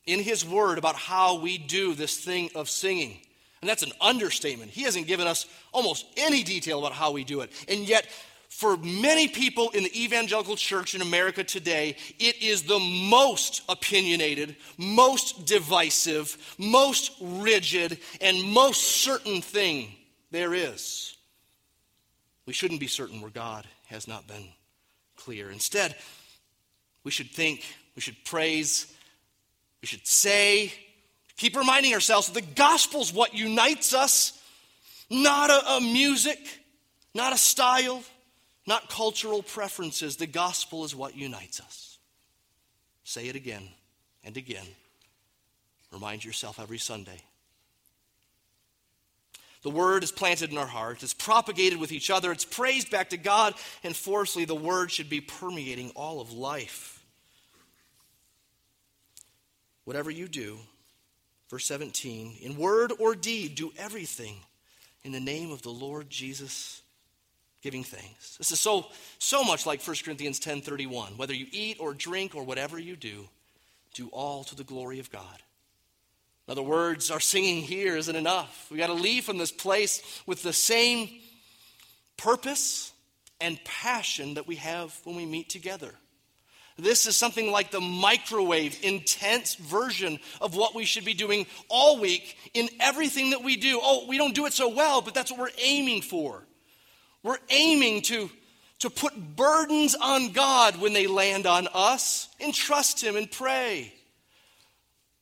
in 0.07 0.21
His 0.21 0.45
Word 0.45 0.79
about 0.79 0.97
how 0.97 1.41
we 1.41 1.59
do 1.59 1.95
this 1.95 2.19
thing 2.19 2.51
of 2.55 2.71
singing. 2.71 3.19
And 3.61 3.69
that's 3.69 3.83
an 3.83 3.93
understatement. 4.01 4.71
He 4.71 4.83
hasn't 4.83 5.07
given 5.07 5.27
us 5.27 5.47
almost 5.73 6.07
any 6.17 6.43
detail 6.43 6.79
about 6.79 6.93
how 6.93 7.13
we 7.13 7.25
do 7.25 7.41
it. 7.41 7.51
And 7.69 7.81
yet, 7.89 8.07
for 8.55 8.77
many 8.77 9.27
people 9.27 9.71
in 9.71 9.83
the 9.83 10.05
evangelical 10.05 10.55
church 10.55 10.95
in 10.95 11.03
America 11.03 11.43
today, 11.43 11.97
it 12.21 12.41
is 12.41 12.63
the 12.63 12.79
most 12.79 13.63
opinionated, 13.69 14.55
most 14.79 15.45
divisive, 15.45 16.55
most 16.57 17.11
rigid, 17.21 17.99
and 18.21 18.41
most 18.41 18.81
certain 18.81 19.43
thing 19.43 19.93
there 20.31 20.55
is. 20.55 21.17
We 22.47 22.53
shouldn't 22.53 22.79
be 22.79 22.87
certain 22.87 23.21
where 23.21 23.31
God 23.33 23.67
has 23.87 24.07
not 24.07 24.29
been 24.29 24.47
clear. 25.17 25.51
Instead, 25.51 25.97
we 27.03 27.11
should 27.11 27.33
think, 27.33 27.65
we 27.97 28.03
should 28.03 28.25
praise, 28.25 28.87
we 29.83 29.89
should 29.89 30.07
say, 30.07 30.73
keep 31.37 31.57
reminding 31.57 31.93
ourselves 31.93 32.29
the 32.29 32.41
gospel's 32.41 33.13
what 33.13 33.35
unites 33.35 33.93
us, 33.95 34.41
not 35.11 35.51
a, 35.51 35.73
a 35.73 35.81
music, 35.81 36.39
not 37.17 37.33
a 37.33 37.37
style 37.37 38.05
not 38.67 38.89
cultural 38.89 39.43
preferences. 39.43 40.17
The 40.17 40.27
gospel 40.27 40.85
is 40.85 40.95
what 40.95 41.17
unites 41.17 41.61
us. 41.61 41.99
Say 43.05 43.29
it 43.29 43.37
again 43.37 43.69
and 44.23 44.37
again. 44.37 44.67
Remind 45.93 46.25
yourself 46.25 46.59
every 46.59 46.79
Sunday. 46.79 47.21
The 49.63 49.71
word 49.71 50.05
is 50.05 50.13
planted 50.13 50.51
in 50.53 50.59
our 50.59 50.67
heart, 50.67 51.03
it's 51.03 51.15
propagated 51.15 51.81
with 51.81 51.91
each 51.91 52.11
other, 52.11 52.31
it's 52.31 52.45
praised 52.45 52.91
back 52.91 53.11
to 53.11 53.17
God, 53.17 53.55
and 53.83 53.97
fourthly, 53.97 54.45
the 54.45 54.55
word 54.55 54.91
should 54.91 55.09
be 55.09 55.23
permeating 55.23 55.91
all 55.95 56.21
of 56.21 56.33
life. 56.33 57.03
Whatever 59.85 60.11
you 60.11 60.29
do, 60.29 60.59
verse 61.49 61.65
17, 61.65 62.37
in 62.43 62.59
word 62.59 62.93
or 62.99 63.15
deed, 63.15 63.55
do 63.55 63.73
everything 63.79 64.37
in 65.03 65.13
the 65.13 65.21
name 65.21 65.51
of 65.51 65.63
the 65.63 65.71
Lord 65.71 66.11
Jesus 66.11 66.83
giving 67.65 67.83
thanks. 67.83 68.37
This 68.37 68.53
is 68.53 68.61
so 68.61 68.87
so 69.19 69.43
much 69.43 69.65
like 69.65 69.81
1 69.81 69.97
Corinthians 70.05 70.39
10:31. 70.39 71.17
Whether 71.17 71.35
you 71.35 71.47
eat 71.51 71.79
or 71.81 71.95
drink 71.95 72.35
or 72.35 72.45
whatever 72.45 72.79
you 72.79 72.95
do, 72.95 73.27
do 73.95 74.09
all 74.09 74.45
to 74.45 74.55
the 74.55 74.65
glory 74.65 75.01
of 75.01 75.11
God. 75.11 75.43
In 76.47 76.53
other 76.53 76.63
words, 76.63 77.11
our 77.11 77.21
singing 77.21 77.63
here 77.63 77.97
isn't 77.97 78.15
enough. 78.15 78.67
We 78.71 78.77
got 78.77 78.89
to 78.89 78.93
leave 78.93 79.25
from 79.25 79.39
this 79.39 79.51
place 79.51 80.03
with 80.27 80.43
the 80.43 80.53
same 80.53 81.09
purpose 82.19 82.93
and 83.41 83.59
passion 83.65 84.35
that 84.35 84.47
we 84.47 84.57
have 84.57 84.95
when 85.05 85.17
we 85.17 85.25
meet 85.25 85.49
together. 85.49 85.95
This 86.77 87.07
is 87.07 87.17
something 87.17 87.51
like 87.51 87.71
the 87.71 87.81
microwave, 87.81 88.79
intense 88.83 89.55
version 89.55 90.19
of 90.41 90.55
what 90.55 90.75
we 90.75 90.85
should 90.85 91.05
be 91.05 91.15
doing 91.15 91.47
all 91.71 91.99
week 91.99 92.37
in 92.53 92.69
everything 92.79 93.31
that 93.31 93.43
we 93.43 93.57
do. 93.57 93.81
Oh, 93.83 94.07
we 94.07 94.19
don't 94.19 94.35
do 94.35 94.45
it 94.45 94.53
so 94.53 94.69
well, 94.69 95.01
but 95.01 95.15
that's 95.15 95.31
what 95.31 95.41
we're 95.41 95.63
aiming 95.63 96.03
for. 96.03 96.45
We're 97.25 97.39
aiming 97.49 98.03
to, 98.03 98.31
to 98.81 98.91
put 98.91 99.35
burdens 99.35 99.97
on 99.97 100.33
God 100.33 100.81
when 100.81 100.93
they 100.93 101.09
land 101.09 101.47
on 101.47 101.67
us 101.73 102.29
and 102.39 102.55
trust 102.55 103.03
Him 103.03 103.17
and 103.17 103.29
pray. 103.29 103.93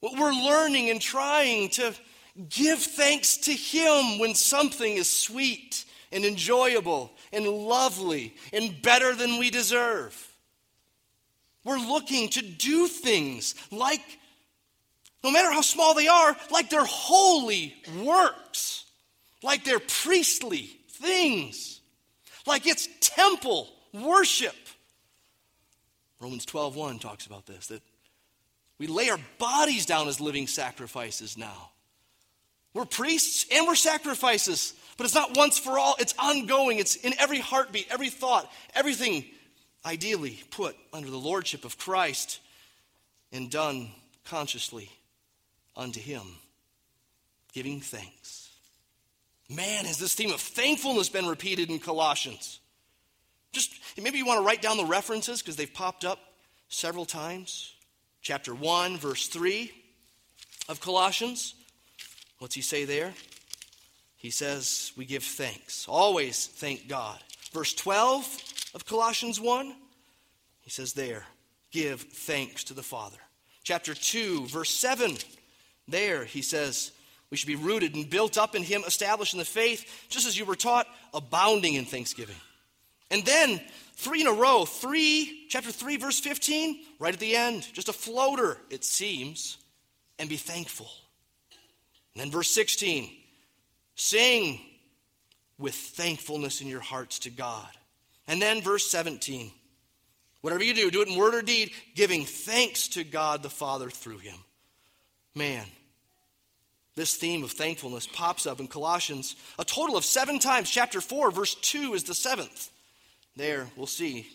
We're 0.03 0.33
learning 0.33 0.91
and 0.91 1.01
trying 1.01 1.71
to 1.71 1.95
give 2.49 2.81
thanks 2.81 3.37
to 3.39 3.53
Him 3.53 4.19
when 4.19 4.35
something 4.35 4.97
is 4.97 5.09
sweet 5.09 5.85
and 6.11 6.25
enjoyable 6.25 7.13
and 7.33 7.47
lovely 7.47 8.35
and 8.53 8.83
better 8.83 9.15
than 9.15 9.39
we 9.39 9.51
deserve. 9.51 10.29
We're 11.65 11.79
looking 11.79 12.29
to 12.31 12.43
do 12.43 12.89
things 12.89 13.55
like, 13.71 14.03
no 15.23 15.31
matter 15.31 15.53
how 15.53 15.61
small 15.61 15.95
they 15.95 16.09
are, 16.09 16.37
like 16.51 16.69
they're 16.69 16.85
holy 16.85 17.77
works, 18.03 18.87
like 19.45 19.63
they're 19.63 19.79
priestly 19.79 20.69
things 20.89 21.72
like 22.47 22.67
it's 22.67 22.89
temple 23.01 23.69
worship. 23.93 24.57
Romans 26.21 26.47
12:1 26.47 27.01
talks 27.01 27.27
about 27.27 27.47
this 27.47 27.67
that 27.69 27.83
we 28.79 28.87
lay 28.87 29.11
our 29.11 29.21
bodies 29.39 29.87
down 29.87 30.09
as 30.09 30.21
living 30.21 30.47
sacrifices 30.47 31.37
now. 31.37 31.71
We're 32.75 32.85
priests 32.85 33.47
and 33.53 33.67
we're 33.67 33.75
sacrifices, 33.75 34.75
but 34.97 35.05
it's 35.05 35.15
not 35.15 35.37
once 35.37 35.59
for 35.59 35.79
all, 35.79 35.95
it's 35.99 36.15
ongoing. 36.19 36.79
It's 36.79 36.97
in 36.97 37.15
every 37.19 37.39
heartbeat, 37.39 37.87
every 37.91 38.09
thought, 38.09 38.51
everything 38.75 39.27
ideally 39.85 40.41
put 40.51 40.77
under 40.93 41.11
the 41.11 41.19
lordship 41.19 41.65
of 41.65 41.77
Christ 41.77 42.41
and 43.31 43.51
done 43.51 43.91
consciously 44.25 44.91
unto 45.77 46.01
him, 46.01 46.23
giving 47.53 47.81
thanks. 47.81 48.42
Man, 49.55 49.85
has 49.85 49.99
this 49.99 50.15
theme 50.15 50.33
of 50.33 50.41
thankfulness 50.41 51.09
been 51.09 51.27
repeated 51.27 51.71
in 51.71 51.79
Colossians? 51.79 52.61
Just 53.53 53.75
maybe 54.01 54.19
you 54.19 54.27
want 54.27 54.41
to 54.41 54.47
write 54.47 54.63
down 54.63 54.79
the 54.79 54.85
references 54.85 55.43
because 55.43 55.57
they've 55.57 55.73
popped 55.73 56.05
up 56.05 56.19
several 56.69 57.05
times. 57.05 57.75
Chapter 58.23 58.55
1, 58.55 58.97
verse 58.97 59.27
3 59.29 59.71
of 60.69 60.81
Colossians. 60.81 61.55
What's 62.39 62.55
he 62.55 62.63
say 62.63 62.85
there? 62.85 63.13
He 64.17 64.31
says, 64.31 64.93
We 64.97 65.05
give 65.05 65.25
thanks. 65.25 65.87
Always 65.89 66.47
thank 66.47 66.89
God. 66.89 67.19
Verse 67.53 67.75
12 67.75 68.71
of 68.75 68.87
Colossians 68.87 69.41
1, 69.41 69.75
he 70.61 70.71
says 70.71 70.95
there, 70.95 71.27
Give 71.73 72.01
thanks 72.01 72.65
to 72.65 72.75
the 72.75 72.83
Father. 72.83 73.19
Chapter 73.65 73.95
2, 73.95 74.47
verse 74.47 74.71
7, 74.71 75.17
there 75.89 76.25
he 76.25 76.41
says, 76.41 76.93
we 77.33 77.39
should 77.39 77.49
be 77.49 77.57
rooted 77.57 77.95
and 77.95 78.11
built 78.11 78.37
up 78.37 78.55
in 78.55 78.63
Him, 78.63 78.85
established 78.87 79.33
in 79.33 79.39
the 79.39 79.47
faith, 79.47 80.07
just 80.11 80.27
as 80.27 80.39
you 80.39 80.45
were 80.45 80.55
taught, 80.55 80.87
abounding 81.15 81.73
in 81.73 81.87
thanksgiving. 81.87 82.37
And 83.11 83.25
then, 83.25 83.59
three 83.95 84.21
in 84.21 84.27
a 84.27 84.33
row, 84.35 84.67
three, 84.67 85.47
chapter 85.49 85.73
3, 85.73 85.97
verse 85.97 86.21
15, 86.21 86.85
right 86.99 87.15
at 87.15 87.21
the 87.21 87.35
end, 87.35 87.67
just 87.73 87.89
a 87.89 87.93
floater, 87.95 88.59
it 88.69 88.85
seems, 88.85 89.57
and 90.19 90.29
be 90.29 90.37
thankful. 90.37 90.91
And 92.13 92.21
then, 92.21 92.31
verse 92.31 92.51
16, 92.51 93.11
sing 93.95 94.61
with 95.57 95.75
thankfulness 95.75 96.61
in 96.61 96.69
your 96.69 96.81
hearts 96.81 97.21
to 97.21 97.31
God. 97.31 97.71
And 98.29 98.43
then, 98.43 98.61
verse 98.61 98.91
17, 98.91 99.51
whatever 100.43 100.63
you 100.63 100.75
do, 100.75 100.91
do 100.91 101.01
it 101.01 101.09
in 101.09 101.17
word 101.17 101.35
or 101.35 101.41
deed, 101.41 101.73
giving 101.95 102.27
thanks 102.27 102.89
to 102.89 103.05
God 103.05 103.43
the 103.43 103.49
Father 103.49 103.89
through 103.89 104.19
Him. 104.19 104.37
Man, 105.35 105.65
this 106.95 107.15
theme 107.15 107.43
of 107.43 107.53
thankfulness 107.53 108.07
pops 108.07 108.47
up 108.47 108.61
in 108.61 108.69
Colossians 108.69 109.37
a 109.59 109.65
total 109.65 109.97
of 109.97 110.05
seven 110.05 110.39
times. 110.39 110.71
Chapter 110.71 111.01
4, 111.01 111.31
verse 111.31 111.55
2 111.55 111.95
is 111.95 112.05
the 112.05 112.15
seventh. 112.15 112.71
There, 113.37 113.69
we'll 113.77 113.87
see 113.87 114.27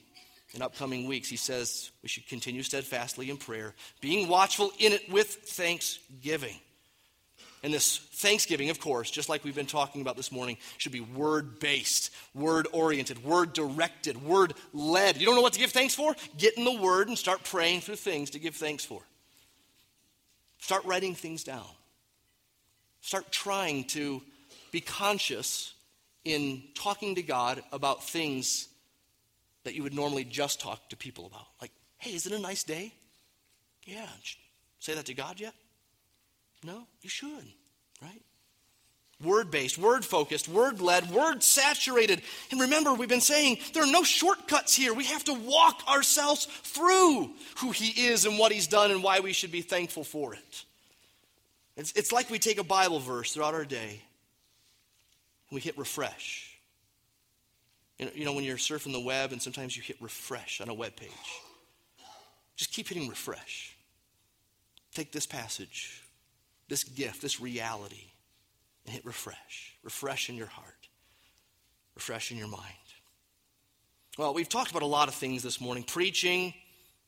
in 0.53 0.61
upcoming 0.61 1.07
weeks, 1.07 1.29
he 1.29 1.35
says 1.35 1.91
we 2.01 2.09
should 2.09 2.27
continue 2.27 2.63
steadfastly 2.63 3.29
in 3.29 3.37
prayer, 3.37 3.75
being 4.01 4.27
watchful 4.27 4.71
in 4.79 4.93
it 4.93 5.09
with 5.11 5.27
thanksgiving. 5.27 6.55
And 7.63 7.73
this 7.73 7.97
thanksgiving, 7.97 8.69
of 8.69 8.79
course, 8.79 9.11
just 9.11 9.29
like 9.29 9.43
we've 9.43 9.55
been 9.55 9.65
talking 9.65 10.01
about 10.01 10.15
this 10.15 10.31
morning, 10.31 10.57
should 10.77 10.91
be 10.91 11.01
word 11.01 11.59
based, 11.59 12.13
word 12.33 12.67
oriented, 12.71 13.23
word 13.23 13.53
directed, 13.53 14.23
word 14.23 14.53
led. 14.73 15.17
You 15.17 15.25
don't 15.25 15.35
know 15.35 15.41
what 15.41 15.53
to 15.53 15.59
give 15.59 15.71
thanks 15.71 15.95
for? 15.95 16.15
Get 16.37 16.57
in 16.57 16.63
the 16.63 16.79
word 16.79 17.07
and 17.07 17.17
start 17.17 17.43
praying 17.43 17.81
through 17.81 17.95
things 17.95 18.29
to 18.31 18.39
give 18.39 18.55
thanks 18.55 18.85
for. 18.85 19.01
Start 20.59 20.85
writing 20.85 21.13
things 21.13 21.43
down. 21.43 21.67
Start 23.01 23.31
trying 23.31 23.85
to 23.85 24.21
be 24.71 24.81
conscious 24.81 25.73
in 26.25 26.63
talking 26.75 27.15
to 27.15 27.21
God 27.21 27.63
about 27.71 28.03
things 28.03 28.67
that 29.63 29.75
you 29.75 29.83
would 29.83 29.93
normally 29.93 30.23
just 30.23 30.59
talk 30.59 30.89
to 30.89 30.97
people 30.97 31.25
about. 31.25 31.47
Like, 31.61 31.71
hey, 31.97 32.11
is 32.11 32.25
it 32.25 32.33
a 32.33 32.39
nice 32.39 32.63
day? 32.63 32.93
Yeah. 33.85 34.07
Say 34.79 34.93
that 34.95 35.05
to 35.05 35.13
God 35.13 35.39
yet? 35.39 35.53
No, 36.63 36.87
you 37.01 37.09
should, 37.09 37.45
right? 38.01 38.21
Word 39.23 39.49
based, 39.49 39.77
word 39.77 40.05
focused, 40.05 40.47
word 40.47 40.79
led, 40.79 41.09
word 41.09 41.41
saturated. 41.41 42.21
And 42.51 42.61
remember, 42.61 42.93
we've 42.93 43.09
been 43.09 43.19
saying 43.19 43.57
there 43.73 43.83
are 43.83 43.91
no 43.91 44.03
shortcuts 44.03 44.75
here. 44.75 44.93
We 44.93 45.05
have 45.05 45.23
to 45.23 45.33
walk 45.33 45.81
ourselves 45.87 46.45
through 46.45 47.31
who 47.57 47.71
He 47.71 48.07
is 48.07 48.25
and 48.25 48.37
what 48.37 48.51
He's 48.51 48.67
done 48.67 48.91
and 48.91 49.01
why 49.01 49.19
we 49.19 49.33
should 49.33 49.51
be 49.51 49.61
thankful 49.61 50.03
for 50.03 50.33
it. 50.35 50.65
It's, 51.77 51.91
it's 51.93 52.11
like 52.11 52.29
we 52.29 52.39
take 52.39 52.57
a 52.57 52.63
Bible 52.63 52.99
verse 52.99 53.33
throughout 53.33 53.53
our 53.53 53.65
day 53.65 54.01
and 55.49 55.55
we 55.55 55.61
hit 55.61 55.77
refresh. 55.77 56.57
You 57.99 58.25
know, 58.25 58.33
when 58.33 58.43
you're 58.43 58.57
surfing 58.57 58.91
the 58.91 58.99
web 58.99 59.31
and 59.31 59.41
sometimes 59.41 59.75
you 59.75 59.81
hit 59.81 59.97
refresh 60.01 60.59
on 60.61 60.69
a 60.69 60.73
web 60.73 60.95
page, 60.95 61.09
just 62.55 62.71
keep 62.71 62.87
hitting 62.87 63.07
refresh. 63.07 63.75
Take 64.93 65.11
this 65.11 65.25
passage, 65.25 66.03
this 66.67 66.83
gift, 66.83 67.21
this 67.21 67.39
reality, 67.39 68.11
and 68.85 68.93
hit 68.93 69.05
refresh. 69.05 69.75
Refresh 69.83 70.29
in 70.29 70.35
your 70.35 70.47
heart, 70.47 70.87
refresh 71.95 72.31
in 72.31 72.37
your 72.37 72.47
mind. 72.47 72.63
Well, 74.17 74.33
we've 74.33 74.49
talked 74.49 74.71
about 74.71 74.81
a 74.81 74.87
lot 74.87 75.07
of 75.07 75.13
things 75.13 75.43
this 75.43 75.61
morning 75.61 75.83
preaching, 75.83 76.53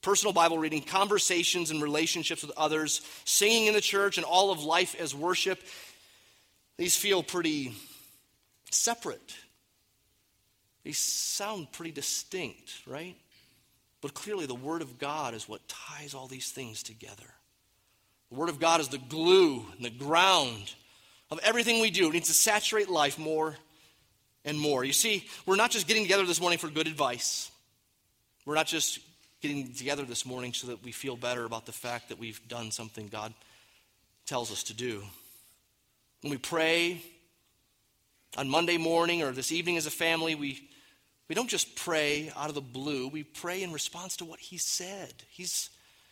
personal 0.01 0.33
Bible 0.33 0.57
reading, 0.57 0.81
conversations 0.81 1.71
and 1.71 1.81
relationships 1.81 2.41
with 2.41 2.57
others, 2.57 3.01
singing 3.25 3.67
in 3.67 3.73
the 3.73 3.81
church, 3.81 4.17
and 4.17 4.25
all 4.25 4.51
of 4.51 4.63
life 4.63 4.95
as 4.99 5.13
worship. 5.13 5.59
These 6.77 6.95
feel 6.95 7.23
pretty 7.23 7.73
separate. 8.71 9.35
They 10.83 10.93
sound 10.93 11.71
pretty 11.71 11.91
distinct, 11.91 12.71
right? 12.87 13.15
But 14.01 14.13
clearly, 14.13 14.45
the 14.45 14.55
Word 14.55 14.81
of 14.81 14.97
God 14.97 15.33
is 15.33 15.49
what 15.49 15.67
ties 15.67 16.13
all 16.13 16.27
these 16.27 16.51
things 16.51 16.83
together. 16.83 17.33
The 18.31 18.37
Word 18.37 18.49
of 18.49 18.59
God 18.59 18.79
is 18.79 18.87
the 18.87 18.97
glue 18.97 19.65
and 19.75 19.83
the 19.83 19.89
ground 19.89 20.73
of 21.29 21.39
everything 21.43 21.81
we 21.81 21.91
do. 21.91 22.07
It 22.07 22.13
needs 22.13 22.27
to 22.27 22.33
saturate 22.33 22.89
life 22.89 23.19
more 23.19 23.57
and 24.45 24.57
more. 24.57 24.83
You 24.83 24.93
see, 24.93 25.27
we're 25.45 25.57
not 25.57 25.71
just 25.71 25.87
getting 25.87 26.03
together 26.03 26.25
this 26.25 26.39
morning 26.39 26.59
for 26.59 26.69
good 26.69 26.87
advice. 26.87 27.51
We're 28.45 28.55
not 28.55 28.67
just 28.67 28.99
getting 29.41 29.73
together 29.73 30.03
this 30.03 30.25
morning 30.25 30.53
so 30.53 30.67
that 30.67 30.83
we 30.83 30.91
feel 30.91 31.15
better 31.15 31.45
about 31.45 31.65
the 31.65 31.71
fact 31.71 32.09
that 32.09 32.19
we've 32.19 32.45
done 32.47 32.71
something 32.71 33.07
God 33.07 33.33
tells 34.25 34.51
us 34.51 34.63
to 34.63 34.73
do. 34.73 35.03
When 36.21 36.31
we 36.31 36.37
pray 36.37 37.01
on 38.37 38.49
Monday 38.49 38.77
morning 38.77 39.23
or 39.23 39.31
this 39.31 39.51
evening 39.51 39.77
as 39.77 39.85
a 39.85 39.91
family, 39.91 40.35
we, 40.35 40.69
we 41.27 41.35
don't 41.35 41.49
just 41.49 41.75
pray 41.75 42.31
out 42.35 42.49
of 42.49 42.55
the 42.55 42.61
blue, 42.61 43.07
we 43.07 43.23
pray 43.23 43.63
in 43.63 43.71
response 43.71 44.17
to 44.17 44.25
what 44.25 44.39
He 44.39 44.57
said. 44.57 45.13
He's, 45.29 45.69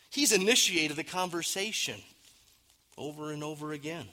he's 0.09 0.31
initiated 0.31 0.95
the 0.95 1.03
conversation 1.03 2.01
over 2.97 3.31
and 3.31 3.43
over 3.43 3.73
again. 3.73 4.07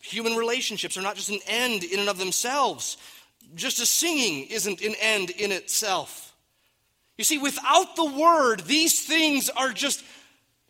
Human 0.00 0.34
relationships 0.34 0.96
are 0.96 1.02
not 1.02 1.14
just 1.14 1.30
an 1.30 1.38
end 1.46 1.84
in 1.84 2.00
and 2.00 2.08
of 2.08 2.18
themselves, 2.18 2.96
just 3.54 3.78
as 3.78 3.88
singing 3.88 4.46
isn't 4.46 4.82
an 4.82 4.94
end 5.00 5.30
in 5.30 5.52
itself. 5.52 6.31
You 7.18 7.24
see, 7.24 7.38
without 7.38 7.96
the 7.96 8.04
word, 8.04 8.60
these 8.60 9.04
things 9.04 9.50
are 9.50 9.72
just 9.72 10.02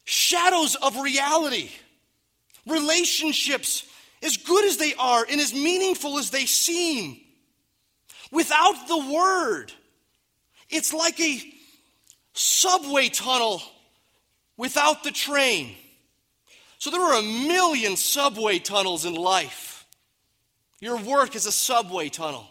shadows 0.04 0.74
of 0.74 1.00
reality. 1.00 1.70
Relationships, 2.66 3.86
as 4.22 4.36
good 4.36 4.64
as 4.64 4.76
they 4.76 4.94
are 4.94 5.24
and 5.28 5.40
as 5.40 5.54
meaningful 5.54 6.18
as 6.18 6.30
they 6.30 6.46
seem, 6.46 7.20
without 8.30 8.88
the 8.88 9.12
word, 9.12 9.72
it's 10.68 10.92
like 10.92 11.18
a 11.20 11.42
subway 12.34 13.08
tunnel 13.08 13.62
without 14.56 15.04
the 15.04 15.10
train. 15.10 15.74
So 16.78 16.90
there 16.90 17.02
are 17.02 17.20
a 17.20 17.22
million 17.22 17.96
subway 17.96 18.58
tunnels 18.58 19.04
in 19.04 19.14
life. 19.14 19.86
Your 20.80 20.96
work 20.96 21.36
is 21.36 21.46
a 21.46 21.52
subway 21.52 22.08
tunnel. 22.08 22.48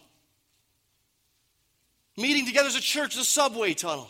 Meeting 2.21 2.45
together 2.45 2.67
as 2.67 2.75
a 2.75 2.81
church 2.81 3.17
a 3.17 3.23
subway 3.23 3.73
tunnel. 3.73 4.09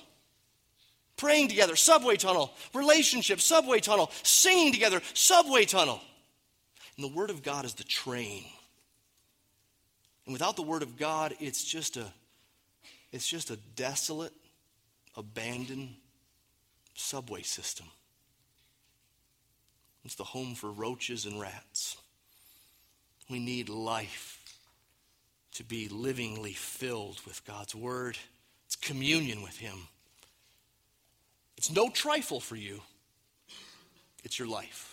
Praying 1.16 1.48
together, 1.48 1.76
subway 1.76 2.18
tunnel. 2.18 2.52
Relationship, 2.74 3.40
subway 3.40 3.80
tunnel. 3.80 4.12
Singing 4.24 4.74
together, 4.74 5.02
subway 5.14 5.66
tunnel. 5.66 6.02
And 6.98 7.06
the 7.06 7.16
Word 7.16 7.30
of 7.30 7.42
God 7.42 7.64
is 7.64 7.76
the 7.76 7.84
train. 7.84 8.44
And 10.26 10.34
without 10.34 10.56
the 10.56 10.62
Word 10.62 10.84
of 10.84 10.98
God, 10.98 11.36
it's 11.40 11.64
just 11.64 11.96
a, 11.96 12.06
it's 13.12 13.28
just 13.28 13.50
a 13.50 13.56
desolate, 13.76 14.34
abandoned 15.16 15.96
subway 16.96 17.44
system. 17.44 17.88
It's 20.04 20.16
the 20.16 20.24
home 20.24 20.56
for 20.56 20.72
roaches 20.72 21.26
and 21.26 21.40
rats. 21.40 21.98
We 23.30 23.40
need 23.40 23.70
life 23.70 24.41
to 25.54 25.64
be 25.64 25.88
livingly 25.88 26.54
filled 26.54 27.22
with 27.26 27.46
God's 27.46 27.76
Word. 27.76 28.18
It's 28.66 28.76
communion 28.76 29.42
with 29.42 29.58
Him. 29.58 29.88
It's 31.58 31.72
no 31.72 31.90
trifle 31.90 32.40
for 32.40 32.56
you, 32.56 32.82
it's 34.24 34.40
your 34.40 34.48
life. 34.48 34.91